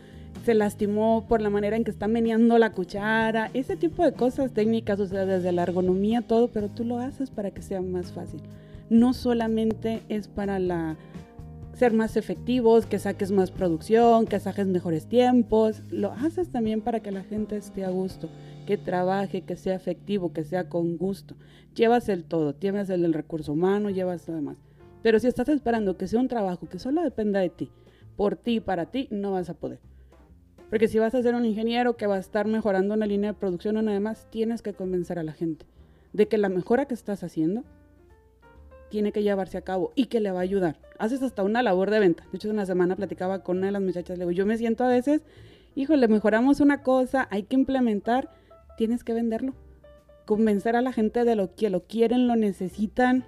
se 0.45 0.55
lastimó 0.55 1.27
por 1.29 1.43
la 1.43 1.51
manera 1.51 1.77
en 1.77 1.85
que 1.85 1.91
está 1.91 2.09
meneando 2.09 2.59
la 2.59 2.73
cuchara, 2.73 3.51
ese 3.55 3.77
tipo 3.77 4.05
de 4.05 4.13
cosas 4.13 4.53
técnicas, 4.53 5.01
o 5.01 5.07
sea, 5.07 5.27
desde 5.27 5.53
la 5.53 5.63
ergonomía, 5.63 6.23
todo, 6.23 6.49
pero 6.49 6.69
tú 6.69 6.85
lo 6.85 6.99
haces 6.99 7.31
para 7.31 7.51
que 7.51 7.63
sea 7.63 7.83
más 7.83 8.13
fácil. 8.13 8.41
No 8.89 9.13
solamente 9.13 10.01
es 10.09 10.29
para 10.29 10.59
la 10.59 10.97
ser 11.79 11.93
más 11.93 12.17
efectivos, 12.17 12.87
que 12.87 12.99
saques 12.99 13.31
más 13.31 13.53
producción, 13.53 14.27
que 14.27 14.41
saques 14.41 14.67
mejores 14.67 15.07
tiempos, 15.07 15.81
lo 15.91 16.11
haces 16.13 16.51
también 16.51 16.81
para 16.81 17.01
que 17.01 17.13
la 17.13 17.23
gente 17.23 17.57
esté 17.57 17.85
a 17.85 17.91
gusto, 17.91 18.29
que 18.67 18.77
trabaje, 18.77 19.43
que 19.43 19.55
sea 19.55 19.77
efectivo, 19.77 20.33
que 20.33 20.43
sea 20.43 20.69
con 20.69 20.97
gusto. 20.97 21.37
Llevas 21.77 22.09
el 22.09 22.25
todo, 22.25 22.59
llevas 22.59 22.91
el 22.91 23.13
recurso 23.15 23.53
humano, 23.53 23.91
llevas 23.91 24.27
lo 24.27 24.35
demás. 24.35 24.57
Pero 25.03 25.21
si 25.21 25.29
estás 25.29 25.49
esperando 25.49 25.97
que 25.97 26.09
sea 26.09 26.19
un 26.19 26.27
trabajo 26.27 26.69
que 26.69 26.81
solo 26.81 27.03
dependa 27.03 27.39
de 27.39 27.51
ti, 27.51 27.71
por 28.17 28.35
ti, 28.35 28.59
para 28.59 28.87
ti, 28.87 29.07
no 29.13 29.31
vas 29.31 29.49
a 29.49 29.55
poder. 29.55 29.79
Porque 30.71 30.89
si 30.89 30.99
vas 30.99 31.15
a 31.15 31.23
ser 31.23 31.37
un 31.37 31.45
ingeniero 31.45 31.97
que 31.97 32.09
va 32.09 32.17
a 32.17 32.21
estar 32.21 32.49
mejorando 32.49 32.95
una 32.95 33.07
línea 33.07 33.33
de 33.33 33.39
producción 33.39 33.77
o 33.77 33.83
nada 33.83 34.01
más, 34.01 34.29
tienes 34.31 34.63
que 34.63 34.75
convencer 34.75 35.21
a 35.21 35.23
la 35.23 35.33
gente 35.33 35.65
de 36.13 36.27
que 36.27 36.39
la 36.39 36.49
mejora 36.49 36.87
que 36.87 36.95
estás 36.95 37.23
haciendo 37.23 37.63
tiene 38.91 39.13
que 39.13 39.23
llevarse 39.23 39.59
a 39.59 39.63
cabo 39.63 39.93
y 39.95 40.07
que 40.07 40.21
le 40.21 40.31
va 40.31 40.41
a 40.41 40.43
ayudar. 40.43 40.79
Haces 40.99 41.23
hasta 41.23 41.43
una 41.43 41.63
labor 41.63 41.91
de 41.91 42.01
venta. 42.01 42.25
De 42.33 42.37
hecho, 42.37 42.51
una 42.51 42.67
semana 42.67 42.97
platicaba 42.97 43.43
con 43.43 43.59
una 43.59 43.67
de 43.67 43.73
las 43.73 43.83
muchachas, 43.83 44.19
le 44.19 44.25
digo, 44.25 44.33
yo 44.33 44.47
me 44.47 44.59
siento 44.59 44.85
a 44.85 44.89
veces, 44.89 45.23
híjole, 45.75 46.09
mejoramos 46.09 46.61
una 46.61 46.83
cosa, 46.83 47.29
hay 47.31 47.45
que 47.45 47.55
implementar, 47.55 48.31
tienes 48.77 49.05
que 49.05 49.15
venderlo. 49.15 49.55
Convencer 50.27 50.77
a 50.77 50.83
la 50.83 50.93
gente 50.93 51.25
de 51.25 51.37
lo 51.37 51.55
que 51.55 51.71
lo 51.71 51.85
quieren, 51.85 52.29
lo 52.29 52.37
necesitan, 52.37 53.25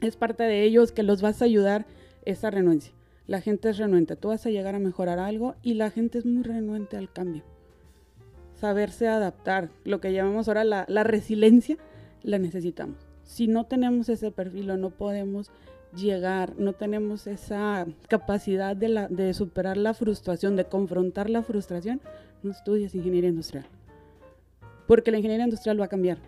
es 0.00 0.16
parte 0.16 0.44
de 0.44 0.64
ellos, 0.64 0.92
que 0.92 1.02
los 1.02 1.22
vas 1.22 1.42
a 1.42 1.44
ayudar 1.44 1.86
esa 2.24 2.50
renuncia 2.50 2.92
la 3.26 3.40
gente 3.40 3.70
es 3.70 3.78
renuente. 3.78 4.16
Tú 4.16 4.28
vas 4.28 4.44
a 4.46 4.50
llegar 4.50 4.74
a 4.74 4.78
mejorar 4.78 5.18
algo 5.18 5.54
y 5.62 5.74
la 5.74 5.90
gente 5.90 6.18
es 6.18 6.26
muy 6.26 6.42
renuente 6.42 6.96
al 6.96 7.12
cambio. 7.12 7.42
Saberse 8.60 9.08
adaptar, 9.08 9.70
lo 9.84 10.00
que 10.00 10.12
llamamos 10.12 10.48
ahora 10.48 10.64
la, 10.64 11.04
resiliencia, 11.04 11.76
la 12.22 12.38
necesitamos. 12.38 13.08
Si 13.32 13.46
no 13.46 13.64
tenemos 13.64 14.08
ese 14.08 14.30
perfil 14.30 14.70
o 14.70 14.76
no 14.76 14.90
podemos 14.90 15.50
llegar, 15.96 16.54
no 16.58 16.72
tenemos 16.72 17.26
esa 17.26 17.86
capacidad 18.08 18.76
de, 18.76 19.06
de 19.08 19.34
superar 19.34 19.76
la 19.76 19.94
frustración, 19.94 20.54
de 20.56 20.66
confrontar 20.66 21.30
la 21.30 21.42
frustración, 21.42 22.00
no 22.42 22.50
estudias 22.50 22.94
ingeniería 22.94 23.30
industrial. 23.30 23.66
Porque 24.86 25.10
la 25.10 25.18
ingeniería 25.18 25.44
industrial 25.44 25.80
va 25.80 25.86
a 25.86 25.88
cambiar 25.88 26.18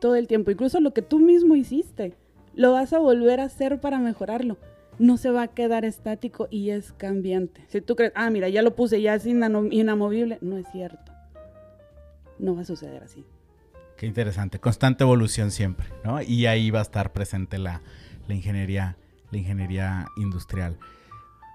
todo 0.00 0.16
el 0.16 0.26
tiempo. 0.26 0.50
Incluso 0.50 0.80
lo 0.80 0.92
que 0.92 1.02
tú 1.02 1.18
mismo 1.18 1.56
hiciste, 1.56 2.14
lo 2.54 2.72
vas 2.72 2.92
a 2.92 2.98
volver 2.98 3.40
a 3.40 3.44
hacer 3.44 3.80
para 3.80 3.98
mejorarlo 3.98 4.58
no 4.98 5.16
se 5.16 5.30
va 5.30 5.42
a 5.42 5.48
quedar 5.48 5.84
estático 5.84 6.48
y 6.50 6.70
es 6.70 6.92
cambiante. 6.92 7.64
Si 7.68 7.80
tú 7.80 7.96
crees, 7.96 8.12
ah, 8.14 8.30
mira, 8.30 8.48
ya 8.48 8.62
lo 8.62 8.74
puse, 8.74 9.00
ya 9.00 9.14
es 9.14 9.26
inamovible, 9.26 10.38
no 10.40 10.58
es 10.58 10.66
cierto. 10.72 11.12
No 12.38 12.54
va 12.54 12.62
a 12.62 12.64
suceder 12.64 13.02
así. 13.02 13.24
Qué 13.98 14.06
interesante, 14.06 14.60
constante 14.60 15.02
evolución 15.02 15.50
siempre, 15.50 15.88
¿no? 16.04 16.22
Y 16.22 16.46
ahí 16.46 16.70
va 16.70 16.78
a 16.78 16.82
estar 16.82 17.12
presente 17.12 17.58
la, 17.58 17.82
ingeniería, 18.28 18.96
la 19.32 19.38
ingeniería 19.38 20.06
industrial. 20.16 20.78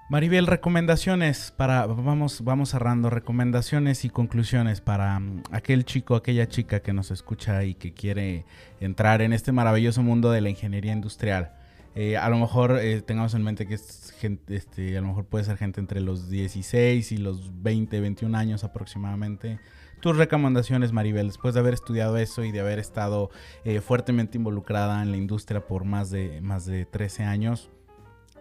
Maribel, 0.09 0.45
recomendaciones 0.45 1.53
para, 1.55 1.85
vamos, 1.85 2.43
vamos 2.43 2.71
cerrando, 2.71 3.09
recomendaciones 3.09 4.03
y 4.03 4.09
conclusiones 4.09 4.81
para 4.81 5.17
mm, 5.21 5.43
aquel 5.51 5.85
chico, 5.85 6.17
aquella 6.17 6.49
chica 6.49 6.81
que 6.81 6.91
nos 6.91 7.11
escucha 7.11 7.63
y 7.63 7.75
que 7.75 7.93
quiere 7.93 8.43
entrar 8.81 9.21
en 9.21 9.31
este 9.31 9.53
maravilloso 9.53 10.03
mundo 10.03 10.29
de 10.29 10.41
la 10.41 10.49
ingeniería 10.49 10.91
industrial. 10.91 11.53
Eh, 11.95 12.17
a 12.17 12.27
lo 12.27 12.37
mejor 12.37 12.77
eh, 12.77 13.01
tengamos 13.01 13.33
en 13.35 13.43
mente 13.43 13.65
que 13.67 13.75
es 13.75 14.13
gente, 14.19 14.57
este, 14.57 14.97
a 14.97 15.01
lo 15.01 15.07
mejor 15.07 15.25
puede 15.25 15.45
ser 15.45 15.55
gente 15.55 15.79
entre 15.79 16.01
los 16.01 16.29
16 16.29 17.09
y 17.13 17.17
los 17.17 17.63
20, 17.63 18.01
21 18.01 18.37
años 18.37 18.65
aproximadamente. 18.65 19.59
Tus 20.03 20.17
recomendaciones, 20.17 20.91
Maribel, 20.91 21.27
después 21.27 21.53
de 21.53 21.61
haber 21.61 21.73
estudiado 21.73 22.17
eso 22.17 22.43
y 22.43 22.51
de 22.51 22.59
haber 22.59 22.77
estado 22.77 23.29
eh, 23.63 23.79
fuertemente 23.79 24.37
involucrada 24.37 25.01
en 25.01 25.11
la 25.11 25.15
industria 25.15 25.65
por 25.65 25.85
más 25.85 26.11
de, 26.11 26.41
más 26.41 26.65
de 26.65 26.83
13 26.83 27.23
años, 27.23 27.69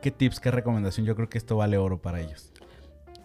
¿qué 0.01 0.11
tips, 0.11 0.41
qué 0.41 0.51
recomendación? 0.51 1.07
Yo 1.07 1.15
creo 1.15 1.29
que 1.29 1.39
esto 1.39 1.57
vale 1.57 1.79
oro 1.79 2.03
para 2.03 2.21
ellos. 2.21 2.53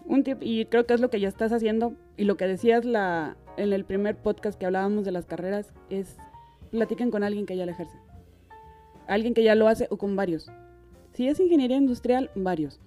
Un 0.04 0.22
tip, 0.22 0.38
y 0.40 0.66
creo 0.66 0.86
que 0.86 0.94
es 0.94 1.00
lo 1.00 1.10
que 1.10 1.18
ya 1.18 1.26
estás 1.26 1.52
haciendo, 1.52 1.94
y 2.16 2.26
lo 2.26 2.36
que 2.36 2.46
decías 2.46 2.84
la, 2.84 3.36
en 3.56 3.72
el 3.72 3.84
primer 3.84 4.14
podcast 4.14 4.56
que 4.56 4.66
hablábamos 4.66 5.04
de 5.04 5.10
las 5.10 5.26
carreras, 5.26 5.72
es 5.90 6.16
platiquen 6.70 7.10
con 7.10 7.24
alguien 7.24 7.44
que 7.44 7.56
ya 7.56 7.66
la 7.66 7.72
ejerce 7.72 7.98
alguien 9.08 9.34
que 9.34 9.42
ya 9.42 9.56
lo 9.56 9.66
hace 9.66 9.88
o 9.90 9.96
con 9.96 10.14
varios. 10.14 10.48
Si 11.14 11.26
es 11.26 11.40
ingeniería 11.40 11.76
industrial, 11.76 12.30
varios, 12.36 12.78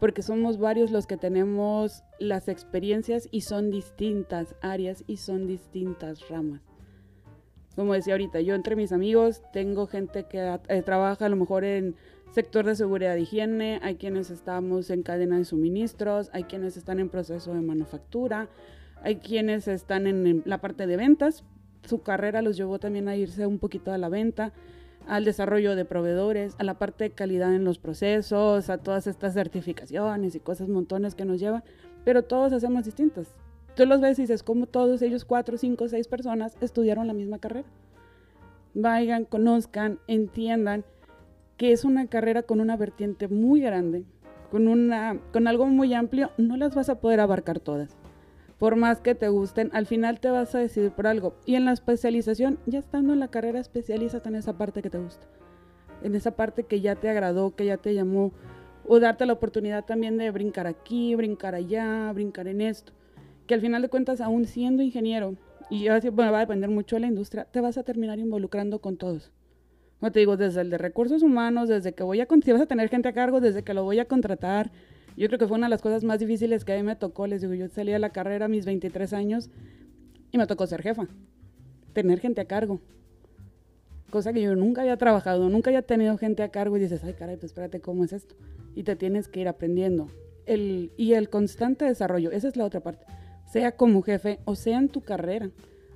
porque 0.00 0.22
somos 0.22 0.58
varios 0.58 0.90
los 0.90 1.06
que 1.06 1.16
tenemos 1.16 2.02
las 2.18 2.48
experiencias 2.48 3.28
y 3.30 3.42
son 3.42 3.70
distintas 3.70 4.54
áreas 4.60 5.04
y 5.06 5.18
son 5.18 5.46
distintas 5.46 6.28
ramas. 6.28 6.62
Como 7.74 7.92
decía 7.92 8.14
ahorita, 8.14 8.40
yo 8.40 8.54
entre 8.54 8.74
mis 8.74 8.92
amigos 8.92 9.42
tengo 9.52 9.86
gente 9.86 10.24
que 10.24 10.58
eh, 10.68 10.82
trabaja 10.82 11.26
a 11.26 11.28
lo 11.28 11.36
mejor 11.36 11.64
en 11.64 11.94
sector 12.30 12.64
de 12.64 12.74
seguridad 12.74 13.14
de 13.14 13.20
higiene, 13.20 13.80
hay 13.82 13.96
quienes 13.96 14.30
estamos 14.30 14.90
en 14.90 15.02
cadena 15.02 15.38
de 15.38 15.44
suministros, 15.44 16.30
hay 16.32 16.44
quienes 16.44 16.76
están 16.76 17.00
en 17.00 17.10
proceso 17.10 17.54
de 17.54 17.60
manufactura, 17.60 18.48
hay 19.02 19.16
quienes 19.16 19.68
están 19.68 20.06
en 20.06 20.42
la 20.46 20.60
parte 20.60 20.86
de 20.86 20.96
ventas, 20.96 21.44
su 21.84 22.02
carrera 22.02 22.42
los 22.42 22.56
llevó 22.56 22.78
también 22.78 23.08
a 23.08 23.16
irse 23.16 23.46
un 23.46 23.58
poquito 23.58 23.92
a 23.92 23.98
la 23.98 24.08
venta 24.08 24.52
al 25.06 25.24
desarrollo 25.24 25.76
de 25.76 25.84
proveedores, 25.84 26.54
a 26.58 26.64
la 26.64 26.74
parte 26.74 27.04
de 27.04 27.10
calidad 27.10 27.54
en 27.54 27.64
los 27.64 27.78
procesos, 27.78 28.70
a 28.70 28.78
todas 28.78 29.06
estas 29.06 29.34
certificaciones 29.34 30.34
y 30.34 30.40
cosas 30.40 30.68
montones 30.68 31.14
que 31.14 31.24
nos 31.24 31.40
llevan, 31.40 31.64
pero 32.04 32.22
todos 32.22 32.52
hacemos 32.52 32.84
distintos. 32.84 33.28
Tú 33.74 33.86
los 33.86 34.00
ves 34.00 34.18
y 34.18 34.22
dices, 34.22 34.42
como 34.42 34.66
todos 34.66 35.02
ellos, 35.02 35.24
cuatro, 35.24 35.58
cinco, 35.58 35.88
seis 35.88 36.08
personas, 36.08 36.56
estudiaron 36.60 37.06
la 37.06 37.12
misma 37.12 37.38
carrera. 37.38 37.68
Vayan, 38.74 39.24
conozcan, 39.24 39.98
entiendan 40.06 40.84
que 41.56 41.72
es 41.72 41.84
una 41.84 42.06
carrera 42.06 42.42
con 42.42 42.60
una 42.60 42.76
vertiente 42.76 43.28
muy 43.28 43.60
grande, 43.60 44.04
con, 44.50 44.68
una, 44.68 45.18
con 45.32 45.46
algo 45.46 45.66
muy 45.66 45.94
amplio, 45.94 46.30
no 46.36 46.56
las 46.56 46.74
vas 46.74 46.88
a 46.88 47.00
poder 47.00 47.20
abarcar 47.20 47.60
todas 47.60 47.96
por 48.58 48.76
más 48.76 49.00
que 49.00 49.14
te 49.14 49.28
gusten, 49.28 49.70
al 49.72 49.86
final 49.86 50.18
te 50.20 50.30
vas 50.30 50.54
a 50.54 50.58
decidir 50.58 50.90
por 50.90 51.06
algo. 51.06 51.34
Y 51.44 51.56
en 51.56 51.64
la 51.64 51.72
especialización, 51.72 52.58
ya 52.66 52.78
estando 52.78 53.12
en 53.12 53.20
la 53.20 53.28
carrera, 53.28 53.60
especialízate 53.60 54.28
en 54.28 54.36
esa 54.36 54.56
parte 54.56 54.82
que 54.82 54.90
te 54.90 54.98
gusta. 54.98 55.26
En 56.02 56.14
esa 56.14 56.30
parte 56.30 56.64
que 56.64 56.80
ya 56.80 56.94
te 56.94 57.08
agradó, 57.08 57.54
que 57.54 57.66
ya 57.66 57.76
te 57.76 57.94
llamó. 57.94 58.32
O 58.88 59.00
darte 59.00 59.26
la 59.26 59.34
oportunidad 59.34 59.84
también 59.84 60.16
de 60.16 60.30
brincar 60.30 60.66
aquí, 60.66 61.14
brincar 61.14 61.54
allá, 61.54 62.10
brincar 62.12 62.48
en 62.48 62.60
esto. 62.60 62.92
Que 63.46 63.54
al 63.54 63.60
final 63.60 63.82
de 63.82 63.88
cuentas, 63.88 64.20
aún 64.20 64.46
siendo 64.46 64.82
ingeniero, 64.82 65.36
y 65.68 65.84
yo 65.84 65.92
bueno, 66.12 66.32
va 66.32 66.38
a 66.38 66.40
depender 66.40 66.70
mucho 66.70 66.96
de 66.96 67.00
la 67.00 67.06
industria, 67.08 67.44
te 67.44 67.60
vas 67.60 67.76
a 67.76 67.82
terminar 67.82 68.18
involucrando 68.18 68.80
con 68.80 68.96
todos. 68.96 69.32
Como 69.98 70.12
te 70.12 70.20
digo, 70.20 70.36
desde 70.36 70.60
el 70.60 70.70
de 70.70 70.78
recursos 70.78 71.22
humanos, 71.22 71.68
desde 71.68 71.92
que 71.92 72.02
voy 72.02 72.20
a, 72.20 72.28
si 72.44 72.52
vas 72.52 72.60
a 72.60 72.66
tener 72.66 72.88
gente 72.88 73.08
a 73.08 73.12
cargo, 73.12 73.40
desde 73.40 73.64
que 73.64 73.74
lo 73.74 73.82
voy 73.82 73.98
a 73.98 74.04
contratar, 74.04 74.70
yo 75.16 75.28
creo 75.28 75.38
que 75.38 75.48
fue 75.48 75.56
una 75.56 75.66
de 75.66 75.70
las 75.70 75.82
cosas 75.82 76.04
más 76.04 76.18
difíciles 76.18 76.64
que 76.64 76.74
a 76.74 76.76
mí 76.76 76.82
me 76.82 76.96
tocó. 76.96 77.26
Les 77.26 77.40
digo, 77.40 77.54
yo 77.54 77.68
salí 77.68 77.92
a 77.92 77.98
la 77.98 78.10
carrera 78.10 78.46
a 78.46 78.48
mis 78.48 78.66
23 78.66 79.12
años 79.12 79.50
y 80.30 80.38
me 80.38 80.46
tocó 80.46 80.66
ser 80.66 80.82
jefa, 80.82 81.08
tener 81.92 82.20
gente 82.20 82.40
a 82.42 82.44
cargo. 82.44 82.80
Cosa 84.10 84.32
que 84.32 84.42
yo 84.42 84.54
nunca 84.54 84.82
había 84.82 84.96
trabajado, 84.96 85.48
nunca 85.48 85.70
había 85.70 85.82
tenido 85.82 86.16
gente 86.18 86.42
a 86.42 86.50
cargo 86.50 86.76
y 86.76 86.80
dices, 86.80 87.02
ay, 87.02 87.14
caray, 87.14 87.36
pues 87.36 87.52
espérate, 87.52 87.80
¿cómo 87.80 88.04
es 88.04 88.12
esto? 88.12 88.36
Y 88.74 88.82
te 88.82 88.94
tienes 88.94 89.28
que 89.28 89.40
ir 89.40 89.48
aprendiendo. 89.48 90.08
El, 90.44 90.92
y 90.96 91.14
el 91.14 91.28
constante 91.28 91.86
desarrollo, 91.86 92.30
esa 92.30 92.48
es 92.48 92.56
la 92.56 92.64
otra 92.64 92.80
parte. 92.80 93.06
Sea 93.50 93.72
como 93.72 94.02
jefe 94.02 94.38
o 94.44 94.54
sea 94.54 94.78
en 94.78 94.88
tu 94.88 95.00
carrera. 95.00 95.50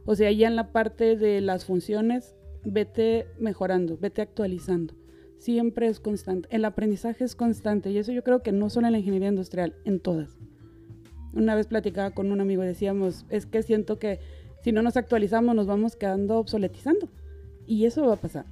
O 0.07 0.15
sea, 0.15 0.33
ya 0.33 0.49
en 0.49 0.57
la 0.57 0.73
parte 0.73 1.17
de 1.17 1.41
las 1.41 1.67
funciones, 1.67 2.35
vete 2.65 3.27
mejorando, 3.39 3.97
vete 3.99 4.23
actualizando. 4.23 4.95
Siempre 5.41 5.89
es 5.89 6.01
constante. 6.01 6.47
El 6.53 6.67
aprendizaje 6.67 7.25
es 7.25 7.35
constante 7.35 7.91
y 7.91 7.97
eso 7.97 8.13
yo 8.13 8.23
creo 8.23 8.43
que 8.43 8.53
no 8.53 8.69
solo 8.69 8.89
en 8.89 8.93
la 8.93 8.99
ingeniería 8.99 9.31
industrial, 9.31 9.75
en 9.87 9.99
todas. 9.99 10.37
Una 11.33 11.55
vez 11.55 11.67
platicaba 11.67 12.11
con 12.11 12.31
un 12.31 12.43
amigo 12.43 12.61
decíamos, 12.61 13.25
es 13.31 13.47
que 13.47 13.63
siento 13.63 13.99
que 13.99 14.21
si 14.63 14.71
no 14.71 14.83
nos 14.83 14.99
actualizamos 14.99 15.57
nos 15.57 15.67
vamos 15.67 15.97
quedando 15.97 16.37
obsoletizando. 16.37 17.09
Y 17.67 17.87
eso 17.87 18.07
va 18.07 18.15
a 18.15 18.21
pasar. 18.21 18.45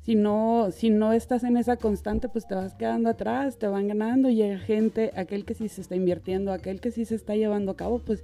Si 0.00 0.14
no, 0.14 0.70
si 0.70 0.88
no 0.88 1.12
estás 1.12 1.44
en 1.44 1.58
esa 1.58 1.76
constante, 1.76 2.30
pues 2.30 2.48
te 2.48 2.54
vas 2.54 2.74
quedando 2.74 3.10
atrás, 3.10 3.58
te 3.58 3.66
van 3.66 3.88
ganando, 3.88 4.30
y 4.30 4.36
llega 4.36 4.58
gente, 4.58 5.12
aquel 5.14 5.44
que 5.44 5.52
sí 5.52 5.68
se 5.68 5.82
está 5.82 5.94
invirtiendo, 5.94 6.54
aquel 6.54 6.80
que 6.80 6.90
sí 6.90 7.04
se 7.04 7.16
está 7.16 7.36
llevando 7.36 7.72
a 7.72 7.76
cabo, 7.76 7.98
pues 7.98 8.22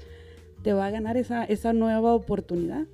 te 0.63 0.73
va 0.73 0.87
a 0.87 0.91
ganar 0.91 1.19
esa, 1.19 1.45
esa 1.45 1.75
nueva 1.75 2.15
oportunidad. 2.15 2.87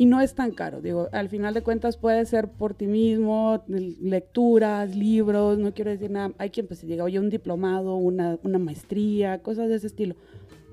Y 0.00 0.06
no 0.06 0.22
es 0.22 0.34
tan 0.34 0.52
caro, 0.52 0.80
digo, 0.80 1.10
al 1.12 1.28
final 1.28 1.52
de 1.52 1.60
cuentas 1.60 1.98
puede 1.98 2.24
ser 2.24 2.48
por 2.48 2.72
ti 2.72 2.86
mismo, 2.86 3.62
lecturas, 3.66 4.96
libros, 4.96 5.58
no 5.58 5.74
quiero 5.74 5.90
decir 5.90 6.10
nada, 6.10 6.32
hay 6.38 6.48
quien 6.48 6.66
pues 6.66 6.82
llega, 6.82 7.04
oye, 7.04 7.18
un 7.18 7.28
diplomado, 7.28 7.96
una, 7.96 8.38
una 8.42 8.58
maestría, 8.58 9.42
cosas 9.42 9.68
de 9.68 9.74
ese 9.74 9.88
estilo, 9.88 10.14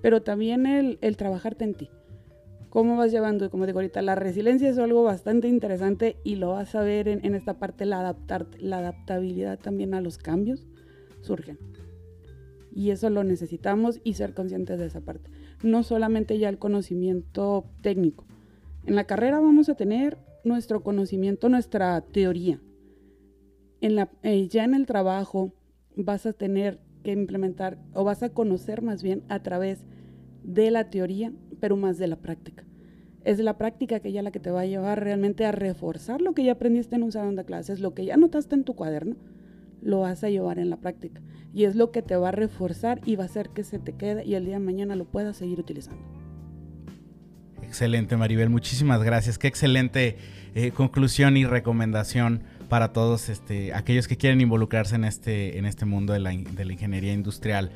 pero 0.01 0.21
también 0.21 0.65
el, 0.65 0.97
el 1.01 1.17
trabajarte 1.17 1.65
en 1.65 1.73
ti 1.73 1.89
cómo 2.69 2.95
vas 2.95 3.11
llevando, 3.11 3.49
como 3.49 3.65
digo 3.65 3.79
ahorita, 3.79 4.01
la 4.01 4.15
resiliencia 4.15 4.69
es 4.69 4.77
algo 4.77 5.03
bastante 5.03 5.49
interesante 5.49 6.15
y 6.23 6.35
lo 6.35 6.51
vas 6.51 6.73
a 6.75 6.81
ver 6.81 7.09
en, 7.09 7.35
esta 7.35 7.55
parte, 7.59 7.85
la, 7.85 7.99
adaptar, 7.99 8.47
la 8.59 8.77
adaptabilidad 8.77 9.59
también 9.59 9.93
a 9.93 9.99
los 9.99 10.17
cambios 10.17 10.65
surge. 11.21 11.57
Y 12.73 12.91
eso 12.91 13.09
lo 13.09 13.25
necesitamos 13.25 13.99
y 14.05 14.13
ser 14.13 14.33
conscientes 14.33 14.79
de 14.79 14.85
esa 14.85 15.01
parte. 15.01 15.29
No 15.63 15.83
solamente 15.83 16.37
ya 16.37 16.47
el 16.47 16.59
conocimiento 16.59 17.65
técnico. 17.81 18.25
En 18.87 18.95
la 18.95 19.03
carrera 19.03 19.39
vamos 19.39 19.69
a 19.69 19.75
tener 19.75 20.17
nuestro 20.43 20.81
conocimiento, 20.81 21.49
nuestra 21.49 22.01
teoría. 22.01 22.59
En 23.81 23.95
la, 23.95 24.09
eh, 24.23 24.47
ya 24.47 24.63
en 24.63 24.73
el 24.73 24.87
trabajo 24.87 25.53
vas 25.95 26.25
a 26.25 26.33
tener 26.33 26.79
que 27.03 27.11
implementar 27.11 27.77
o 27.93 28.03
vas 28.03 28.23
a 28.23 28.29
conocer 28.29 28.81
más 28.81 29.03
bien 29.03 29.23
a 29.29 29.43
través 29.43 29.85
de 30.43 30.71
la 30.71 30.89
teoría, 30.89 31.31
pero 31.59 31.77
más 31.77 31.99
de 31.99 32.07
la 32.07 32.15
práctica 32.15 32.67
es 33.27 33.39
la 33.39 33.57
práctica 33.57 33.99
que 33.99 34.13
ya 34.13 34.21
la 34.21 34.31
que 34.31 34.39
te 34.39 34.51
va 34.51 34.61
a 34.61 34.65
llevar 34.65 35.03
realmente 35.03 35.45
a 35.45 35.51
reforzar 35.51 36.21
lo 36.21 36.33
que 36.33 36.45
ya 36.45 36.53
aprendiste 36.53 36.95
en 36.95 37.03
un 37.03 37.11
salón 37.11 37.35
de 37.35 37.43
clases, 37.43 37.81
lo 37.81 37.93
que 37.93 38.05
ya 38.05 38.15
notaste 38.15 38.55
en 38.55 38.63
tu 38.63 38.73
cuaderno, 38.73 39.17
lo 39.81 39.99
vas 39.99 40.23
a 40.23 40.29
llevar 40.29 40.59
en 40.59 40.69
la 40.69 40.77
práctica. 40.77 41.21
Y 41.53 41.65
es 41.65 41.75
lo 41.75 41.91
que 41.91 42.01
te 42.01 42.15
va 42.15 42.29
a 42.29 42.31
reforzar 42.31 43.01
y 43.03 43.17
va 43.17 43.23
a 43.23 43.25
hacer 43.25 43.49
que 43.49 43.65
se 43.65 43.79
te 43.79 43.91
quede 43.91 44.25
y 44.25 44.35
el 44.35 44.45
día 44.45 44.53
de 44.53 44.65
mañana 44.65 44.95
lo 44.95 45.03
puedas 45.03 45.35
seguir 45.35 45.59
utilizando. 45.59 46.16
Excelente, 47.67 48.15
Maribel. 48.15 48.49
Muchísimas 48.49 49.03
gracias. 49.03 49.37
Qué 49.37 49.47
excelente 49.47 50.17
eh, 50.55 50.71
conclusión 50.71 51.35
y 51.35 51.45
recomendación 51.45 52.43
para 52.69 52.93
todos 52.93 53.29
este, 53.29 53.73
aquellos 53.73 54.07
que 54.07 54.17
quieren 54.17 54.39
involucrarse 54.41 54.95
en 54.95 55.03
este, 55.03 55.57
en 55.57 55.65
este 55.65 55.85
mundo 55.85 56.13
de 56.13 56.19
la, 56.19 56.33
ingeniería 56.33 57.13
industrial. 57.13 57.71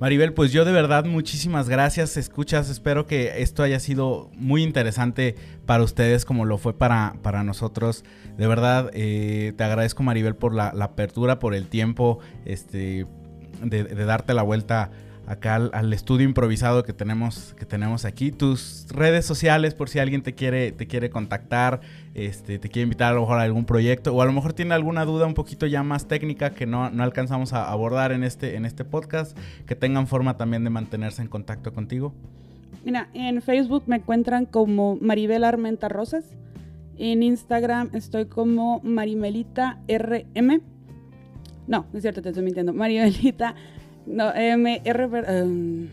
Maribel, 0.00 0.32
pues 0.32 0.52
yo 0.52 0.64
de 0.64 0.72
verdad 0.72 1.04
muchísimas 1.04 1.68
gracias. 1.68 2.16
Escuchas, 2.16 2.68
espero 2.68 3.06
que 3.06 3.40
esto 3.42 3.62
haya 3.62 3.80
sido 3.80 4.30
muy 4.34 4.62
interesante 4.62 5.36
para 5.66 5.82
ustedes 5.82 6.24
como 6.24 6.44
lo 6.44 6.58
fue 6.58 6.76
para, 6.76 7.14
para 7.22 7.44
nosotros. 7.44 8.04
De 8.36 8.46
verdad, 8.46 8.90
eh, 8.92 9.52
te 9.56 9.64
agradezco 9.64 10.02
Maribel 10.02 10.34
por 10.34 10.52
la, 10.52 10.68
apertura, 10.68 11.38
por 11.38 11.54
el 11.54 11.68
tiempo 11.68 12.18
este, 12.44 13.06
de 13.62 14.04
darte 14.04 14.34
la 14.34 14.42
vuelta 14.42 14.90
acá 15.28 15.56
al, 15.56 15.92
estudio 15.92 16.26
improvisado 16.26 16.82
que 16.84 16.94
tenemos, 16.94 17.54
que 17.58 17.66
tenemos 17.66 18.06
aquí. 18.06 18.32
Tus 18.32 18.86
redes 18.88 19.26
sociales, 19.26 19.74
por 19.74 19.90
si 19.90 19.98
alguien 19.98 20.22
te 20.22 20.34
quiere, 20.34 20.72
te 20.72 20.86
quiere 20.86 21.10
contactar, 21.10 21.80
este, 22.14 22.58
te 22.58 22.70
quiere 22.70 22.84
invitar 22.84 23.12
a 23.12 23.14
lo 23.14 23.20
mejor 23.20 23.38
a 23.38 23.42
algún 23.42 23.66
proyecto, 23.66 24.14
o 24.14 24.22
a 24.22 24.24
lo 24.24 24.32
mejor 24.32 24.54
tiene 24.54 24.74
alguna 24.74 25.04
duda 25.04 25.26
un 25.26 25.34
poquito 25.34 25.66
ya 25.66 25.82
más 25.82 26.08
técnica 26.08 26.50
que 26.50 26.64
no, 26.64 26.88
no 26.90 27.02
alcanzamos 27.02 27.52
a 27.52 27.70
abordar 27.70 28.12
en 28.12 28.24
este, 28.24 28.56
en 28.56 28.64
este 28.64 28.86
podcast, 28.86 29.36
que 29.66 29.74
tengan 29.74 30.06
forma 30.06 30.38
también 30.38 30.64
de 30.64 30.70
mantenerse 30.70 31.20
en 31.20 31.28
contacto 31.28 31.74
contigo. 31.74 32.14
Mira, 32.84 33.10
en 33.12 33.42
Facebook 33.42 33.82
me 33.86 33.96
encuentran 33.96 34.46
como 34.46 34.96
Maribel 34.96 35.44
Armenta 35.44 35.90
Rosas. 35.90 36.24
En 36.96 37.22
Instagram 37.22 37.90
estoy 37.92 38.26
como 38.26 38.80
Marimelita 38.82 39.78
RM. 39.88 40.62
No, 41.66 41.84
no 41.92 41.98
es 41.98 42.00
cierto, 42.00 42.22
te 42.22 42.30
estoy 42.30 42.44
mintiendo. 42.44 42.72
Marimelita 42.72 43.54
no, 44.08 44.34
M, 44.34 44.80
R, 44.84 45.08
em, 45.26 45.88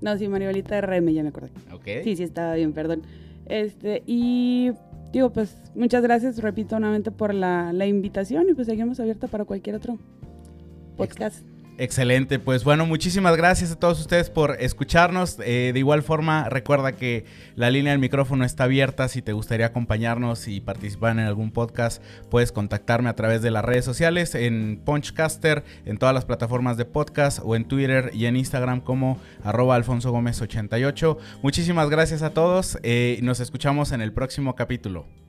no, 0.00 0.16
sí, 0.18 0.28
Maribelita 0.28 0.80
RM, 0.80 1.12
ya 1.12 1.22
me 1.22 1.30
acordé. 1.30 1.50
Ok. 1.72 2.04
Sí, 2.04 2.16
sí, 2.16 2.22
estaba 2.22 2.54
bien, 2.54 2.72
perdón. 2.72 3.02
Este, 3.46 4.02
y 4.06 4.72
digo, 5.12 5.30
pues 5.30 5.56
muchas 5.74 6.02
gracias, 6.02 6.38
repito 6.38 6.78
nuevamente 6.78 7.10
por 7.10 7.32
la, 7.32 7.72
la 7.72 7.86
invitación 7.86 8.48
y 8.50 8.54
pues 8.54 8.66
seguimos 8.66 9.00
abierta 9.00 9.28
para 9.28 9.44
cualquier 9.44 9.76
otro 9.76 9.98
podcast. 10.96 11.38
Excelente, 11.38 11.55
pues 12.38 12.64
bueno, 12.64 12.86
muchísimas 12.86 13.36
gracias 13.36 13.70
a 13.70 13.78
todos 13.78 14.00
ustedes 14.00 14.30
por 14.30 14.56
escucharnos. 14.60 15.38
Eh, 15.44 15.72
de 15.72 15.78
igual 15.78 16.02
forma, 16.02 16.48
recuerda 16.48 16.92
que 16.92 17.24
la 17.54 17.70
línea 17.70 17.92
del 17.92 18.00
micrófono 18.00 18.44
está 18.44 18.64
abierta. 18.64 19.08
Si 19.08 19.20
te 19.20 19.32
gustaría 19.32 19.66
acompañarnos 19.66 20.48
y 20.48 20.60
participar 20.60 21.12
en 21.12 21.20
algún 21.20 21.50
podcast, 21.50 22.02
puedes 22.30 22.50
contactarme 22.50 23.10
a 23.10 23.14
través 23.14 23.42
de 23.42 23.50
las 23.50 23.64
redes 23.64 23.84
sociales, 23.84 24.34
en 24.34 24.80
Punchcaster, 24.84 25.64
en 25.84 25.98
todas 25.98 26.14
las 26.14 26.24
plataformas 26.24 26.76
de 26.76 26.86
podcast 26.86 27.40
o 27.42 27.56
en 27.56 27.66
Twitter 27.66 28.10
y 28.14 28.26
en 28.26 28.36
Instagram 28.36 28.80
como 28.80 29.18
arroba 29.44 29.76
Alfonso 29.76 30.10
Gómez 30.10 30.40
88. 30.40 31.18
Muchísimas 31.42 31.90
gracias 31.90 32.22
a 32.22 32.30
todos. 32.30 32.78
eh, 32.82 33.18
nos 33.22 33.40
escuchamos 33.40 33.92
en 33.92 34.00
el 34.00 34.12
próximo 34.12 34.54
capítulo. 34.54 35.25